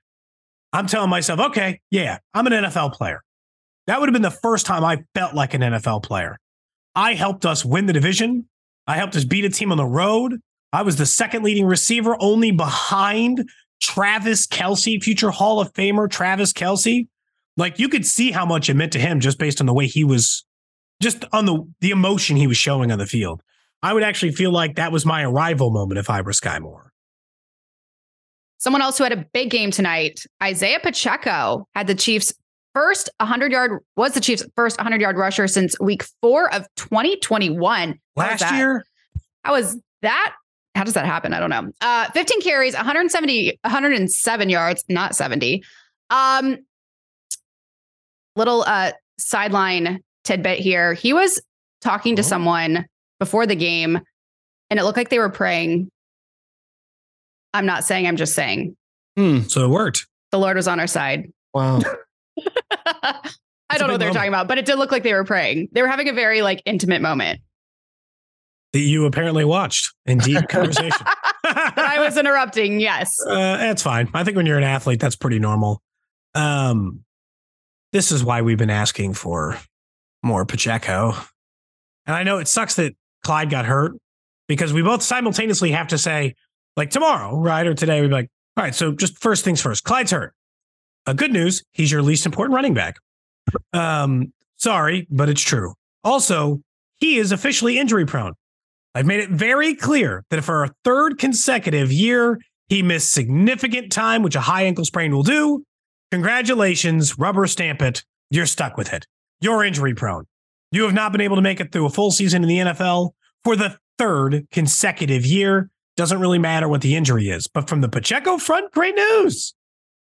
I'm 0.71 0.87
telling 0.87 1.09
myself, 1.09 1.41
okay, 1.41 1.81
yeah, 1.91 2.19
I'm 2.33 2.47
an 2.47 2.53
NFL 2.53 2.93
player. 2.93 3.23
That 3.87 3.99
would 3.99 4.07
have 4.07 4.13
been 4.13 4.21
the 4.21 4.31
first 4.31 4.65
time 4.65 4.85
I 4.85 5.03
felt 5.13 5.33
like 5.33 5.53
an 5.53 5.59
NFL 5.59 6.03
player. 6.03 6.37
I 6.95 7.15
helped 7.15 7.45
us 7.45 7.65
win 7.65 7.87
the 7.87 7.93
division. 7.93 8.47
I 8.87 8.95
helped 8.95 9.17
us 9.17 9.25
beat 9.25 9.43
a 9.43 9.49
team 9.49 9.73
on 9.73 9.77
the 9.77 9.85
road. 9.85 10.39
I 10.73 10.81
was 10.81 10.97
the 10.97 11.05
second 11.05 11.43
leading 11.43 11.65
receiver, 11.65 12.15
only 12.19 12.51
behind 12.51 13.49
Travis 13.81 14.45
Kelce, 14.47 15.01
future 15.01 15.31
Hall 15.31 15.59
of 15.59 15.71
Famer 15.73 16.09
Travis 16.09 16.51
Kelce. 16.53 17.07
Like 17.55 17.79
you 17.79 17.89
could 17.89 18.05
see 18.05 18.31
how 18.31 18.45
much 18.45 18.69
it 18.69 18.75
meant 18.75 18.93
to 18.93 18.99
him 18.99 19.19
just 19.19 19.39
based 19.39 19.59
on 19.59 19.65
the 19.65 19.73
way 19.73 19.87
he 19.87 20.03
was, 20.03 20.45
just 21.01 21.25
on 21.31 21.45
the 21.45 21.63
the 21.79 21.91
emotion 21.91 22.35
he 22.35 22.47
was 22.47 22.57
showing 22.57 22.91
on 22.91 22.99
the 22.99 23.05
field. 23.05 23.41
I 23.81 23.93
would 23.93 24.03
actually 24.03 24.31
feel 24.31 24.51
like 24.51 24.75
that 24.75 24.91
was 24.91 25.05
my 25.05 25.23
arrival 25.23 25.71
moment 25.71 25.99
if 25.99 26.09
I 26.09 26.21
were 26.21 26.31
Skyy 26.31 26.61
Moore. 26.61 26.91
Someone 28.59 28.81
else 28.81 28.97
who 28.97 29.03
had 29.03 29.13
a 29.13 29.25
big 29.33 29.51
game 29.51 29.69
tonight, 29.69 30.23
Isiah 30.43 30.79
Pacheco, 30.79 31.67
had 31.75 31.85
the 31.85 31.93
Chiefs' 31.93 32.33
first 32.73 33.09
100 33.19 33.51
yard, 33.51 33.83
was 33.95 34.13
the 34.13 34.19
Chiefs' 34.19 34.43
first 34.55 34.77
100 34.77 34.99
yard 34.99 35.15
rusher 35.17 35.47
since 35.47 35.79
week 35.79 36.03
four 36.21 36.51
of 36.53 36.67
2021. 36.75 37.99
Last 38.15 38.51
year, 38.53 38.83
How 39.43 39.53
was 39.53 39.77
that? 40.01 40.33
How 40.77 40.83
does 40.83 40.93
that 40.93 41.05
happen? 41.05 41.33
I 41.33 41.39
don't 41.39 41.49
know. 41.49 41.71
Uh, 41.81 42.09
15 42.11 42.41
carries, 42.41 42.75
170, 42.75 43.59
107 43.63 44.49
yards, 44.49 44.83
not 44.87 45.15
70. 45.15 45.63
Um, 46.09 46.57
little 48.35 48.63
uh 48.67 48.91
sideline 49.17 50.01
tidbit 50.23 50.59
here. 50.59 50.93
He 50.93 51.11
was 51.11 51.41
talking 51.81 52.15
to 52.17 52.23
someone 52.23 52.85
before 53.19 53.47
the 53.47 53.55
game 53.55 53.99
and 54.69 54.79
it 54.79 54.83
looked 54.83 54.97
like 54.97 55.09
they 55.09 55.19
were 55.19 55.29
praying. 55.29 55.89
I'm 57.53 57.65
not 57.65 57.83
saying, 57.83 58.07
I'm 58.07 58.17
just 58.17 58.35
saying. 58.35 58.75
Hmm. 59.17 59.41
So 59.41 59.65
it 59.65 59.69
worked. 59.69 60.05
The 60.31 60.37
Lord 60.37 60.57
was 60.57 60.67
on 60.67 60.79
our 60.79 60.87
side. 60.87 61.31
Wow. 61.53 61.81
I 63.69 63.77
don't 63.77 63.87
know 63.87 63.95
what 63.95 63.99
they're 63.99 64.13
talking 64.13 64.29
about, 64.29 64.47
but 64.47 64.57
it 64.57 64.65
did 64.65 64.77
look 64.77 64.91
like 64.91 65.03
they 65.03 65.13
were 65.13 65.23
praying. 65.23 65.69
They 65.71 65.81
were 65.81 65.87
having 65.87 66.07
a 66.07 66.13
very 66.13 66.41
like 66.41 66.61
intimate 66.65 67.01
moment. 67.01 67.41
That 68.77 68.83
you 68.83 69.05
apparently 69.05 69.43
watched 69.43 69.91
in 70.05 70.19
deep 70.19 70.47
conversation. 70.49 71.03
I 71.43 71.97
was 71.99 72.15
interrupting. 72.15 72.79
Yes. 72.79 73.09
Uh, 73.27 73.57
that's 73.57 73.81
fine. 73.81 74.07
I 74.13 74.23
think 74.23 74.37
when 74.37 74.45
you're 74.45 74.59
an 74.59 74.63
athlete, 74.63 74.99
that's 74.99 75.15
pretty 75.15 75.39
normal. 75.39 75.81
Um, 76.35 77.03
this 77.91 78.11
is 78.11 78.23
why 78.23 78.43
we've 78.43 78.57
been 78.59 78.69
asking 78.69 79.15
for 79.15 79.57
more 80.21 80.45
Pacheco. 80.45 81.15
And 82.05 82.15
I 82.15 82.21
know 82.21 82.37
it 82.37 82.47
sucks 82.47 82.75
that 82.75 82.93
Clyde 83.23 83.49
got 83.49 83.65
hurt 83.65 83.93
because 84.47 84.73
we 84.73 84.83
both 84.83 85.01
simultaneously 85.01 85.71
have 85.71 85.87
to 85.87 85.97
say, 85.97 86.35
like 86.75 86.91
tomorrow, 86.91 87.35
right? 87.35 87.65
Or 87.65 87.73
today, 87.73 87.99
we'd 88.01 88.09
be 88.09 88.13
like, 88.13 88.29
all 88.55 88.63
right, 88.63 88.75
so 88.75 88.91
just 88.91 89.17
first 89.19 89.43
things 89.43 89.59
first. 89.59 89.83
Clyde's 89.83 90.11
hurt. 90.11 90.35
Uh, 91.07 91.13
good 91.13 91.33
news, 91.33 91.63
he's 91.71 91.91
your 91.91 92.03
least 92.03 92.27
important 92.27 92.53
running 92.53 92.75
back. 92.75 92.97
Um, 93.73 94.33
sorry, 94.57 95.07
but 95.09 95.29
it's 95.29 95.41
true. 95.41 95.73
Also, 96.03 96.61
he 96.97 97.17
is 97.17 97.31
officially 97.31 97.79
injury 97.79 98.05
prone. 98.05 98.33
I've 98.97 99.05
made 99.05 99.19
it 99.19 99.29
very 99.29 99.75
clear 99.75 100.23
that 100.31 100.39
if 100.39 100.45
for 100.45 100.63
a 100.63 100.73
third 100.83 101.19
consecutive 101.19 101.91
year 101.91 102.39
he 102.67 102.81
missed 102.81 103.11
significant 103.11 103.91
time, 103.91 104.23
which 104.23 104.35
a 104.35 104.41
high 104.41 104.63
ankle 104.63 104.85
sprain 104.85 105.13
will 105.13 105.21
do, 105.21 105.63
congratulations, 106.09 107.15
rubber 107.19 107.45
stamp 107.45 107.83
it. 107.83 108.03
You're 108.31 108.47
stuck 108.47 108.75
with 108.75 108.91
it. 108.91 109.05
You're 109.39 109.63
injury 109.63 109.93
prone. 109.93 110.23
You 110.71 110.83
have 110.85 110.95
not 110.95 111.11
been 111.11 111.21
able 111.21 111.35
to 111.35 111.43
make 111.43 111.59
it 111.59 111.71
through 111.71 111.85
a 111.85 111.91
full 111.91 112.09
season 112.09 112.41
in 112.41 112.49
the 112.49 112.57
NFL 112.57 113.11
for 113.43 113.55
the 113.55 113.77
third 113.99 114.47
consecutive 114.51 115.27
year. 115.27 115.69
Doesn't 115.95 116.19
really 116.19 116.39
matter 116.39 116.67
what 116.67 116.81
the 116.81 116.95
injury 116.95 117.29
is. 117.29 117.47
But 117.47 117.69
from 117.69 117.81
the 117.81 117.89
Pacheco 117.89 118.39
front, 118.39 118.71
great 118.71 118.95
news. 118.95 119.53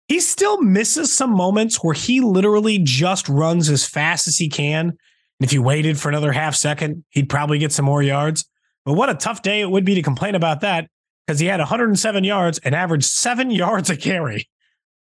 He 0.08 0.18
still 0.18 0.60
misses 0.60 1.16
some 1.16 1.30
moments 1.30 1.84
where 1.84 1.94
he 1.94 2.20
literally 2.20 2.80
just 2.82 3.28
runs 3.28 3.70
as 3.70 3.86
fast 3.86 4.26
as 4.26 4.38
he 4.38 4.48
can. 4.48 4.86
And 4.88 4.98
if 5.38 5.52
he 5.52 5.60
waited 5.60 6.00
for 6.00 6.08
another 6.08 6.32
half 6.32 6.56
second, 6.56 7.04
he'd 7.10 7.28
probably 7.28 7.58
get 7.58 7.70
some 7.70 7.84
more 7.84 8.02
yards. 8.02 8.44
But 8.84 8.94
what 8.94 9.10
a 9.10 9.14
tough 9.14 9.42
day 9.42 9.60
it 9.60 9.70
would 9.70 9.84
be 9.84 9.94
to 9.94 10.02
complain 10.02 10.34
about 10.34 10.60
that 10.60 10.88
because 11.26 11.40
he 11.40 11.46
had 11.46 11.60
107 11.60 12.24
yards 12.24 12.58
and 12.58 12.74
averaged 12.74 13.04
seven 13.04 13.50
yards 13.50 13.90
a 13.90 13.96
carry. 13.96 14.48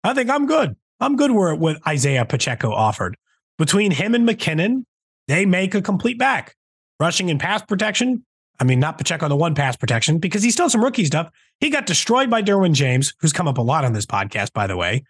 I 0.03 0.15
think 0.15 0.31
I'm 0.31 0.47
good. 0.47 0.77
I'm 1.01 1.17
good 1.17 1.31
where 1.31 1.55
what 1.55 1.81
Isiah 1.89 2.25
Pacheco 2.25 2.73
offered. 2.73 3.17
Between 3.57 3.91
him 3.91 4.15
and 4.15 4.29
McKinnon, 4.29 4.85
they 5.29 5.47
make 5.47 5.75
a 5.75 5.83
complete 5.83 6.19
back. 6.19 6.55
Rushing 7.01 7.31
and 7.31 7.39
pass 7.39 7.63
protection. 7.63 8.25
I 8.61 8.65
mean, 8.65 8.81
not 8.81 8.99
Pacheco 8.99 9.27
on 9.27 9.31
the 9.31 9.37
one 9.37 9.55
pass 9.55 9.77
protection 9.77 10.19
because 10.19 10.43
he's 10.43 10.55
still 10.55 10.69
some 10.69 10.83
rookie 10.83 11.05
stuff. 11.05 11.31
He 11.61 11.71
got 11.71 11.87
destroyed 11.87 12.29
by 12.29 12.43
Derwin 12.43 12.73
James, 12.73 13.15
who's 13.21 13.33
come 13.33 13.47
up 13.47 13.59
a 13.59 13.63
lot 13.63 13.85
on 13.85 13.93
this 13.93 14.07
podcast, 14.07 14.53
by 14.53 14.67
the 14.67 14.77
way, 14.77 15.05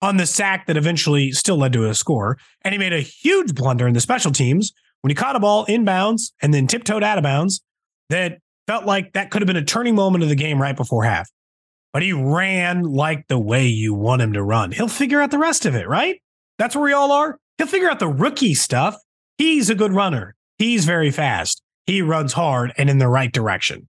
on 0.00 0.16
the 0.16 0.24
sack 0.24 0.66
that 0.66 0.78
eventually 0.78 1.32
still 1.32 1.58
led 1.58 1.74
to 1.74 1.88
a 1.88 1.94
score. 1.94 2.38
And 2.62 2.72
he 2.72 2.78
made 2.78 2.94
a 2.94 3.00
huge 3.00 3.54
blunder 3.54 3.86
in 3.86 3.92
the 3.92 4.00
special 4.00 4.32
teams 4.32 4.72
when 5.02 5.10
he 5.10 5.14
caught 5.14 5.36
a 5.36 5.40
ball 5.40 5.66
inbounds 5.66 6.32
and 6.40 6.54
then 6.54 6.66
tiptoed 6.66 7.02
out 7.02 7.18
of 7.18 7.24
bounds 7.24 7.60
that 8.10 8.38
felt 8.66 8.84
like 8.84 9.12
that 9.12 9.30
could 9.30 9.42
have 9.42 9.46
been 9.46 9.56
a 9.56 9.64
turning 9.64 9.94
moment 9.94 10.22
of 10.22 10.28
the 10.28 10.36
game 10.36 10.60
right 10.60 10.76
before 10.76 11.04
half. 11.04 11.30
But 11.92 12.02
he 12.02 12.12
ran 12.12 12.82
like 12.82 13.26
the 13.28 13.38
way 13.38 13.66
you 13.66 13.94
want 13.94 14.22
him 14.22 14.32
to 14.34 14.42
run. 14.42 14.72
He'll 14.72 14.88
figure 14.88 15.20
out 15.20 15.30
the 15.30 15.38
rest 15.38 15.64
of 15.64 15.74
it, 15.74 15.88
right? 15.88 16.20
That's 16.58 16.74
where 16.74 16.84
we 16.84 16.92
all 16.92 17.12
are. 17.12 17.38
He'll 17.58 17.66
figure 17.66 17.88
out 17.88 18.00
the 18.00 18.08
rookie 18.08 18.54
stuff. 18.54 18.96
He's 19.38 19.70
a 19.70 19.74
good 19.74 19.92
runner. 19.92 20.34
He's 20.58 20.84
very 20.84 21.10
fast. 21.10 21.62
He 21.86 22.02
runs 22.02 22.32
hard 22.32 22.72
and 22.76 22.90
in 22.90 22.98
the 22.98 23.08
right 23.08 23.32
direction. 23.32 23.88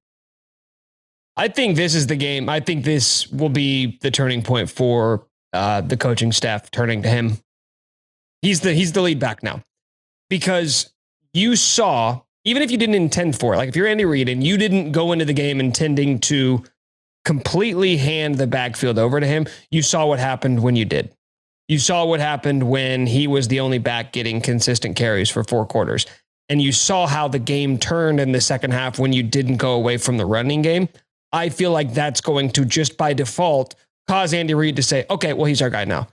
I 1.35 1.47
think 1.47 1.75
this 1.75 1.93
is 1.93 2.07
the 2.07 2.15
game. 2.15 2.49
I 2.49 2.59
think 2.59 2.83
this 2.83 3.27
will 3.27 3.49
be 3.49 3.99
the 4.01 4.11
turning 4.11 4.41
point 4.41 4.69
for 4.69 5.27
uh, 5.53 5.81
the 5.81 5.97
coaching 5.97 6.31
staff 6.31 6.71
turning 6.71 7.03
to 7.03 7.09
him. 7.09 7.37
He's 8.41 8.61
the 8.61 8.73
he's 8.73 8.91
the 8.91 9.01
lead 9.01 9.19
back 9.19 9.43
now 9.43 9.63
because 10.29 10.93
you 11.33 11.55
saw 11.55 12.21
even 12.47 12.63
if 12.63 12.71
you 12.71 12.77
didn't 12.77 12.95
intend 12.95 13.37
for 13.37 13.53
it, 13.53 13.57
like 13.57 13.67
if 13.67 13.75
you're 13.75 13.87
Andy 13.87 14.05
Reid 14.05 14.29
and 14.29 14.41
you 14.41 14.57
didn't 14.57 14.93
go 14.93 15.11
into 15.11 15.25
the 15.25 15.33
game 15.33 15.59
intending 15.59 16.17
to 16.19 16.63
completely 17.25 17.97
hand 17.97 18.35
the 18.35 18.47
backfield 18.47 18.97
over 18.97 19.19
to 19.19 19.27
him, 19.27 19.47
you 19.69 19.81
saw 19.81 20.05
what 20.05 20.17
happened 20.17 20.63
when 20.63 20.77
you 20.77 20.85
did. 20.85 21.13
You 21.67 21.77
saw 21.77 22.05
what 22.05 22.21
happened 22.21 22.69
when 22.69 23.05
he 23.05 23.27
was 23.27 23.49
the 23.49 23.59
only 23.59 23.79
back 23.79 24.13
getting 24.13 24.39
consistent 24.39 24.95
carries 24.95 25.29
for 25.29 25.43
four 25.43 25.65
quarters. 25.65 26.05
And 26.47 26.61
you 26.61 26.71
saw 26.71 27.05
how 27.05 27.27
the 27.27 27.37
game 27.37 27.77
turned 27.77 28.21
in 28.21 28.31
the 28.31 28.39
second 28.39 28.71
half 28.71 28.97
when 28.97 29.11
you 29.11 29.23
didn't 29.23 29.57
go 29.57 29.73
away 29.73 29.97
from 29.97 30.15
the 30.15 30.25
running 30.25 30.61
game. 30.61 30.87
I 31.33 31.49
feel 31.49 31.71
like 31.71 31.93
that's 31.93 32.21
going 32.21 32.51
to 32.51 32.63
just 32.63 32.95
by 32.95 33.13
default 33.13 33.75
cause 34.07 34.33
Andy 34.33 34.53
Reid 34.53 34.77
to 34.77 34.83
say, 34.83 35.05
okay, 35.09 35.33
well, 35.33 35.43
he's 35.43 35.61
our 35.61 35.69
guy 35.69 35.83
now. 35.83 36.07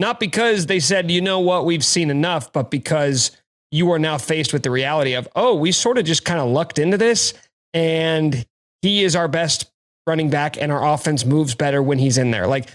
Not 0.00 0.18
because 0.18 0.66
they 0.66 0.80
said, 0.80 1.08
you 1.08 1.20
know 1.20 1.38
what, 1.38 1.64
we've 1.64 1.84
seen 1.84 2.10
enough, 2.10 2.52
but 2.52 2.68
because 2.68 3.30
you 3.70 3.92
are 3.92 3.98
now 3.98 4.18
faced 4.18 4.52
with 4.52 4.62
the 4.62 4.70
reality 4.70 5.14
of, 5.14 5.28
oh, 5.36 5.54
we 5.54 5.72
sort 5.72 5.98
of 5.98 6.04
just 6.04 6.24
kind 6.24 6.40
of 6.40 6.48
lucked 6.48 6.78
into 6.78 6.96
this 6.96 7.34
and 7.74 8.46
he 8.82 9.04
is 9.04 9.14
our 9.14 9.28
best 9.28 9.70
running 10.06 10.30
back 10.30 10.60
and 10.60 10.72
our 10.72 10.94
offense 10.94 11.24
moves 11.24 11.54
better 11.54 11.82
when 11.82 11.98
he's 11.98 12.18
in 12.18 12.30
there. 12.30 12.46
Like, 12.46 12.68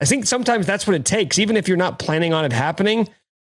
I 0.00 0.04
think 0.04 0.26
sometimes 0.26 0.66
that's 0.66 0.86
what 0.86 0.96
it 0.96 1.04
takes, 1.04 1.38
even 1.38 1.56
if 1.56 1.68
you're 1.68 1.76
not 1.76 1.98
planning 1.98 2.32
on 2.32 2.44
it 2.44 2.52
happening, 2.52 3.08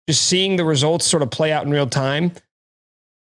just 0.08 0.26
seeing 0.26 0.56
the 0.56 0.64
results 0.64 1.06
sort 1.06 1.22
of 1.22 1.30
play 1.30 1.52
out 1.52 1.64
in 1.64 1.70
real 1.70 1.86
time 1.86 2.32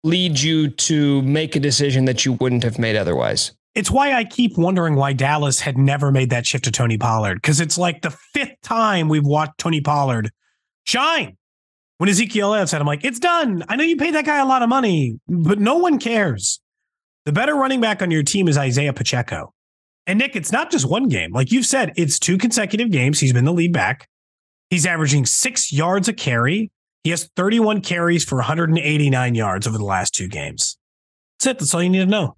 leads 0.04 0.44
you 0.44 0.68
to 0.68 1.22
make 1.22 1.56
a 1.56 1.61
decision 1.61 2.04
that 2.04 2.24
you 2.24 2.34
wouldn't 2.34 2.62
have 2.62 2.78
made 2.78 2.96
otherwise. 2.96 3.52
It's 3.74 3.90
why 3.90 4.12
I 4.12 4.24
keep 4.24 4.56
wondering 4.56 4.94
why 4.94 5.12
Dallas 5.12 5.61
had 5.61 5.76
never 5.76 6.11
made 6.11 6.30
that 6.30 6.46
shift 6.46 6.64
to 6.64 6.70
Tony 6.70 6.98
Pollard 6.98 7.34
because 7.37 7.61
it's 7.61 7.78
like 7.78 8.02
the 8.02 8.11
fifth 8.11 8.61
time 8.62 9.08
we've 9.08 9.26
watched 9.26 9.58
Tony 9.58 9.80
Pollard 9.80 10.30
shine. 10.84 11.37
When 11.98 12.08
Ezekiel 12.08 12.54
Elliott 12.54 12.68
said, 12.68 12.80
I'm 12.80 12.87
like, 12.87 13.04
it's 13.04 13.18
done. 13.18 13.64
I 13.68 13.76
know 13.76 13.84
you 13.84 13.96
paid 13.96 14.14
that 14.14 14.24
guy 14.24 14.38
a 14.38 14.46
lot 14.46 14.62
of 14.62 14.68
money, 14.68 15.18
but 15.28 15.58
no 15.58 15.76
one 15.76 15.98
cares. 15.98 16.61
The 17.24 17.32
better 17.32 17.54
running 17.54 17.80
back 17.80 18.00
on 18.02 18.11
your 18.11 18.22
team 18.22 18.48
is 18.48 18.56
Isiah 18.56 18.92
Pacheco. 18.92 19.52
And 20.06 20.18
Nick, 20.18 20.37
it's 20.37 20.52
not 20.52 20.70
just 20.70 20.88
one 20.88 21.08
game. 21.08 21.32
Like 21.32 21.52
you've 21.52 21.66
said, 21.66 21.92
it's 21.96 22.18
two 22.18 22.38
consecutive 22.38 22.90
games. 22.90 23.18
He's 23.18 23.32
been 23.32 23.44
the 23.44 23.52
lead 23.52 23.72
back. 23.72 24.08
He's 24.70 24.87
averaging 24.87 25.26
six 25.26 25.72
yards 25.72 26.08
a 26.08 26.12
carry. 26.12 26.70
He 27.02 27.11
has 27.11 27.28
31 27.37 27.80
carries 27.80 28.24
for 28.24 28.37
189 28.37 29.34
yards 29.34 29.66
over 29.66 29.76
the 29.76 29.84
last 29.84 30.14
two 30.14 30.28
games. 30.28 30.78
That's 31.38 31.46
it. 31.46 31.58
That's 31.58 31.74
all 31.74 31.82
you 31.82 31.90
need 31.90 31.98
to 31.98 32.06
know. 32.06 32.37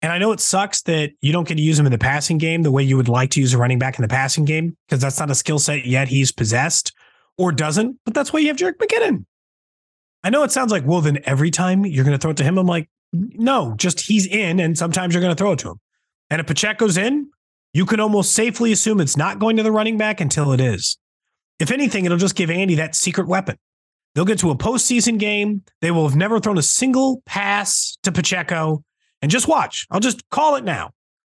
And 0.00 0.12
I 0.12 0.18
know 0.18 0.30
it 0.32 0.40
sucks 0.40 0.82
that 0.82 1.10
you 1.20 1.32
don't 1.32 1.48
get 1.48 1.56
to 1.56 1.62
use 1.62 1.78
him 1.78 1.86
in 1.86 1.92
the 1.92 1.98
passing 1.98 2.38
game 2.38 2.62
the 2.62 2.70
way 2.70 2.82
you 2.82 2.96
would 2.96 3.08
like 3.08 3.30
to 3.30 3.40
use 3.40 3.52
a 3.52 3.58
running 3.58 3.78
back 3.78 3.98
in 3.98 4.02
the 4.02 4.08
passing 4.08 4.44
game 4.44 4.76
because 4.86 5.00
that's 5.00 5.18
not 5.18 5.30
a 5.30 5.34
skill 5.34 5.58
set 5.58 5.86
yet 5.86 6.08
he's 6.08 6.30
possessed 6.30 6.92
or 7.38 7.52
doesn't, 7.52 7.98
but 8.04 8.14
that's 8.14 8.32
why 8.32 8.40
you 8.40 8.48
have 8.48 8.56
Jerick 8.56 8.78
McKinnon. 8.78 9.24
I 10.24 10.30
know 10.30 10.42
it 10.42 10.52
sounds 10.52 10.72
like, 10.72 10.84
well, 10.84 11.00
then 11.00 11.20
every 11.24 11.50
time 11.50 11.86
you're 11.86 12.04
going 12.04 12.16
to 12.16 12.20
throw 12.20 12.32
it 12.32 12.36
to 12.38 12.44
him. 12.44 12.58
I'm 12.58 12.66
like, 12.66 12.88
no, 13.12 13.74
just 13.76 14.00
he's 14.00 14.26
in 14.26 14.58
and 14.58 14.76
sometimes 14.76 15.14
you're 15.14 15.22
going 15.22 15.34
to 15.34 15.38
throw 15.38 15.52
it 15.52 15.58
to 15.60 15.70
him. 15.70 15.80
And 16.30 16.40
if 16.40 16.46
Pacheco's 16.46 16.96
in, 16.96 17.30
you 17.72 17.86
can 17.86 18.00
almost 18.00 18.32
safely 18.32 18.72
assume 18.72 19.00
it's 19.00 19.16
not 19.16 19.38
going 19.38 19.56
to 19.58 19.62
the 19.62 19.70
running 19.70 19.98
back 19.98 20.20
until 20.20 20.52
it 20.52 20.60
is. 20.60 20.98
If 21.58 21.70
anything, 21.70 22.04
it'll 22.04 22.18
just 22.18 22.34
give 22.34 22.50
Andy 22.50 22.74
that 22.76 22.96
secret 22.96 23.28
weapon. 23.28 23.56
They'll 24.14 24.24
get 24.24 24.38
to 24.40 24.50
a 24.50 24.56
postseason 24.56 25.18
game. 25.18 25.62
They 25.80 25.90
will 25.90 26.08
have 26.08 26.16
never 26.16 26.40
thrown 26.40 26.58
a 26.58 26.62
single 26.62 27.22
pass 27.26 27.96
to 28.02 28.10
Pacheco. 28.10 28.82
And 29.22 29.30
just 29.30 29.48
watch. 29.48 29.86
I'll 29.90 30.00
just 30.00 30.28
call 30.30 30.56
it 30.56 30.64
now. 30.64 30.90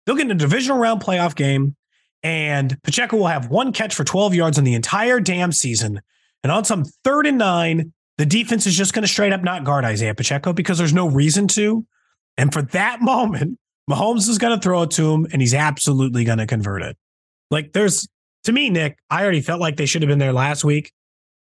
They'll 0.06 0.16
get 0.16 0.26
in 0.26 0.32
a 0.32 0.36
divisional 0.36 0.78
round 0.78 1.02
playoff 1.02 1.36
game, 1.36 1.76
and 2.24 2.82
Pacheco 2.84 3.18
will 3.18 3.28
have 3.28 3.50
one 3.50 3.74
catch 3.74 3.96
for 3.96 4.04
12 4.04 4.36
yards 4.36 4.58
in 4.58 4.64
the 4.64 4.74
entire 4.74 5.20
damn 5.20 5.52
season. 5.52 6.02
And 6.44 6.52
on 6.52 6.66
some 6.66 6.86
third 7.04 7.28
and 7.28 7.38
nine, 7.38 7.94
the 8.18 8.26
defense 8.26 8.68
is 8.68 8.76
just 8.76 8.94
going 8.94 9.04
to 9.04 9.08
straight 9.08 9.34
up 9.34 9.44
not 9.44 9.64
guard 9.64 9.86
Isiah 9.86 10.14
Pacheco 10.14 10.54
because 10.54 10.78
there's 10.78 10.94
no 10.94 11.08
reason 11.08 11.48
to. 11.50 11.86
And 12.38 12.54
for 12.54 12.62
that 12.62 13.02
moment, 13.02 13.60
Mahomes 13.90 14.30
is 14.30 14.38
going 14.38 14.58
to 14.58 14.62
throw 14.62 14.84
it 14.84 14.92
to 14.92 15.12
him, 15.12 15.28
and 15.32 15.42
he's 15.42 15.54
absolutely 15.54 16.24
going 16.24 16.38
to 16.38 16.48
convert 16.48 16.84
it. 16.84 16.98
Like 17.50 17.74
there's, 17.74 18.08
to 18.46 18.52
me, 18.52 18.70
Nick, 18.70 18.98
I 19.10 19.24
already 19.24 19.42
felt 19.42 19.60
like 19.60 19.78
they 19.78 19.86
should 19.86 20.02
have 20.02 20.10
been 20.10 20.20
there 20.20 20.34
last 20.34 20.64
week. 20.64 20.94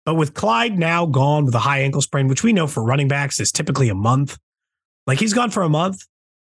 But 0.07 0.15
with 0.15 0.35
Clyde 0.35 0.79
now 0.79 1.07
gone 1.07 1.45
with 1.45 1.55
a 1.55 1.61
high 1.61 1.81
ankle 1.81 2.01
sprain, 2.01 2.27
which 2.27 2.43
we 2.43 2.53
know 2.53 2.67
for 2.67 2.83
running 2.83 3.09
backs 3.09 3.39
is 3.39 3.53
typically 3.53 3.91
a 3.91 3.95
month, 3.95 4.39
like 5.07 5.19
he's 5.19 5.35
gone 5.35 5.51
for 5.51 5.63
a 5.63 5.69
month. 5.69 6.03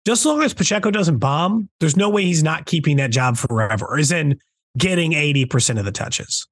Just 0.06 0.22
as 0.22 0.26
long 0.26 0.42
as 0.42 0.54
Pacheco 0.54 0.90
doesn't 0.92 1.18
bomb, 1.20 1.70
there's 1.80 1.96
no 1.96 2.10
way 2.10 2.24
he's 2.26 2.44
not 2.44 2.66
keeping 2.66 2.98
that 2.98 3.12
job 3.12 3.38
forever, 3.38 3.98
Is 4.00 4.12
in 4.12 4.40
getting 4.78 5.12
80% 5.12 5.78
of 5.78 5.86
the 5.86 5.92
touches. 5.92 6.48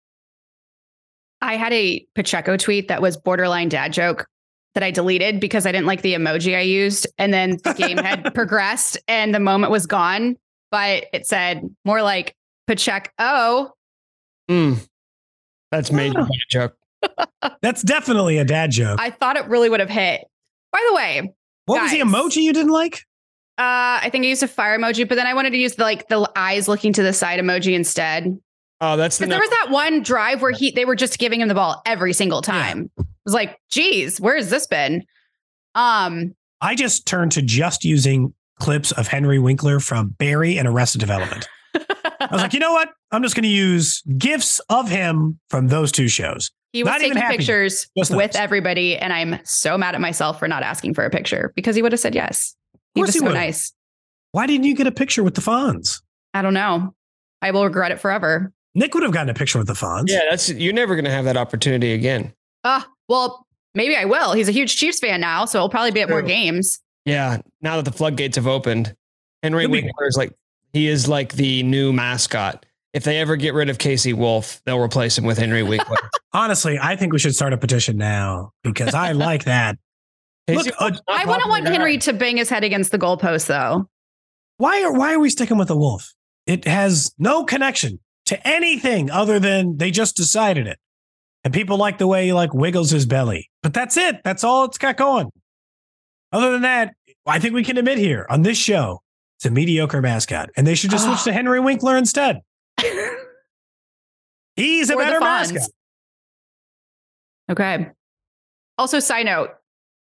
I 1.41 1.55
had 1.55 1.71
a 1.73 2.05
Pacheco 2.15 2.57
tweet 2.57 2.89
that 2.89 3.01
was 3.01 3.15
borderline 3.17 3.69
dad 3.69 3.93
joke 3.93 4.27
that 4.75 4.83
I 4.83 4.91
deleted 4.91 5.39
because 5.39 5.65
I 5.65 5.71
didn't 5.71 5.87
like 5.87 6.01
the 6.01 6.13
emoji 6.13 6.55
I 6.55 6.61
used. 6.61 7.07
And 7.17 7.33
then 7.33 7.57
the 7.63 7.73
game 7.73 7.97
had 7.97 8.31
progressed 8.35 8.97
and 9.07 9.33
the 9.33 9.39
moment 9.39 9.71
was 9.71 9.87
gone. 9.87 10.35
But 10.69 11.05
it 11.13 11.25
said 11.25 11.63
more 11.85 12.01
like 12.01 12.35
Pacheco. 12.67 13.09
Oh, 13.19 13.71
Mm. 14.49 14.83
That's 15.71 15.91
major 15.91 16.19
Oh. 16.19 16.23
dad 16.25 16.49
joke. 16.49 16.77
That's 17.61 17.83
definitely 17.83 18.37
a 18.39 18.43
dad 18.43 18.71
joke. 18.71 18.99
I 18.99 19.11
thought 19.11 19.37
it 19.37 19.47
really 19.47 19.69
would 19.69 19.79
have 19.79 19.89
hit. 19.91 20.21
By 20.71 20.83
the 20.89 20.95
way, 20.95 21.33
What 21.65 21.81
was 21.83 21.91
the 21.91 21.99
emoji 21.99 22.37
you 22.41 22.51
didn't 22.51 22.71
like? 22.71 23.03
Uh, 23.59 23.99
I 24.01 24.09
think 24.11 24.23
I 24.25 24.29
used 24.29 24.41
a 24.41 24.47
fire 24.47 24.79
emoji, 24.79 25.07
but 25.07 25.15
then 25.15 25.27
I 25.27 25.33
wanted 25.33 25.49
to 25.51 25.57
use 25.57 25.75
the 25.75 25.83
like 25.83 26.07
the 26.07 26.29
eyes 26.35 26.67
looking 26.67 26.93
to 26.93 27.03
the 27.03 27.13
side 27.13 27.39
emoji 27.39 27.73
instead. 27.75 28.39
Oh, 28.81 28.95
that's 28.95 29.17
the 29.17 29.25
there 29.25 29.39
was 29.39 29.49
that 29.49 29.67
one 29.69 30.01
drive 30.01 30.41
where 30.41 30.51
he 30.51 30.71
they 30.71 30.85
were 30.85 30.95
just 30.95 31.19
giving 31.19 31.41
him 31.41 31.49
the 31.49 31.53
ball 31.55 31.81
every 31.85 32.13
single 32.13 32.41
time. 32.41 32.89
It 32.97 33.05
was 33.25 33.33
like, 33.33 33.59
geez, 33.69 34.19
where 34.21 34.37
has 34.37 34.49
this 34.49 34.65
been? 34.65 35.03
Um, 35.75 36.33
I 36.61 36.75
just 36.75 37.05
turned 37.05 37.33
to 37.33 37.41
just 37.41 37.83
using 37.83 38.33
clips 38.59 38.91
of 38.93 39.07
Henry 39.07 39.39
Winkler 39.39 39.79
from 39.79 40.09
Barry 40.09 40.57
and 40.57 40.67
Arrested 40.67 40.99
Development. 40.99 41.47
I 41.75 42.27
was 42.31 42.41
like, 42.41 42.53
you 42.53 42.59
know 42.59 42.73
what? 42.73 42.89
I'm 43.11 43.23
just 43.23 43.35
going 43.35 43.43
to 43.43 43.49
use 43.49 44.01
gifs 44.17 44.59
of 44.69 44.89
him 44.89 45.39
from 45.49 45.67
those 45.67 45.91
two 45.91 46.07
shows. 46.07 46.51
he 46.73 46.83
was 46.83 46.91
Not 46.91 47.01
even 47.01 47.11
taking 47.15 47.21
happy. 47.21 47.37
pictures 47.37 47.87
with 48.09 48.35
everybody, 48.35 48.97
and 48.97 49.13
I'm 49.13 49.39
so 49.45 49.77
mad 49.77 49.95
at 49.95 50.01
myself 50.01 50.39
for 50.39 50.47
not 50.47 50.63
asking 50.63 50.93
for 50.95 51.05
a 51.05 51.09
picture 51.09 51.53
because 51.55 51.75
he 51.75 51.81
would 51.81 51.91
have 51.93 52.01
said 52.01 52.15
yes. 52.15 52.55
He 52.95 53.01
course 53.01 53.07
was 53.09 53.13
he 53.15 53.19
so 53.19 53.25
would've. 53.25 53.37
nice. 53.37 53.73
Why 54.31 54.47
didn't 54.47 54.65
you 54.65 54.75
get 54.75 54.87
a 54.87 54.91
picture 54.91 55.23
with 55.23 55.35
the 55.35 55.41
Fonz? 55.41 56.01
I 56.33 56.41
don't 56.41 56.53
know. 56.53 56.93
I 57.41 57.51
will 57.51 57.63
regret 57.63 57.91
it 57.91 57.99
forever. 57.99 58.51
Nick 58.75 58.93
would 58.93 59.03
have 59.03 59.11
gotten 59.11 59.29
a 59.29 59.33
picture 59.33 59.57
with 59.57 59.67
the 59.67 59.73
Fonz. 59.73 60.05
Yeah, 60.07 60.21
that's 60.29 60.49
you're 60.49 60.73
never 60.73 60.95
gonna 60.95 61.09
have 61.09 61.25
that 61.25 61.37
opportunity 61.37 61.93
again. 61.93 62.33
Ah, 62.63 62.87
well, 63.07 63.45
maybe 63.73 63.95
I 63.95 64.05
will. 64.05 64.33
He's 64.33 64.47
a 64.49 64.51
huge 64.51 64.75
Chiefs 64.77 64.99
fan 64.99 65.21
now, 65.21 65.45
so 65.45 65.59
he'll 65.59 65.69
probably 65.69 65.91
be 65.91 66.01
at 66.01 66.09
more 66.09 66.21
games. 66.21 66.79
Yeah, 67.05 67.37
now 67.61 67.77
that 67.77 67.85
the 67.85 67.91
floodgates 67.91 68.35
have 68.35 68.45
opened, 68.47 68.95
Henry 69.41 69.63
He'll 69.63 69.71
be- 69.71 69.81
Winkler 69.81 70.07
is 70.07 70.17
like 70.17 70.33
he 70.73 70.87
is 70.87 71.07
like 71.07 71.33
the 71.33 71.63
new 71.63 71.91
mascot. 71.91 72.65
If 72.93 73.03
they 73.03 73.19
ever 73.19 73.35
get 73.35 73.53
rid 73.53 73.69
of 73.69 73.77
KC 73.77 74.13
Wolf, 74.13 74.61
they'll 74.65 74.79
replace 74.79 75.17
him 75.17 75.23
with 75.23 75.37
Henry 75.37 75.63
Winkler. 75.63 75.97
Honestly, 76.33 76.77
I 76.81 76.95
think 76.95 77.13
we 77.13 77.19
should 77.19 77.35
start 77.35 77.53
a 77.53 77.57
petition 77.57 77.97
now 77.97 78.51
because 78.63 78.93
I 78.93 79.11
like 79.13 79.45
that. 79.45 79.77
Look, 80.55 80.65
Casey 80.65 80.75
uh, 80.79 80.91
I 81.07 81.25
wouldn't 81.25 81.49
want 81.49 81.65
guy. 81.65 81.71
Henry 81.71 81.97
to 81.99 82.13
bang 82.13 82.37
his 82.37 82.49
head 82.49 82.63
against 82.63 82.91
the 82.91 82.99
goalpost, 82.99 83.47
though. 83.47 83.89
why 84.57 84.83
are 84.83 84.93
why 84.93 85.13
are 85.13 85.19
we 85.19 85.29
sticking 85.29 85.57
with 85.57 85.67
the 85.67 85.77
wolf? 85.77 86.13
It 86.45 86.65
has 86.65 87.13
no 87.17 87.43
connection 87.43 87.99
to 88.25 88.47
anything 88.47 89.09
other 89.11 89.39
than 89.39 89.77
they 89.77 89.91
just 89.91 90.15
decided 90.15 90.67
it. 90.67 90.77
And 91.43 91.53
people 91.53 91.77
like 91.77 91.97
the 91.97 92.07
way 92.07 92.25
he 92.25 92.33
like 92.33 92.53
wiggles 92.53 92.89
his 92.91 93.05
belly. 93.05 93.49
But 93.63 93.73
that's 93.73 93.97
it. 93.97 94.17
That's 94.23 94.43
all 94.43 94.65
it's 94.65 94.77
got 94.77 94.97
going. 94.97 95.31
Other 96.31 96.51
than 96.51 96.61
that, 96.63 96.93
I 97.25 97.39
think 97.39 97.53
we 97.53 97.63
can 97.63 97.77
admit 97.77 97.97
here 97.97 98.25
on 98.29 98.41
this 98.41 98.57
show, 98.57 99.01
it's 99.37 99.45
a 99.45 99.51
mediocre 99.51 100.01
mascot. 100.01 100.49
And 100.57 100.67
they 100.67 100.75
should 100.75 100.91
just 100.91 101.05
switch 101.05 101.23
to 101.23 101.33
Henry 101.33 101.59
Winkler 101.59 101.97
instead. 101.97 102.41
He's 104.55 104.89
a 104.89 104.95
Or 104.95 104.97
better 105.03 105.19
mascot. 105.19 105.69
Okay. 107.49 107.87
Also, 108.77 108.99
side 108.99 109.25
note, 109.25 109.51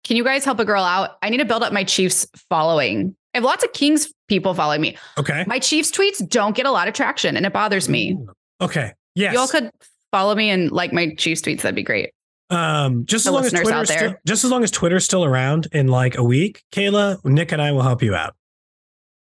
can 0.06 0.16
you 0.16 0.24
guys 0.24 0.44
help 0.44 0.60
a 0.60 0.64
girl 0.64 0.82
out? 0.82 1.16
I 1.22 1.28
need 1.30 1.38
to 1.38 1.44
build 1.44 1.62
up 1.62 1.72
my 1.72 1.84
Chiefs 1.84 2.26
following. 2.48 3.14
I 3.34 3.38
have 3.38 3.44
lots 3.44 3.64
of 3.64 3.72
Kings 3.72 4.12
people 4.28 4.54
following 4.54 4.80
me. 4.80 4.96
Okay. 5.18 5.44
My 5.46 5.58
Chiefs 5.58 5.90
tweets 5.90 6.26
don't 6.28 6.54
get 6.56 6.64
a 6.66 6.70
lot 6.70 6.88
of 6.88 6.94
traction, 6.94 7.36
and 7.36 7.44
it 7.44 7.52
bothers 7.52 7.88
me. 7.88 8.16
Okay. 8.60 8.92
Yes. 9.14 9.34
Y'all 9.34 9.46
could 9.48 9.70
follow 10.12 10.34
me 10.34 10.50
and 10.50 10.70
like 10.70 10.92
my 10.92 11.14
Chiefs 11.14 11.42
tweets. 11.42 11.62
That'd 11.62 11.74
be 11.74 11.82
great. 11.82 12.10
Um, 12.48 13.04
just 13.06 13.24
The 13.24 13.30
as 13.30 13.34
long 13.34 13.44
as 13.44 13.52
Twitter's 13.52 13.88
there. 13.88 13.98
still, 13.98 14.14
just 14.26 14.44
as 14.44 14.50
long 14.50 14.62
as 14.62 14.70
Twitter's 14.70 15.04
still 15.04 15.24
around 15.24 15.66
in 15.72 15.88
like 15.88 16.16
a 16.16 16.22
week, 16.22 16.62
Kayla, 16.72 17.22
Nick, 17.24 17.50
and 17.52 17.60
I 17.60 17.72
will 17.72 17.82
help 17.82 18.02
you 18.02 18.14
out. 18.14 18.34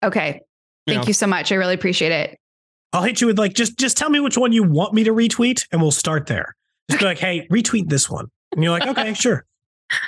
Okay. 0.04 0.42
Thank 0.86 1.04
Yeah. 1.04 1.08
you 1.08 1.14
so 1.14 1.28
much. 1.28 1.52
I 1.52 1.56
really 1.56 1.74
appreciate 1.74 2.12
it. 2.12 2.38
I'll 2.94 3.04
hit 3.04 3.20
you 3.20 3.28
with 3.28 3.38
like 3.38 3.54
just 3.54 3.78
just 3.78 3.98
tell 3.98 4.10
me 4.10 4.20
which 4.20 4.38
one 4.38 4.52
you 4.54 4.64
want 4.64 4.94
me 4.94 5.04
to 5.04 5.12
retweet, 5.12 5.66
and 5.72 5.82
we'll 5.82 5.92
start 5.92 6.28
there. 6.28 6.56
Just 6.90 7.00
be 7.02 7.06
like, 7.06 7.18
hey, 7.20 7.46
retweet 7.52 7.90
this 7.90 8.10
one, 8.10 8.28
and 8.54 8.64
you're 8.64 8.72
like, 8.72 8.88
okay, 8.88 9.14
sure, 9.16 9.46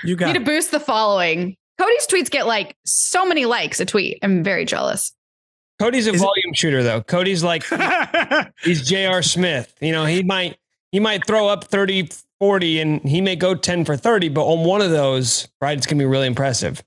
you 0.04 0.16
got 0.16 0.28
Need 0.28 0.40
to 0.40 0.46
boost 0.46 0.72
the 0.72 0.80
following. 0.80 1.56
Cody's 1.78 2.08
tweets 2.08 2.30
get 2.30 2.46
like 2.48 2.76
so 2.86 3.26
many 3.26 3.46
likes 3.46 3.80
a 3.80 3.86
tweet. 3.86 4.20
I'm 4.22 4.44
very 4.44 4.66
jealous. 4.66 5.14
Cody's 5.80 6.08
a 6.08 6.12
Is 6.12 6.22
it- 6.22 6.26
volume 6.26 6.54
shooter 6.54 6.84
though. 6.84 7.02
Cody's 7.02 7.44
like 7.44 7.64
he's 8.64 8.88
J.R. 8.88 9.22
Smith. 9.22 9.74
You 9.80 9.92
know, 9.94 10.06
he 10.06 10.24
might 10.24 10.58
he 10.92 11.00
might 11.00 11.26
throw 11.26 11.48
up 11.48 11.64
30, 11.66 12.10
40 12.40 12.80
and 12.82 13.02
he 13.08 13.22
may 13.22 13.36
go 13.36 13.56
10 13.56 13.86
for 13.86 13.96
30, 13.96 14.30
but 14.30 14.44
on 14.46 14.66
one 14.66 14.82
of 14.82 14.92
those, 14.92 15.48
right, 15.62 15.78
it's 15.78 15.86
gonna 15.88 16.00
be 16.00 16.06
really 16.06 16.28
impressive. 16.28 16.84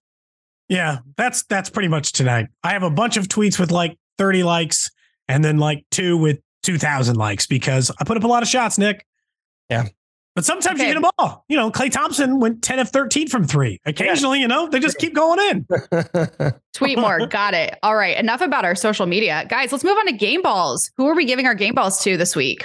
yeah, 0.69 0.99
that's 1.17 1.43
that's 1.45 1.71
pretty 1.71 1.89
much 1.89 2.13
tonight. 2.13 2.49
I 2.63 2.73
have 2.73 2.83
a 2.83 2.91
bunch 2.91 3.17
of 3.17 3.29
tweets 3.29 3.59
with 3.59 3.71
like 3.71 3.97
30 4.19 4.43
likes, 4.43 4.91
and 5.29 5.43
then 5.45 5.57
like 5.59 5.85
two 5.91 6.17
with 6.19 6.41
2,000 6.65 7.17
likes 7.17 7.47
because 7.47 7.91
I 7.99 8.05
put 8.05 8.17
up 8.19 8.25
a 8.25 8.29
lot 8.29 8.43
of 8.43 8.49
shots, 8.49 8.77
Nick. 8.79 9.07
Yeah. 9.71 9.87
But 10.35 10.45
sometimes 10.47 10.81
Okay. 10.81 10.89
you 10.89 10.95
get 10.95 11.01
them 11.03 11.11
all. 11.19 11.45
You 11.49 11.57
know, 11.59 11.71
Klay 11.71 11.91
Thompson 11.91 12.41
went 12.41 12.63
10 12.63 12.79
of 12.79 12.89
13 12.89 13.29
from 13.29 13.47
three. 13.47 13.79
Occasionally, 13.85 14.41
you 14.41 14.49
know, 14.49 14.67
they 14.69 14.81
just 14.81 14.97
keep 14.99 15.15
going 15.15 15.39
in. 15.51 15.67
Tweet 16.73 16.99
more. 16.99 17.27
Got 17.27 17.53
it. 17.55 17.79
All 17.83 17.95
right. 17.95 18.17
Enough 18.17 18.41
about 18.41 18.65
our 18.65 18.75
social 18.75 19.05
media. 19.07 19.45
Guys, 19.51 19.73
let's 19.73 19.85
move 19.85 19.99
on 19.99 20.07
to 20.07 20.13
game 20.13 20.41
balls. 20.41 20.91
Who 20.97 21.07
are 21.07 21.15
we 21.15 21.27
giving 21.27 21.47
our 21.47 21.55
game 21.55 21.75
balls 21.75 22.03
to 22.05 22.17
this 22.17 22.35
week? 22.35 22.65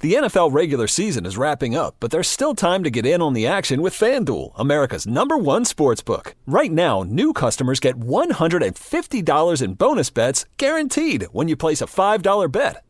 The 0.00 0.14
NFL 0.14 0.54
regular 0.54 0.86
season 0.86 1.26
is 1.26 1.36
wrapping 1.36 1.76
up, 1.76 1.96
but 2.00 2.10
there's 2.10 2.26
still 2.26 2.54
time 2.54 2.84
to 2.84 2.90
get 2.90 3.04
in 3.04 3.20
on 3.20 3.34
the 3.34 3.46
action 3.46 3.82
with 3.82 3.92
FanDuel, 3.92 4.52
America's 4.56 5.06
number 5.06 5.36
one 5.36 5.66
sports 5.66 6.00
book. 6.00 6.34
Right 6.46 6.72
now, 6.72 7.02
new 7.02 7.34
customers 7.34 7.80
get 7.80 8.00
$150 8.00 9.62
in 9.62 9.74
bonus 9.74 10.08
bets 10.08 10.46
guaranteed 10.56 11.24
when 11.32 11.48
you 11.48 11.56
place 11.56 11.82
a 11.82 11.86
$5 11.86 12.50
bet. 12.50 12.82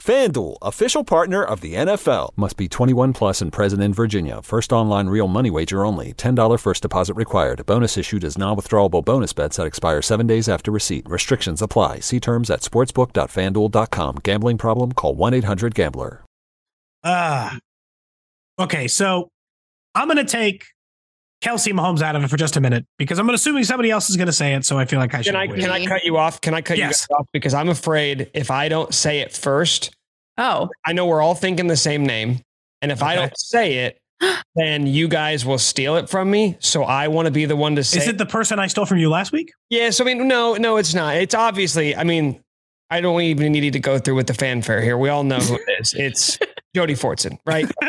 FanDuel, 0.00 0.56
official 0.62 1.04
partner 1.04 1.42
of 1.44 1.60
the 1.60 1.74
NFL. 1.74 2.30
Must 2.36 2.56
be 2.56 2.68
21 2.68 3.12
plus 3.12 3.42
and 3.42 3.52
present 3.52 3.82
in 3.82 3.92
Virginia. 3.92 4.40
First 4.42 4.72
online 4.72 5.08
real 5.08 5.28
money 5.28 5.50
wager 5.50 5.84
only. 5.84 6.14
$10 6.14 6.58
first 6.58 6.82
deposit 6.82 7.14
required. 7.14 7.64
Bonus 7.66 7.96
issued 7.96 8.24
as 8.24 8.38
non 8.38 8.56
withdrawable 8.56 9.04
bonus 9.04 9.32
bets 9.32 9.56
that 9.58 9.66
expire 9.66 10.02
seven 10.02 10.26
days 10.26 10.48
after 10.48 10.70
receipt. 10.70 11.08
Restrictions 11.08 11.62
apply. 11.62 12.00
See 12.00 12.18
terms 12.18 12.50
at 12.50 12.60
sportsbook.fanduel.com. 12.60 14.16
Gambling 14.22 14.58
problem? 14.58 14.92
Call 14.92 15.14
1 15.14 15.34
800 15.34 15.74
Gambler. 15.74 16.24
Ah. 17.04 17.58
okay, 18.58 18.88
so 18.88 19.28
I'm 19.94 20.06
going 20.08 20.18
to 20.18 20.24
take 20.24 20.66
Kelce 21.42 21.72
Mahomes 21.72 22.02
out 22.02 22.16
of 22.16 22.22
it 22.24 22.28
for 22.28 22.36
just 22.36 22.56
a 22.56 22.60
minute 22.60 22.84
because 22.98 23.18
I'm 23.18 23.28
assuming 23.30 23.64
somebody 23.64 23.90
else 23.90 24.10
is 24.10 24.16
going 24.16 24.26
to 24.26 24.32
say 24.32 24.54
it. 24.54 24.64
So 24.64 24.78
I 24.78 24.84
feel 24.84 24.98
like 24.98 25.14
I 25.14 25.22
should. 25.22 25.32
Can 25.32 25.36
I 25.36 25.46
can 25.46 25.70
I 25.70 25.86
cut 25.86 26.04
you 26.04 26.16
off? 26.16 26.40
Can 26.40 26.54
I 26.54 26.60
cut 26.60 26.76
Yes. 26.78 27.06
you 27.08 27.14
guys 27.14 27.20
off? 27.20 27.26
Because 27.32 27.54
I'm 27.54 27.68
afraid 27.70 28.30
if 28.34 28.50
I 28.50 28.68
don't 28.68 28.92
say 28.94 29.20
it 29.20 29.32
first, 29.32 29.94
Oh, 30.38 30.68
I 30.86 30.92
know 30.92 31.06
we're 31.06 31.20
all 31.20 31.34
thinking 31.34 31.66
the 31.66 31.76
same 31.76 32.04
name. 32.04 32.40
And 32.82 32.90
if 32.90 33.02
I 33.02 33.14
don't 33.14 33.38
say 33.38 33.74
it, 33.84 33.98
then 34.54 34.86
you 34.86 35.06
guys 35.08 35.44
will 35.44 35.58
steal 35.58 35.96
it 35.96 36.08
from 36.08 36.30
me. 36.30 36.56
So 36.60 36.82
I 36.84 37.08
want 37.08 37.26
to 37.26 37.30
be 37.32 37.44
the 37.44 37.56
one 37.56 37.76
to 37.76 37.84
say 37.84 37.98
Is 38.00 38.08
it 38.08 38.16
the 38.18 38.26
person 38.26 38.58
I 38.58 38.66
stole 38.66 38.86
from 38.86 38.98
you 38.98 39.10
last 39.10 39.32
week? 39.32 39.52
Yes, 39.68 40.00
I 40.00 40.04
mean, 40.04 40.28
no, 40.28 40.54
no, 40.54 40.76
it's 40.78 40.94
not. 40.94 41.16
It's 41.16 41.34
obviously, 41.34 41.94
I 41.94 42.04
mean, 42.04 42.40
I 42.90 43.00
don't 43.00 43.20
even 43.20 43.52
need 43.52 43.72
to 43.74 43.80
go 43.80 43.98
through 43.98 44.16
with 44.16 44.26
the 44.26 44.34
fanfare 44.34 44.80
here. 44.82 44.96
We 44.98 45.08
all 45.10 45.24
know 45.24 45.38
who 45.38 45.54
it 45.56 45.62
is. 45.80 45.94
It's 45.94 46.38
Jody 46.74 46.94
Fortson, 46.94 47.38
right? 47.46 47.66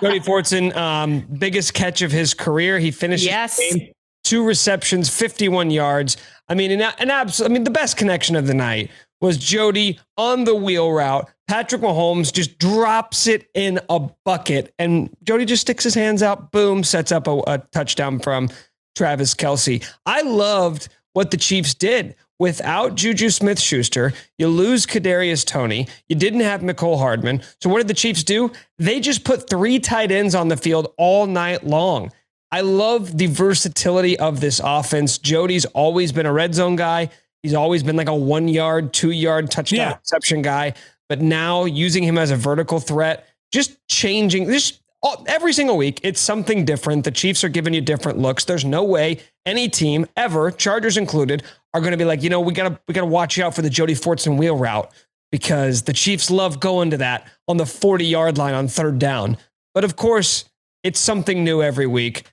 Jody 0.00 0.20
Fortson, 0.20 0.74
um, 0.76 1.20
biggest 1.38 1.74
catch 1.74 2.02
of 2.02 2.12
his 2.12 2.34
career. 2.34 2.78
He 2.78 2.90
finished 2.90 3.24
Yes. 3.24 3.58
game, 3.58 3.92
two 4.24 4.44
receptions, 4.44 5.08
51 5.10 5.70
yards. 5.70 6.16
I 6.48 6.54
mean, 6.54 6.70
an, 6.70 6.80
an 6.98 7.10
abs- 7.10 7.42
I 7.42 7.48
mean, 7.48 7.64
the 7.64 7.70
best 7.70 7.96
connection 7.96 8.36
of 8.36 8.46
the 8.46 8.54
night 8.54 8.90
was 9.20 9.38
Jody 9.38 9.98
on 10.16 10.44
the 10.44 10.54
wheel 10.54 10.92
route. 10.92 11.28
Patrick 11.48 11.82
Mahomes 11.82 12.32
just 12.32 12.58
drops 12.58 13.26
it 13.26 13.48
in 13.54 13.78
a 13.88 14.08
bucket, 14.24 14.72
and 14.78 15.10
Jody 15.22 15.44
just 15.44 15.62
sticks 15.62 15.84
his 15.84 15.94
hands 15.94 16.22
out, 16.22 16.50
boom, 16.52 16.82
sets 16.84 17.12
up 17.12 17.26
a, 17.26 17.42
a 17.46 17.58
touchdown 17.72 18.18
from 18.20 18.48
Travis 18.96 19.34
Kelce. 19.34 19.84
I 20.06 20.22
loved 20.22 20.88
what 21.12 21.30
the 21.30 21.36
Chiefs 21.36 21.74
did 21.74 22.14
without 22.38 22.94
Juju 22.94 23.30
Smith 23.30 23.60
Schuster. 23.60 24.12
You 24.38 24.48
lose 24.48 24.86
Kadarius 24.86 25.46
Toney. 25.46 25.86
You 26.08 26.16
didn't 26.16 26.40
have 26.40 26.60
Mecole 26.60 26.98
Hardman. 26.98 27.42
So 27.60 27.70
what 27.70 27.78
did 27.78 27.88
the 27.88 27.94
Chiefs 27.94 28.24
do? 28.24 28.50
They 28.78 29.00
just 29.00 29.24
put 29.24 29.48
three 29.48 29.78
tight 29.78 30.10
ends 30.10 30.34
on 30.34 30.48
the 30.48 30.56
field 30.56 30.92
all 30.98 31.26
night 31.26 31.64
long. 31.64 32.10
I 32.50 32.60
love 32.60 33.16
the 33.16 33.26
versatility 33.28 34.18
of 34.18 34.40
this 34.40 34.60
offense. 34.62 35.18
Jody's 35.18 35.64
always 35.66 36.12
been 36.12 36.26
a 36.26 36.32
red 36.32 36.54
zone 36.54 36.76
guy. 36.76 37.08
He's 37.42 37.54
always 37.54 37.82
been 37.82 37.96
like 37.96 38.08
a 38.08 38.14
one 38.14 38.46
yard, 38.48 38.92
two 38.92 39.10
yard 39.10 39.50
touchdown 39.50 39.78
Yeah. 39.78 39.96
reception 39.98 40.42
guy. 40.42 40.74
But 41.08 41.20
now 41.20 41.64
using 41.64 42.02
him 42.02 42.18
as 42.18 42.30
a 42.30 42.36
vertical 42.36 42.78
threat, 42.78 43.26
just 43.52 43.76
changing 43.88 44.46
this 44.46 44.80
all- 45.02 45.24
every 45.26 45.52
single 45.52 45.76
week, 45.76 46.00
it's 46.02 46.20
something 46.20 46.64
different. 46.64 47.04
The 47.04 47.10
Chiefs 47.10 47.42
are 47.44 47.48
giving 47.48 47.74
you 47.74 47.80
different 47.80 48.18
looks. 48.18 48.44
There's 48.44 48.64
no 48.64 48.84
way 48.84 49.18
any 49.44 49.68
team 49.68 50.06
ever, 50.16 50.50
Chargers 50.50 50.96
included, 50.96 51.42
are 51.74 51.80
going 51.80 51.90
to 51.92 51.96
be 51.96 52.04
like, 52.04 52.22
you 52.22 52.30
know, 52.30 52.40
we 52.40 52.52
gotta 52.52 52.78
we 52.86 52.94
gotta 52.94 53.06
watch 53.06 53.38
out 53.38 53.54
for 53.54 53.62
the 53.62 53.70
Jody 53.70 53.94
Fortson 53.94 54.36
wheel 54.38 54.56
route 54.56 54.90
because 55.32 55.82
the 55.82 55.92
Chiefs 55.92 56.30
love 56.30 56.60
going 56.60 56.90
to 56.90 56.98
that 56.98 57.28
on 57.48 57.56
the 57.56 57.66
40 57.66 58.04
yard 58.04 58.38
line 58.38 58.54
on 58.54 58.68
third 58.68 58.98
down. 58.98 59.36
But 59.74 59.84
of 59.84 59.96
course, 59.96 60.44
it's 60.84 61.00
something 61.00 61.42
new 61.44 61.62
every 61.62 61.86
week. 61.86 62.24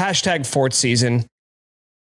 Hashtag 0.00 0.46
Fort 0.46 0.72
season. 0.72 1.26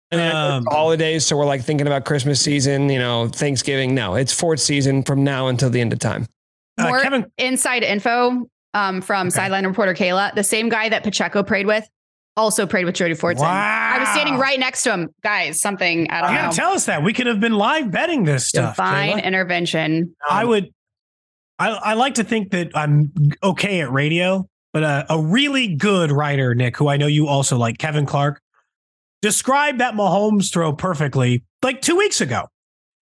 And 0.09 0.21
then 0.21 0.34
Um, 0.36 0.65
holidays, 0.69 1.25
so 1.25 1.36
we're 1.36 1.45
like 1.45 1.63
thinking 1.63 1.86
about 1.86 2.05
Christmas 2.05 2.39
season, 2.39 2.89
you 2.89 2.97
know, 2.99 3.28
Thanksgiving. 3.28 3.93
No, 3.93 4.15
it's 4.15 4.32
Fort 4.32 4.59
season 4.59 5.03
from 5.03 5.23
now 5.25 5.47
until 5.47 5.69
the 5.69 5.82
end 5.82 5.91
of 5.91 5.99
time. 5.99 6.28
Uh, 6.78 6.88
More 6.88 7.01
Kevin- 7.01 7.32
inside 7.38 7.84
info 7.84 8.47
um, 8.78 9.01
from 9.01 9.30
sideline 9.30 9.65
reporter 9.65 9.93
Kayla. 9.93 10.34
The 10.36 10.43
same 10.43 10.69
guy 10.69 10.89
that 10.89 11.03
Pacheco 11.03 11.43
prayed 11.43 11.65
with 11.65 11.88
also 12.36 12.67
prayed 12.67 12.86
with 12.86 12.93
Jody 12.93 13.15
Fortson. 13.15 13.41
I 13.41 13.97
was 13.99 14.09
standing 14.09 14.38
right 14.38 14.59
next 14.59 14.84
to 14.84 14.93
him. 14.93 15.09
Guys, 15.23 15.59
something 15.59 16.09
I 16.11 16.21
don't 16.21 16.30
You 16.30 16.36
know. 16.38 16.43
gotta 16.43 16.55
tell 16.55 16.71
us 16.71 16.86
that 16.86 17.03
we 17.03 17.11
could 17.11 17.25
have 17.25 17.39
been 17.39 17.53
live 17.53 17.89
betting 17.89 18.23
this 18.23 18.47
stuff. 18.47 18.75
Fine 18.75 19.19
intervention. 19.19 20.15
I 20.30 20.45
would. 20.45 20.69
I, 21.59 21.69
I 21.69 21.93
like 21.95 22.13
to 22.15 22.23
think 22.23 22.51
that 22.51 22.69
I'm 22.75 23.11
okay 23.41 23.82
at 23.82 23.91
radio, 23.91 24.47
but 24.73 24.84
a, 24.84 25.07
a 25.09 25.19
really 25.19 25.75
good 25.75 26.11
writer, 26.11 26.53
Nick, 26.53 26.78
who 26.78 26.88
I 26.88 26.97
know 26.97 27.07
you 27.07 27.28
also 27.28 27.57
like, 27.57 27.80
Kevin 27.80 28.05
Clark, 28.05 28.39
described 29.23 29.80
that 29.80 29.95
Mahomes 29.95 30.53
throw 30.53 30.71
perfectly 30.73 31.43
like 31.63 31.82
two 31.82 31.95
weeks 31.95 32.21
ago. 32.21 32.43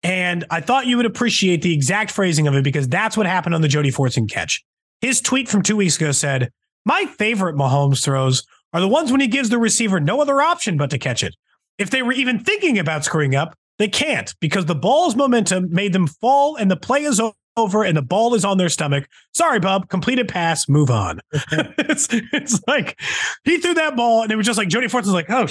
And 0.05 0.45
I 0.51 0.61
thought 0.61 0.87
you 0.87 0.97
would 0.99 1.07
appreciate 1.07 1.63
the 1.63 1.75
exact 1.75 2.13
phrasing 2.13 2.47
of 2.47 2.55
it 2.55 2.63
because 2.63 2.87
that's 2.87 3.17
what 3.17 3.27
happened 3.27 3.57
on 3.57 3.61
the 3.63 3.67
Jody 3.67 3.91
Fortson 3.91 4.31
catch. 4.31 4.63
His 5.01 5.21
tweet 5.21 5.49
from 5.49 5.63
two 5.63 5.77
weeks 5.77 5.97
ago 5.97 6.13
said, 6.13 6.51
My 6.85 7.07
favorite 7.07 7.57
Mahomes 7.57 8.03
throws 8.03 8.45
are 8.73 8.81
the 8.81 8.89
ones 8.89 9.11
when 9.11 9.21
he 9.21 9.29
gives 9.29 9.49
the 9.49 9.59
receiver 9.59 10.01
no 10.01 10.21
other 10.21 10.43
option 10.43 10.77
but 10.77 10.91
to 10.91 10.99
catch 10.99 11.23
it. 11.23 11.35
If 11.79 11.91
they 11.91 12.03
were 12.03 12.13
even 12.13 12.41
thinking 12.41 12.79
about 12.79 13.05
screwing 13.05 13.35
up, 13.35 13.55
they 13.79 13.89
can't 13.89 14.35
because 14.41 14.67
the 14.67 14.75
ball's 14.75 15.15
momentum 15.15 15.69
made 15.71 15.93
them 15.93 16.09
fall 16.09 16.57
and 16.57 16.69
the 16.71 16.77
play 16.77 17.05
is 17.05 17.21
over 17.57 17.85
and 17.85 17.97
the 17.97 18.03
ball 18.03 18.35
is 18.35 18.45
on 18.45 18.59
their 18.59 18.69
stomach. 18.69 19.09
Sorry, 19.35 19.61
Bub, 19.61 19.89
completed 19.89 20.29
pass, 20.29 20.69
move 20.69 20.91
on. 20.91 21.21
it's, 21.33 22.09
it's 22.11 22.61
like 22.67 22.99
he 23.45 23.59
threw 23.59 23.75
that 23.75 23.97
ball 23.97 24.23
and 24.23 24.33
it 24.33 24.37
was 24.37 24.47
just 24.47 24.59
like 24.59 24.69
Jody 24.69 24.89
Fortson's 24.89 25.15
like, 25.15 25.31
oh, 25.31 25.47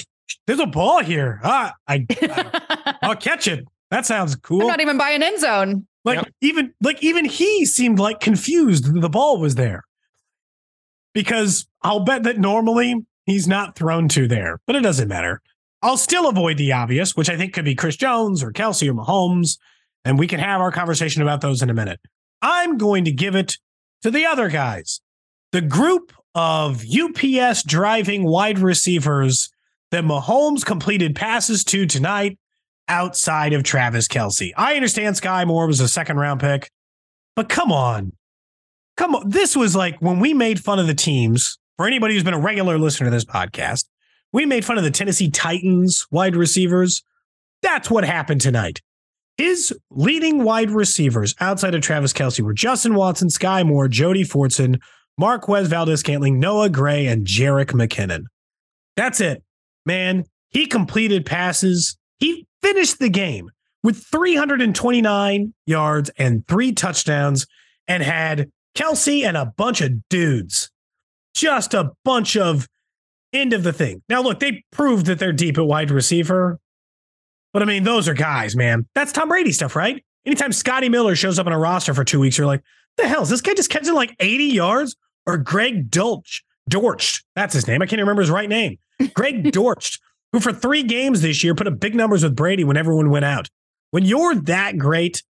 there's 0.46 0.60
a 0.60 0.68
ball 0.68 1.02
here. 1.02 1.40
Ah, 1.44 1.74
I, 1.88 2.06
I 2.10 2.98
I'll 3.02 3.16
catch 3.16 3.48
it. 3.48 3.66
That 3.92 4.06
sounds 4.06 4.36
cool. 4.36 4.62
I'm 4.62 4.68
not 4.68 4.82
even 4.82 4.98
by 4.98 5.12
an 5.12 5.24
end 5.24 5.40
zone. 5.40 5.88
Like 6.08 6.32
even 6.42 6.74
like 6.82 7.04
even 7.04 7.26
he 7.26 7.66
seemed 7.66 8.00
like 8.00 8.20
confused 8.20 8.86
that 8.86 9.00
the 9.00 9.10
ball 9.10 9.40
was 9.40 9.56
there. 9.56 9.84
Because 11.14 11.68
I'll 11.82 12.02
bet 12.02 12.24
that 12.24 12.38
normally 12.38 13.06
he's 13.26 13.48
not 13.48 13.76
thrown 13.76 14.08
to 14.10 14.28
there, 14.28 14.60
but 14.68 14.76
it 14.76 14.82
doesn't 14.82 15.08
matter. 15.08 15.42
I'll 15.82 15.98
still 15.98 16.28
avoid 16.28 16.58
the 16.58 16.72
obvious, 16.74 17.16
which 17.16 17.30
I 17.30 17.38
think 17.38 17.54
could 17.54 17.66
be 17.66 17.76
Chris 17.76 17.96
Jones 17.96 18.42
or 18.42 18.52
Kelce 18.52 18.88
or 18.88 18.94
Mahomes, 18.94 19.58
and 20.06 20.18
we 20.18 20.28
can 20.28 20.40
have 20.40 20.62
our 20.62 20.72
conversation 20.72 21.22
about 21.22 21.42
those 21.42 21.62
in 21.62 21.70
a 21.70 21.74
minute. 21.74 22.00
I'm 22.42 22.78
going 22.78 23.06
to 23.06 23.12
give 23.12 23.36
it 23.36 23.58
to 24.02 24.12
the 24.12 24.26
other 24.26 24.50
guys. 24.50 25.02
The 25.52 25.62
group 25.62 26.14
of 26.36 26.84
UPS 26.86 27.64
driving 27.64 28.24
wide 28.24 28.60
receivers 28.60 29.50
that 29.92 30.04
Mahomes 30.04 30.66
completed 30.66 31.16
passes 31.16 31.64
to 31.66 31.86
tonight 31.86 32.38
outside 32.88 33.54
of 33.54 33.64
Travis 33.64 34.08
Kelce. 34.08 34.52
I 34.58 34.76
understand 34.76 35.16
Skyy 35.16 35.46
Moore 35.46 35.68
was 35.68 35.80
a 35.80 35.88
second 35.88 36.18
round 36.18 36.40
pick, 36.40 36.72
but 37.36 37.50
come 37.50 37.72
on. 37.72 38.14
Come 38.96 39.16
on. 39.16 39.30
This 39.30 39.56
was 39.56 39.76
like 39.76 39.98
when 40.00 40.20
we 40.20 40.34
made 40.34 40.60
fun 40.60 40.80
of 40.80 40.88
the 40.88 40.96
teams. 40.96 41.58
For 41.78 41.86
anybody 41.86 42.16
who's 42.16 42.24
been 42.24 42.34
a 42.34 42.40
regular 42.40 42.80
listener 42.80 43.06
to 43.06 43.12
this 43.12 43.24
podcast, 43.24 43.86
we 44.34 44.48
made 44.48 44.66
fun 44.66 44.80
of 44.80 44.84
the 44.84 44.90
Tennessee 44.90 45.30
Titans 45.30 46.08
wide 46.10 46.36
receivers. 46.36 47.04
That's 47.62 47.92
what 47.92 48.04
happened 48.04 48.42
tonight. 48.42 48.82
His 49.38 49.72
leading 49.92 50.44
wide 50.44 50.72
receivers 50.72 51.36
outside 51.40 51.76
of 51.76 51.82
Travis 51.82 52.14
Kelce 52.14 52.42
were 52.42 52.56
Justin 52.56 52.96
Watson, 52.96 53.28
Skyy 53.28 53.64
Moore, 53.64 53.88
Jody 53.88 54.24
Fortson, 54.24 54.80
Marquez 55.20 55.68
Valdes-Scantling, 55.68 56.40
Noah 56.40 56.70
Gray, 56.70 57.06
and 57.06 57.28
Jerick 57.28 57.68
McKinnon. 57.68 58.24
That's 58.96 59.22
it, 59.22 59.44
man. 59.86 60.26
He 60.50 60.66
completed 60.66 61.28
passes. 61.28 61.96
He 62.18 62.47
finished 62.62 63.00
the 63.00 63.10
game 63.10 63.52
with 63.84 64.04
329 64.06 65.54
yards 65.66 66.10
and 66.18 66.48
three 66.48 66.72
touchdowns 66.72 67.48
and 67.88 68.04
had 68.04 68.52
Kelce 68.76 69.24
and 69.26 69.38
a 69.38 69.46
bunch 69.46 69.82
of 69.82 70.08
dudes. 70.10 70.72
Just 71.34 71.74
a 71.74 71.92
bunch 72.04 72.36
of 72.36 72.68
end 73.34 73.54
of 73.54 73.64
the 73.64 73.74
thing. 73.74 74.02
Now, 74.10 74.22
look, 74.22 74.40
they 74.40 74.64
proved 74.72 75.06
that 75.08 75.20
they're 75.20 75.34
deep 75.34 75.58
at 75.58 75.66
wide 75.66 75.92
receiver. 75.92 76.60
But 77.54 77.62
I 77.62 77.66
mean, 77.66 77.84
those 77.84 78.08
are 78.08 78.14
guys, 78.14 78.56
man. 78.56 78.88
That's 78.96 79.12
Tom 79.12 79.30
Brady 79.30 79.52
stuff, 79.52 79.76
right? 79.76 80.04
Anytime 80.26 80.52
Scotty 80.52 80.90
Miller 80.90 81.16
shows 81.16 81.40
up 81.40 81.48
on 81.48 81.54
a 81.54 81.60
roster 81.60 81.94
for 81.94 82.04
two 82.04 82.20
weeks, 82.20 82.38
you're 82.38 82.48
like, 82.48 82.64
the 82.98 83.08
hell 83.08 83.22
is 83.22 83.30
this 83.30 83.42
guy 83.42 83.54
just 83.54 83.70
catching 83.70 83.94
like 83.94 84.16
80 84.20 84.44
yards? 84.46 84.96
Or 85.26 85.38
Greg 85.38 85.90
Dolch, 85.90 86.42
Dortch, 86.70 87.24
that's 87.36 87.54
his 87.54 87.68
name. 87.68 87.82
I 87.82 87.86
can't 87.86 88.00
remember 88.00 88.22
his 88.22 88.32
right 88.32 88.48
name. 88.48 88.78
Greg 89.14 89.52
Dortch, 89.52 90.00
who 90.34 90.40
for 90.40 90.54
three 90.54 90.84
games 90.84 91.22
this 91.22 91.44
year 91.44 91.56
put 91.56 91.68
up 91.68 91.80
big 91.80 91.96
numbers 91.96 92.24
with 92.24 92.36
Brady 92.36 92.64
when 92.64 92.78
everyone 92.78 93.10
went 93.10 93.26
out. 93.26 93.50
When 93.92 94.06
you're 94.06 94.36
that 94.36 94.78
great, 94.78 95.24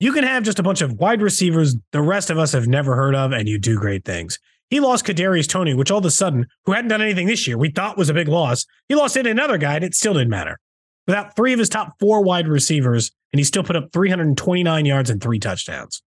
you 0.00 0.12
can 0.12 0.24
have 0.24 0.42
just 0.42 0.58
a 0.58 0.62
bunch 0.62 0.82
of 0.82 0.94
wide 0.94 1.22
receivers 1.22 1.76
the 1.92 2.02
rest 2.02 2.30
of 2.30 2.38
us 2.38 2.52
have 2.52 2.66
never 2.66 2.94
heard 2.94 3.14
of, 3.14 3.32
and 3.32 3.48
you 3.48 3.58
do 3.58 3.78
great 3.78 4.04
things. 4.04 4.38
He 4.70 4.80
lost 4.80 5.06
Kadarius 5.06 5.48
Toney, 5.48 5.74
which 5.74 5.90
all 5.90 5.98
of 5.98 6.04
a 6.04 6.10
sudden, 6.10 6.46
who 6.64 6.72
hadn't 6.72 6.88
done 6.88 7.02
anything 7.02 7.26
this 7.26 7.46
year, 7.46 7.56
we 7.56 7.70
thought 7.70 7.96
was 7.96 8.08
a 8.08 8.14
big 8.14 8.28
loss. 8.28 8.66
He 8.88 8.94
lost 8.94 9.16
it 9.16 9.26
another 9.26 9.58
guy, 9.58 9.76
and 9.76 9.84
it 9.84 9.94
still 9.94 10.14
didn't 10.14 10.30
matter. 10.30 10.58
Without 11.06 11.36
three 11.36 11.52
of 11.52 11.58
his 11.58 11.68
top 11.68 11.92
four 12.00 12.22
wide 12.22 12.48
receivers, 12.48 13.12
and 13.32 13.38
he 13.38 13.44
still 13.44 13.62
put 13.62 13.76
up 13.76 13.92
329 13.92 14.86
yards 14.86 15.10
and 15.10 15.22
three 15.22 15.38
touchdowns. 15.38 16.02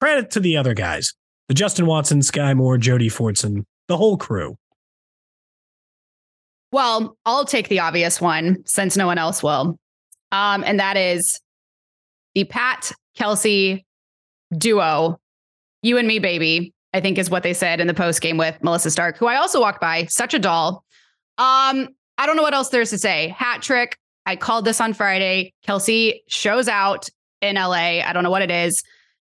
Credit 0.00 0.30
to 0.32 0.40
the 0.40 0.56
other 0.56 0.74
guys 0.74 1.14
the 1.48 1.54
Justin 1.54 1.86
Watson, 1.86 2.20
Skyy 2.20 2.56
Moore, 2.56 2.76
Jody 2.76 3.08
Fortson, 3.08 3.64
the 3.88 3.96
whole 3.96 4.16
crew. 4.16 4.56
Well, 6.76 7.16
I'll 7.24 7.46
take 7.46 7.70
the 7.70 7.80
obvious 7.80 8.20
one 8.20 8.58
since 8.66 8.98
no 8.98 9.06
one 9.06 9.16
else 9.16 9.42
will. 9.42 9.78
Um, 10.30 10.62
and 10.62 10.78
that 10.78 10.98
is 10.98 11.40
the 12.34 12.44
Pat 12.44 12.92
Kelce 13.18 13.82
duo, 14.52 15.18
you 15.80 15.96
and 15.96 16.06
me, 16.06 16.18
baby, 16.18 16.74
I 16.92 17.00
think 17.00 17.16
is 17.16 17.30
what 17.30 17.44
they 17.44 17.54
said 17.54 17.80
in 17.80 17.86
the 17.86 17.94
post 17.94 18.20
game 18.20 18.36
with 18.36 18.62
Melissa 18.62 18.90
Stark, 18.90 19.16
who 19.16 19.24
I 19.24 19.36
also 19.36 19.58
walked 19.58 19.80
by, 19.80 20.04
such 20.04 20.34
a 20.34 20.38
doll. 20.38 20.84
Um, 21.38 21.88
I 22.18 22.26
don't 22.26 22.36
know 22.36 22.42
what 22.42 22.52
else 22.52 22.68
there's 22.68 22.90
to 22.90 22.98
say. 22.98 23.28
Hat 23.28 23.62
trick. 23.62 23.96
I 24.26 24.36
called 24.36 24.66
this 24.66 24.78
on 24.78 24.92
Friday. 24.92 25.54
Kelce 25.66 26.20
shows 26.28 26.68
out 26.68 27.08
in 27.40 27.56
LA. 27.56 28.02
I 28.04 28.12
don't 28.12 28.22
know 28.22 28.30
what 28.30 28.42
it 28.42 28.50
is. 28.50 28.82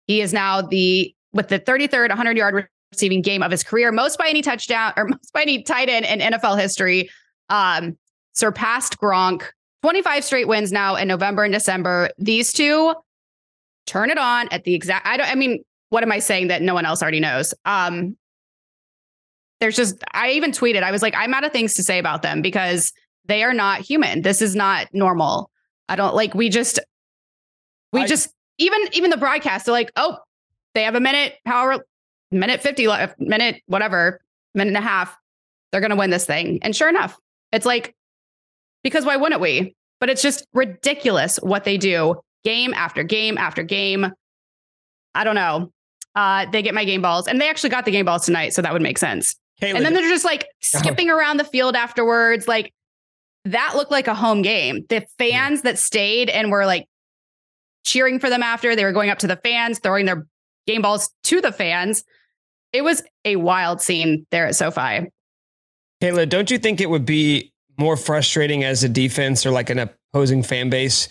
He 0.06 0.22
is 0.22 0.34
now 0.34 0.62
the 0.62 1.16
with 1.34 1.48
the 1.48 1.60
33rd 1.60 2.10
100 2.10 2.38
yard 2.38 2.68
receiving 2.92 3.24
game 3.24 3.42
of 3.42 3.50
his 3.50 3.64
career, 3.64 3.92
most 3.92 4.20
by 4.20 4.28
any 4.30 4.44
touchdown 4.44 4.94
or 4.96 5.06
most 5.10 5.34
by 5.34 5.42
any 5.42 5.64
tight 5.64 5.90
end 5.90 6.06
in 6.06 6.32
NFL 6.32 6.60
history. 6.60 7.10
Um, 7.50 7.98
surpassed 8.34 9.00
Gronk. 9.00 9.44
25 9.82 10.24
straight 10.24 10.48
wins 10.48 10.72
now 10.72 10.96
in 10.96 11.08
November 11.08 11.44
and 11.44 11.54
December. 11.54 12.10
These 12.18 12.52
two 12.52 12.94
turn 13.86 14.10
it 14.10 14.18
on 14.18 14.50
at 14.52 14.64
the 14.66 14.74
exact. 14.76 15.08
I 15.08 15.18
don't. 15.18 15.28
I 15.28 15.36
mean, 15.36 15.64
what 15.90 16.04
am 16.04 16.12
I 16.12 16.20
saying 16.20 16.50
that 16.50 16.62
no 16.62 16.74
one 16.74 16.86
else 16.86 17.02
already 17.02 17.20
knows? 17.22 17.54
Um, 17.66 18.18
there's 19.60 19.76
just. 19.76 20.04
I 20.14 20.32
even 20.32 20.52
tweeted. 20.52 20.84
I 20.84 20.92
was 20.92 21.02
like, 21.02 21.16
I'm 21.16 21.34
out 21.34 21.44
of 21.46 21.52
things 21.52 21.76
to 21.76 21.84
say 21.84 21.98
about 21.98 22.22
them 22.22 22.42
because 22.42 22.92
they 23.26 23.44
are 23.44 23.54
not 23.54 23.82
human. 23.82 24.22
This 24.22 24.42
is 24.42 24.56
not 24.56 24.88
normal. 24.94 25.50
I 25.88 25.96
don't 25.96 26.16
like. 26.16 26.34
We 26.34 26.50
just. 26.50 26.80
We 27.94 28.02
I- 28.02 28.08
just 28.08 28.34
even 28.58 28.80
even 28.92 29.10
the 29.12 29.18
broadcast. 29.18 29.66
They're 29.66 29.74
like, 29.74 29.92
oh, 29.96 30.18
they 30.76 30.84
have 30.84 30.96
a 30.96 31.00
minute, 31.00 31.36
however, 31.46 31.86
minute 32.32 32.62
50 32.62 32.88
left, 32.88 33.20
minute, 33.20 33.62
whatever, 33.66 34.22
minute 34.54 34.76
and 34.76 34.78
a 34.78 34.88
half. 34.88 35.18
They're 35.72 35.82
going 35.82 35.92
to 35.92 35.98
win 35.98 36.10
this 36.10 36.26
thing. 36.26 36.60
And 36.62 36.76
sure 36.76 36.90
enough, 36.90 37.18
it's 37.52 37.66
like, 37.66 37.96
because 38.84 39.06
why 39.06 39.18
wouldn't 39.18 39.42
we? 39.42 39.76
But 40.00 40.10
it's 40.10 40.22
just 40.22 40.46
ridiculous 40.54 41.38
what 41.38 41.64
they 41.64 41.78
do 41.78 42.16
game 42.44 42.74
after 42.74 43.04
game 43.04 43.38
after 43.38 43.64
game. 43.64 44.08
I 45.14 45.24
don't 45.24 45.36
know. 45.36 45.72
Uh, 46.16 46.46
they 46.52 46.62
get 46.62 46.74
my 46.74 46.86
game 46.86 47.02
balls 47.02 47.28
and 47.28 47.40
they 47.40 47.50
actually 47.50 47.70
got 47.70 47.86
the 47.86 47.92
game 47.92 48.06
balls 48.06 48.26
tonight. 48.26 48.54
So 48.54 48.62
that 48.62 48.74
would 48.74 48.82
make 48.82 48.98
sense. 48.98 49.36
And 49.62 49.86
then 49.86 49.94
they're 49.94 50.10
just 50.10 50.24
like 50.24 50.48
skipping 50.62 51.10
around 51.10 51.38
the 51.38 51.44
field 51.44 51.76
afterwards. 51.76 52.48
Like 52.48 52.74
that 53.46 53.74
looked 53.76 53.92
like 53.92 54.08
a 54.08 54.16
home 54.16 54.42
game. 54.42 54.86
The 54.88 55.06
fans 55.18 55.64
that 55.64 55.78
stayed 55.78 56.30
and 56.30 56.52
were 56.52 56.66
like 56.66 56.88
cheering 57.86 58.20
for 58.20 58.30
them 58.30 58.44
after, 58.44 58.76
they 58.76 58.86
were 58.86 58.94
going 58.94 59.10
up 59.10 59.20
to 59.20 59.28
the 59.28 59.36
fans, 59.36 59.80
throwing 59.80 60.06
their 60.06 60.26
game 60.66 60.82
balls 60.82 61.12
to 61.26 61.42
the 61.42 61.52
fans. 61.52 62.04
It 62.72 62.84
was 62.84 63.02
a 63.26 63.36
wild 63.36 63.82
scene 63.82 64.26
there 64.32 64.46
at 64.46 64.56
SoFi. 64.56 65.10
Kayla, 66.02 66.30
don't 66.30 66.50
you 66.50 66.58
think 66.58 66.80
it 66.80 66.90
would 66.90 67.06
be 67.06 67.52
more 67.78 67.98
frustrating 67.98 68.64
as 68.64 68.84
a 68.84 68.90
defense 68.90 69.46
or 69.46 69.52
like 69.52 69.70
an 69.70 69.80
opposing 69.80 70.44
fan 70.44 70.70
base 70.70 71.10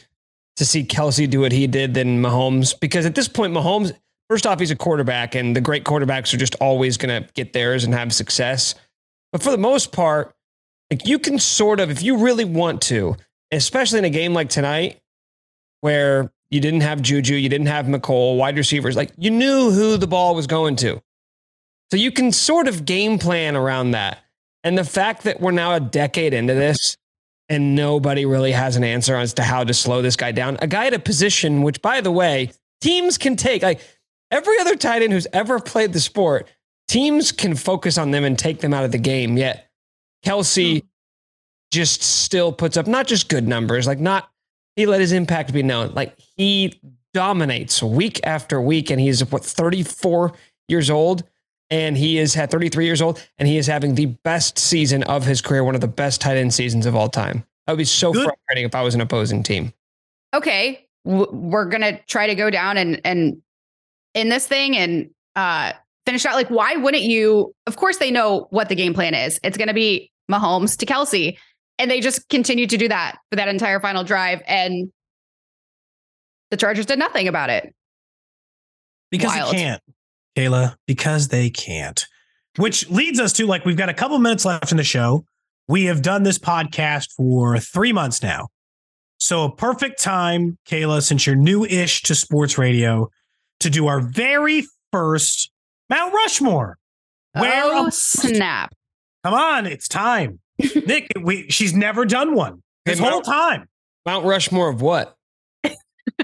to 0.56 0.64
see 0.64 0.84
Kelce 0.84 1.28
do 1.28 1.40
what 1.40 1.52
he 1.52 1.66
did 1.66 1.94
than 1.94 2.22
Mahomes? 2.22 2.78
Because 2.78 3.06
at 3.06 3.14
this 3.14 3.28
point, 3.28 3.52
Mahomes, 3.52 3.92
first 4.28 4.46
off, 4.46 4.60
he's 4.60 4.70
a 4.70 4.76
quarterback, 4.76 5.34
and 5.34 5.54
the 5.54 5.60
great 5.60 5.84
quarterbacks 5.84 6.32
are 6.32 6.38
just 6.38 6.54
always 6.56 6.96
going 6.96 7.22
to 7.22 7.28
get 7.34 7.52
theirs 7.52 7.84
and 7.84 7.94
have 7.94 8.12
success. 8.12 8.74
But 9.32 9.42
for 9.42 9.50
the 9.50 9.58
most 9.58 9.92
part, 9.92 10.34
like 10.90 11.06
you 11.06 11.18
can 11.18 11.38
sort 11.38 11.80
of, 11.80 11.90
if 11.90 12.02
you 12.02 12.18
really 12.18 12.46
want 12.46 12.82
to, 12.82 13.16
especially 13.52 13.98
in 13.98 14.04
a 14.04 14.10
game 14.10 14.32
like 14.32 14.48
tonight, 14.48 15.00
where 15.80 16.32
you 16.50 16.60
didn't 16.60 16.80
have 16.80 17.02
Juju, 17.02 17.34
you 17.34 17.48
didn't 17.48 17.66
have 17.66 17.86
Mecole, 17.86 18.38
wide 18.38 18.56
receivers, 18.56 18.96
like 18.96 19.10
you 19.18 19.30
knew 19.30 19.70
who 19.70 19.96
the 19.98 20.06
ball 20.06 20.34
was 20.34 20.46
going 20.46 20.76
to. 20.76 21.02
So 21.90 21.96
you 21.96 22.10
can 22.10 22.32
sort 22.32 22.68
of 22.68 22.84
game 22.84 23.18
plan 23.18 23.54
around 23.54 23.92
that. 23.92 24.18
And 24.64 24.76
the 24.76 24.84
fact 24.84 25.22
that 25.24 25.40
we're 25.40 25.52
now 25.52 25.74
a 25.74 25.80
decade 25.80 26.34
into 26.34 26.54
this 26.54 26.96
and 27.48 27.74
nobody 27.74 28.26
really 28.26 28.52
has 28.52 28.76
an 28.76 28.84
answer 28.84 29.16
as 29.16 29.34
to 29.34 29.42
how 29.42 29.64
to 29.64 29.72
slow 29.72 30.02
this 30.02 30.16
guy 30.16 30.32
down, 30.32 30.58
a 30.60 30.66
guy 30.66 30.86
at 30.86 30.94
a 30.94 30.98
position, 30.98 31.62
which 31.62 31.80
by 31.80 32.00
the 32.00 32.10
way, 32.10 32.50
teams 32.80 33.16
can 33.18 33.36
take, 33.36 33.62
like 33.62 33.80
every 34.30 34.58
other 34.60 34.76
tight 34.76 35.02
end 35.02 35.12
who's 35.12 35.26
ever 35.32 35.58
played 35.58 35.92
the 35.92 36.00
sport, 36.00 36.48
teams 36.88 37.32
can 37.32 37.54
focus 37.54 37.96
on 37.98 38.10
them 38.10 38.24
and 38.24 38.38
take 38.38 38.60
them 38.60 38.74
out 38.74 38.84
of 38.84 38.92
the 38.92 38.98
game. 38.98 39.36
Yet 39.36 39.70
Kelce 40.24 40.80
hmm. 40.80 40.86
just 41.70 42.02
still 42.02 42.52
puts 42.52 42.76
up 42.76 42.86
not 42.86 43.06
just 43.06 43.28
good 43.28 43.48
numbers, 43.48 43.86
like 43.86 44.00
not, 44.00 44.28
he 44.76 44.86
let 44.86 45.00
his 45.00 45.12
impact 45.12 45.52
be 45.52 45.62
known. 45.62 45.92
Like 45.94 46.14
he 46.36 46.80
dominates 47.14 47.82
week 47.82 48.20
after 48.24 48.60
week, 48.60 48.90
and 48.90 49.00
he's 49.00 49.24
what, 49.30 49.44
34 49.44 50.34
years 50.68 50.90
old? 50.90 51.24
And 51.70 51.98
he 51.98 52.18
is 52.18 52.34
at 52.36 52.50
33 52.50 52.86
years 52.86 53.02
old 53.02 53.22
and 53.38 53.46
he 53.46 53.58
is 53.58 53.66
having 53.66 53.94
the 53.94 54.06
best 54.06 54.58
season 54.58 55.02
of 55.02 55.24
his 55.26 55.42
career, 55.42 55.62
one 55.64 55.74
of 55.74 55.82
the 55.82 55.88
best 55.88 56.20
tight 56.20 56.38
end 56.38 56.54
seasons 56.54 56.86
of 56.86 56.96
all 56.96 57.08
time. 57.08 57.44
That 57.66 57.72
would 57.72 57.78
be 57.78 57.84
so 57.84 58.12
Good. 58.12 58.24
frustrating 58.24 58.64
if 58.64 58.74
I 58.74 58.82
was 58.82 58.94
an 58.94 59.02
opposing 59.02 59.42
team. 59.42 59.74
Okay, 60.32 60.86
we're 61.04 61.66
gonna 61.66 62.00
try 62.06 62.26
to 62.26 62.34
go 62.34 62.48
down 62.48 62.78
and 62.78 63.00
and 63.04 63.42
in 64.14 64.30
this 64.30 64.46
thing 64.46 64.76
and 64.76 65.10
uh 65.36 65.72
finish 66.06 66.24
out. 66.24 66.34
Like, 66.34 66.48
why 66.48 66.76
wouldn't 66.76 67.02
you? 67.02 67.54
Of 67.66 67.76
course, 67.76 67.98
they 67.98 68.10
know 68.10 68.46
what 68.50 68.70
the 68.70 68.74
game 68.74 68.94
plan 68.94 69.14
is. 69.14 69.38
It's 69.42 69.58
gonna 69.58 69.74
be 69.74 70.10
Mahomes 70.30 70.78
to 70.78 70.86
Kelce, 70.86 71.36
and 71.78 71.90
they 71.90 72.00
just 72.00 72.28
continue 72.30 72.66
to 72.66 72.76
do 72.78 72.88
that 72.88 73.18
for 73.30 73.36
that 73.36 73.48
entire 73.48 73.80
final 73.80 74.04
drive, 74.04 74.42
and 74.46 74.90
the 76.50 76.56
Chargers 76.56 76.86
did 76.86 76.98
nothing 76.98 77.28
about 77.28 77.50
it 77.50 77.74
because 79.10 79.28
Wild. 79.28 79.54
they 79.54 79.58
can't. 79.58 79.82
Kayla, 80.38 80.76
because 80.86 81.28
they 81.28 81.50
can't. 81.50 82.06
Which 82.56 82.88
leads 82.90 83.18
us 83.18 83.32
to 83.34 83.46
like, 83.46 83.64
we've 83.64 83.76
got 83.76 83.88
a 83.88 83.94
couple 83.94 84.18
minutes 84.18 84.44
left 84.44 84.70
in 84.70 84.76
the 84.76 84.84
show. 84.84 85.24
We 85.66 85.86
have 85.86 86.00
done 86.00 86.22
this 86.22 86.38
podcast 86.38 87.12
for 87.12 87.58
three 87.58 87.92
months 87.92 88.22
now. 88.22 88.48
So, 89.18 89.44
a 89.44 89.54
perfect 89.54 90.00
time, 90.00 90.56
Kayla, 90.68 91.02
since 91.02 91.26
you're 91.26 91.34
new 91.34 91.64
ish 91.64 92.02
to 92.02 92.14
sports 92.14 92.56
radio, 92.56 93.10
to 93.60 93.70
do 93.70 93.88
our 93.88 94.00
very 94.00 94.64
first 94.92 95.50
Mount 95.90 96.14
Rushmore. 96.14 96.78
Oh, 97.34 97.40
Where 97.40 97.64
oh, 97.64 97.88
snap. 97.90 98.72
Come 99.24 99.34
on, 99.34 99.66
it's 99.66 99.88
time. 99.88 100.38
Nick, 100.86 101.08
we, 101.20 101.48
she's 101.50 101.74
never 101.74 102.04
done 102.04 102.34
one 102.34 102.62
this 102.86 103.00
whole 103.00 103.22
time. 103.22 103.68
Mount 104.06 104.24
Rushmore 104.24 104.70
of 104.70 104.80
what? 104.80 105.17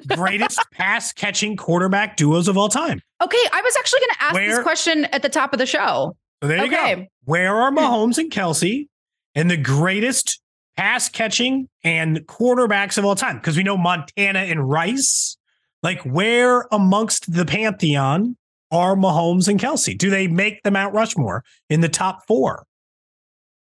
Greatest 0.08 0.60
pass 0.72 1.12
catching 1.12 1.56
quarterback 1.56 2.16
duos 2.16 2.48
of 2.48 2.56
all 2.56 2.68
time. 2.68 3.00
Okay, 3.22 3.44
I 3.52 3.60
was 3.62 3.74
actually 3.78 4.00
going 4.00 4.10
to 4.10 4.22
ask 4.22 4.34
Where, 4.34 4.48
this 4.48 4.62
question 4.62 5.04
at 5.06 5.22
the 5.22 5.28
top 5.28 5.52
of 5.52 5.58
the 5.58 5.66
show. 5.66 6.16
So 6.42 6.48
there 6.48 6.64
okay. 6.64 6.90
you 6.90 6.96
go. 6.96 7.06
Where 7.24 7.56
are 7.56 7.70
hmm. 7.70 7.78
Mahomes 7.78 8.18
and 8.18 8.30
Kelce 8.30 8.88
and 9.34 9.50
the 9.50 9.56
greatest 9.56 10.40
pass 10.76 11.08
catching 11.08 11.68
and 11.82 12.18
quarterbacks 12.26 12.98
of 12.98 13.04
all 13.04 13.14
time? 13.14 13.36
Because 13.36 13.56
we 13.56 13.62
know 13.62 13.76
Montana 13.76 14.40
and 14.40 14.68
Rice. 14.68 15.36
Like, 15.82 16.02
where 16.02 16.66
amongst 16.72 17.32
the 17.32 17.44
pantheon 17.44 18.36
are 18.70 18.96
Mahomes 18.96 19.48
and 19.48 19.60
Kelce? 19.60 19.96
Do 19.96 20.10
they 20.10 20.26
make 20.26 20.62
the 20.62 20.70
Mount 20.70 20.94
Rushmore 20.94 21.44
in 21.68 21.80
the 21.80 21.88
top 21.88 22.26
four? 22.26 22.66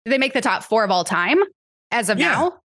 Do 0.04 0.10
they 0.10 0.18
make 0.18 0.32
the 0.32 0.40
top 0.40 0.62
four 0.62 0.84
of 0.84 0.90
all 0.90 1.04
time 1.04 1.38
as 1.90 2.08
of 2.08 2.18
yeah. 2.18 2.32
now? 2.32 2.58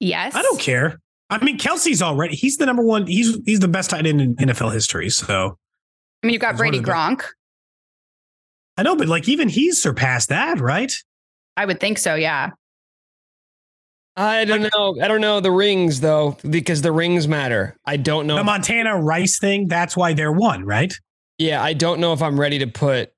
Yes. 0.00 0.34
I 0.34 0.42
don't 0.42 0.60
care. 0.60 0.98
I 1.32 1.44
mean, 1.44 1.58
Kelce's 1.58 2.02
already 2.02 2.36
he's 2.36 2.58
the 2.58 2.66
number 2.66 2.82
one. 2.82 3.06
He's 3.06 3.38
he's 3.44 3.60
the 3.60 3.68
best 3.68 3.90
tight 3.90 4.06
end 4.06 4.20
in 4.20 4.36
NFL 4.36 4.72
history. 4.72 5.08
So 5.10 5.56
I 6.22 6.26
mean, 6.26 6.34
you've 6.34 6.42
got 6.42 6.56
Brady 6.56 6.80
Gronk. 6.80 7.24
I 8.76 8.82
know, 8.82 8.96
but 8.96 9.08
like 9.08 9.28
even 9.28 9.48
he's 9.48 9.80
surpassed 9.80 10.28
that, 10.28 10.60
right? 10.60 10.92
I 11.56 11.64
would 11.64 11.80
think 11.80 11.98
so. 11.98 12.14
Yeah. 12.14 12.50
I 14.14 14.44
don't 14.44 14.62
know. 14.62 14.96
I 15.02 15.08
don't 15.08 15.22
know 15.22 15.40
the 15.40 15.50
rings 15.50 16.00
though, 16.00 16.36
because 16.48 16.82
the 16.82 16.92
rings 16.92 17.26
matter. 17.26 17.76
I 17.86 17.96
don't 17.96 18.26
know 18.26 18.36
the 18.36 18.44
Montana 18.44 19.00
Rice 19.00 19.38
thing. 19.38 19.68
That's 19.68 19.96
why 19.96 20.12
they're 20.12 20.32
one, 20.32 20.66
right? 20.66 20.92
Yeah, 21.38 21.62
I 21.62 21.72
don't 21.72 21.98
know 21.98 22.12
if 22.12 22.20
I'm 22.20 22.38
ready 22.38 22.58
to 22.58 22.66
put 22.66 23.10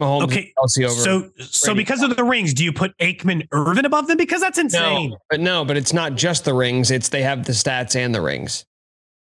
Mahomes 0.00 0.24
okay, 0.24 0.52
So, 0.88 1.30
so 1.38 1.74
because 1.74 2.02
of 2.02 2.16
the 2.16 2.24
rings, 2.24 2.52
do 2.52 2.64
you 2.64 2.72
put 2.72 2.96
Aikman 2.98 3.46
Irvin 3.52 3.84
above 3.84 4.08
them? 4.08 4.16
Because 4.16 4.40
that's 4.40 4.58
insane. 4.58 5.10
No, 5.10 5.18
but 5.30 5.40
no, 5.40 5.64
but 5.64 5.76
it's 5.76 5.92
not 5.92 6.16
just 6.16 6.44
the 6.44 6.52
rings. 6.52 6.90
It's 6.90 7.10
they 7.10 7.22
have 7.22 7.44
the 7.44 7.52
stats 7.52 7.94
and 7.94 8.12
the 8.14 8.20
rings. 8.20 8.66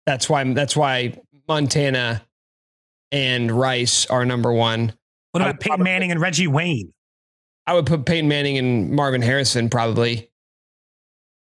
That's 0.07 0.31
why. 0.31 0.51
That's 0.55 0.75
why 0.75 1.20
Montana 1.47 2.23
and 3.11 3.53
Rice 3.53 4.07
are 4.07 4.25
number 4.25 4.53
one. 4.53 4.95
What 5.33 5.43
about 5.43 5.61
Peyton 5.61 5.83
Manning 5.83 6.11
and 6.11 6.20
Reggie 6.20 6.47
Wayne? 6.47 6.93
I 7.66 7.75
would 7.75 7.87
put 7.87 8.07
Peyton 8.07 8.29
Manning 8.29 8.57
and 8.59 8.91
Marvin 8.91 9.23
Harrison 9.23 9.68
probably. 9.68 10.31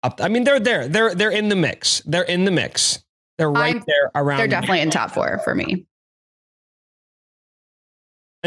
Up. 0.04 0.22
I 0.22 0.28
mean, 0.28 0.44
they're 0.44 0.60
there. 0.60 0.88
They're 0.88 1.16
they're 1.16 1.32
in 1.32 1.50
the 1.50 1.56
mix. 1.56 2.02
They're 2.06 2.22
in 2.24 2.46
the 2.46 2.52
mix. 2.52 3.04
They're 3.40 3.52
right 3.52 3.76
I'm, 3.76 3.84
there 3.86 4.12
around. 4.16 4.38
They're 4.38 4.48
definitely 4.48 4.82
in 4.82 4.92
top 4.92 5.12
four 5.12 5.40
for 5.44 5.56
me. 5.56 5.88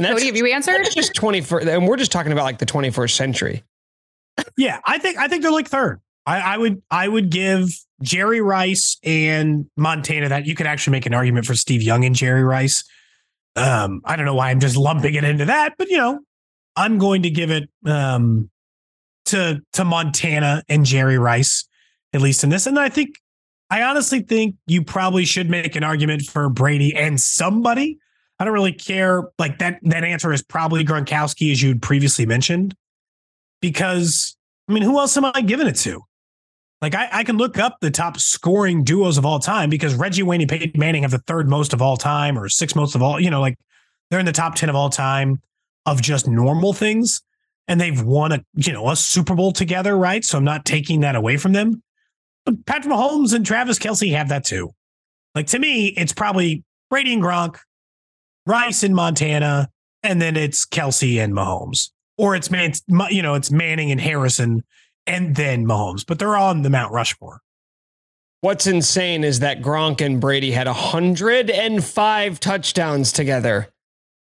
And 0.00 0.06
that's, 0.06 0.14
Cody, 0.14 0.26
have 0.28 0.36
you 0.36 0.46
answered? 0.46 0.82
That's 0.82 0.94
just 0.94 1.12
21st. 1.12 1.76
And 1.76 1.86
we're 1.86 1.98
just 1.98 2.10
talking 2.10 2.32
about 2.32 2.44
like 2.44 2.56
the 2.56 2.64
21st 2.64 3.10
century. 3.10 3.62
yeah, 4.56 4.80
I 4.86 4.96
think 4.96 5.18
I 5.18 5.28
think 5.28 5.42
they're 5.42 5.52
like 5.52 5.68
third. 5.68 6.00
I, 6.24 6.40
I 6.40 6.56
would 6.56 6.82
I 6.90 7.06
would 7.06 7.28
give 7.28 7.68
Jerry 8.02 8.40
Rice 8.40 8.96
and 9.04 9.66
Montana 9.76 10.30
that 10.30 10.46
you 10.46 10.54
could 10.54 10.66
actually 10.66 10.92
make 10.92 11.04
an 11.04 11.12
argument 11.12 11.44
for 11.44 11.54
Steve 11.54 11.82
Young 11.82 12.06
and 12.06 12.14
Jerry 12.14 12.42
Rice. 12.42 12.82
Um, 13.56 14.00
I 14.06 14.16
don't 14.16 14.24
know 14.24 14.34
why 14.34 14.48
I'm 14.48 14.60
just 14.60 14.78
lumping 14.78 15.16
it 15.16 15.24
into 15.24 15.44
that, 15.44 15.74
but 15.76 15.90
you 15.90 15.98
know, 15.98 16.20
I'm 16.76 16.96
going 16.96 17.24
to 17.24 17.30
give 17.30 17.50
it 17.50 17.68
um 17.84 18.48
to 19.26 19.60
to 19.74 19.84
Montana 19.84 20.62
and 20.70 20.86
Jerry 20.86 21.18
Rice, 21.18 21.68
at 22.14 22.22
least 22.22 22.42
in 22.42 22.48
this. 22.48 22.66
And 22.66 22.78
I 22.78 22.88
think 22.88 23.16
I 23.68 23.82
honestly 23.82 24.20
think 24.20 24.56
you 24.66 24.82
probably 24.82 25.26
should 25.26 25.50
make 25.50 25.76
an 25.76 25.84
argument 25.84 26.22
for 26.22 26.48
Brady 26.48 26.96
and 26.96 27.20
somebody 27.20 27.98
I 28.40 28.44
don't 28.44 28.54
really 28.54 28.72
care. 28.72 29.24
Like 29.38 29.58
that, 29.58 29.78
that 29.82 30.02
answer 30.02 30.32
is 30.32 30.42
probably 30.42 30.84
Gronkowski, 30.84 31.52
as 31.52 31.62
you'd 31.62 31.82
previously 31.82 32.24
mentioned, 32.24 32.74
because 33.60 34.36
I 34.68 34.72
mean, 34.72 34.82
who 34.82 34.98
else 34.98 35.16
am 35.16 35.26
I 35.26 35.42
giving 35.42 35.66
it 35.66 35.76
to? 35.76 36.02
Like 36.80 36.94
I, 36.94 37.08
I 37.12 37.24
can 37.24 37.36
look 37.36 37.58
up 37.58 37.76
the 37.80 37.90
top 37.90 38.18
scoring 38.18 38.82
duos 38.82 39.18
of 39.18 39.26
all 39.26 39.38
time 39.38 39.68
because 39.68 39.94
Reggie 39.94 40.22
Wayne 40.22 40.40
and 40.40 40.48
Peyton 40.48 40.80
Manning 40.80 41.02
have 41.02 41.10
the 41.10 41.18
third 41.18 41.48
most 41.48 41.74
of 41.74 41.82
all 41.82 41.98
time 41.98 42.38
or 42.38 42.48
sixth 42.48 42.74
most 42.74 42.94
of 42.94 43.02
all, 43.02 43.20
you 43.20 43.28
know, 43.28 43.40
like 43.40 43.58
they're 44.10 44.20
in 44.20 44.26
the 44.26 44.32
top 44.32 44.54
10 44.54 44.70
of 44.70 44.74
all 44.74 44.88
time 44.88 45.42
of 45.84 46.00
just 46.00 46.26
normal 46.26 46.72
things. 46.72 47.20
And 47.68 47.80
they've 47.80 48.02
won 48.02 48.32
a, 48.32 48.44
you 48.54 48.72
know, 48.72 48.88
a 48.88 48.96
Super 48.96 49.34
Bowl 49.34 49.52
together, 49.52 49.96
right? 49.96 50.24
So 50.24 50.38
I'm 50.38 50.44
not 50.44 50.64
taking 50.64 51.00
that 51.00 51.14
away 51.14 51.36
from 51.36 51.52
them. 51.52 51.82
But 52.46 52.64
Patrick 52.66 52.92
Mahomes 52.92 53.34
and 53.34 53.44
Travis 53.44 53.78
Kelce 53.78 54.12
have 54.12 54.30
that 54.30 54.44
too. 54.44 54.70
Like 55.34 55.48
to 55.48 55.58
me, 55.58 55.88
it's 55.88 56.12
probably 56.12 56.64
Brady 56.88 57.12
and 57.12 57.22
Gronk, 57.22 57.58
Rice 58.50 58.82
in 58.82 58.94
Montana, 58.94 59.70
and 60.02 60.20
then 60.20 60.36
it's 60.36 60.66
Kelce 60.66 61.22
and 61.22 61.32
Mahomes, 61.32 61.90
or 62.18 62.34
it's 62.34 62.50
man, 62.50 62.72
you 63.08 63.22
know, 63.22 63.34
it's 63.34 63.52
Manning 63.52 63.92
and 63.92 64.00
Harrison, 64.00 64.64
and 65.06 65.36
then 65.36 65.64
Mahomes, 65.64 66.04
but 66.04 66.18
they're 66.18 66.36
on 66.36 66.62
the 66.62 66.70
Mount 66.70 66.92
Rushmore. 66.92 67.40
What's 68.40 68.66
insane 68.66 69.22
is 69.22 69.38
that 69.40 69.62
Gronk 69.62 70.00
and 70.04 70.20
Brady 70.20 70.50
had 70.50 70.66
105 70.66 72.40
touchdowns 72.40 73.12
together. 73.12 73.68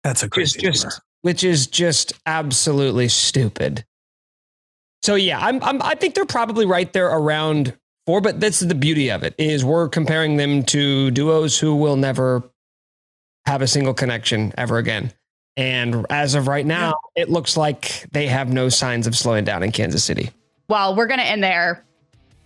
That's 0.02 0.22
a 0.22 0.28
crazy 0.28 0.60
just 0.60 1.00
which 1.22 1.44
is 1.44 1.66
just 1.66 2.12
absolutely 2.26 3.08
stupid. 3.08 3.84
So 5.02 5.14
yeah, 5.14 5.38
I'm, 5.38 5.62
I'm 5.62 5.82
I 5.82 5.94
think 5.94 6.14
they're 6.14 6.24
probably 6.24 6.66
right 6.66 6.92
there 6.92 7.08
around 7.08 7.76
four, 8.06 8.20
but 8.20 8.40
that's 8.40 8.60
the 8.60 8.74
beauty 8.74 9.10
of 9.10 9.22
it 9.22 9.34
is 9.38 9.64
we're 9.64 9.88
comparing 9.88 10.36
them 10.36 10.64
to 10.64 11.10
duos 11.12 11.58
who 11.58 11.76
will 11.76 11.96
never 11.96 12.42
have 13.46 13.62
a 13.62 13.66
single 13.66 13.94
connection 13.94 14.52
ever 14.58 14.78
again. 14.78 15.12
And 15.56 16.04
as 16.10 16.34
of 16.34 16.48
right 16.48 16.66
now, 16.66 17.00
it 17.14 17.30
looks 17.30 17.56
like 17.56 18.04
they 18.12 18.26
have 18.26 18.52
no 18.52 18.68
signs 18.68 19.06
of 19.06 19.16
slowing 19.16 19.44
down 19.44 19.62
in 19.62 19.72
Kansas 19.72 20.04
City. 20.04 20.30
Well, 20.68 20.94
we're 20.94 21.06
going 21.06 21.20
to 21.20 21.26
end 21.26 21.42
there. 21.42 21.84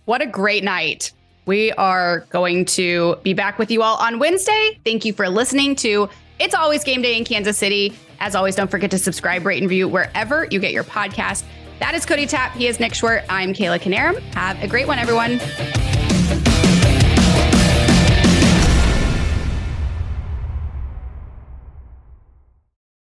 What 0.05 0.21
a 0.21 0.25
great 0.25 0.63
night. 0.63 1.11
We 1.45 1.71
are 1.73 2.21
going 2.29 2.65
to 2.65 3.17
be 3.23 3.33
back 3.33 3.59
with 3.59 3.71
you 3.71 3.81
all 3.81 3.97
on 3.97 4.19
Wednesday. 4.19 4.79
Thank 4.85 5.03
you 5.03 5.11
for 5.11 5.27
listening 5.27 5.75
to 5.77 6.07
It's 6.39 6.53
Always 6.53 6.83
Game 6.83 7.01
Day 7.01 7.17
in 7.17 7.25
Kansas 7.25 7.57
City. 7.57 7.97
As 8.19 8.35
always, 8.35 8.55
don't 8.55 8.69
forget 8.69 8.91
to 8.91 8.99
subscribe, 8.99 9.45
rate, 9.45 9.61
and 9.61 9.69
review 9.69 9.87
wherever 9.87 10.47
you 10.51 10.59
get 10.59 10.71
your 10.71 10.83
podcast. 10.83 11.43
That 11.79 11.95
is 11.95 12.05
Cody 12.05 12.27
Tapp. 12.27 12.53
He 12.53 12.67
is 12.67 12.79
Nick 12.79 12.93
Schwerdt. 12.93 13.25
I'm 13.27 13.53
Kayla 13.53 13.79
Knierim. 13.79 14.19
Have 14.35 14.61
a 14.63 14.67
great 14.67 14.87
one, 14.87 14.99
everyone. 14.99 15.39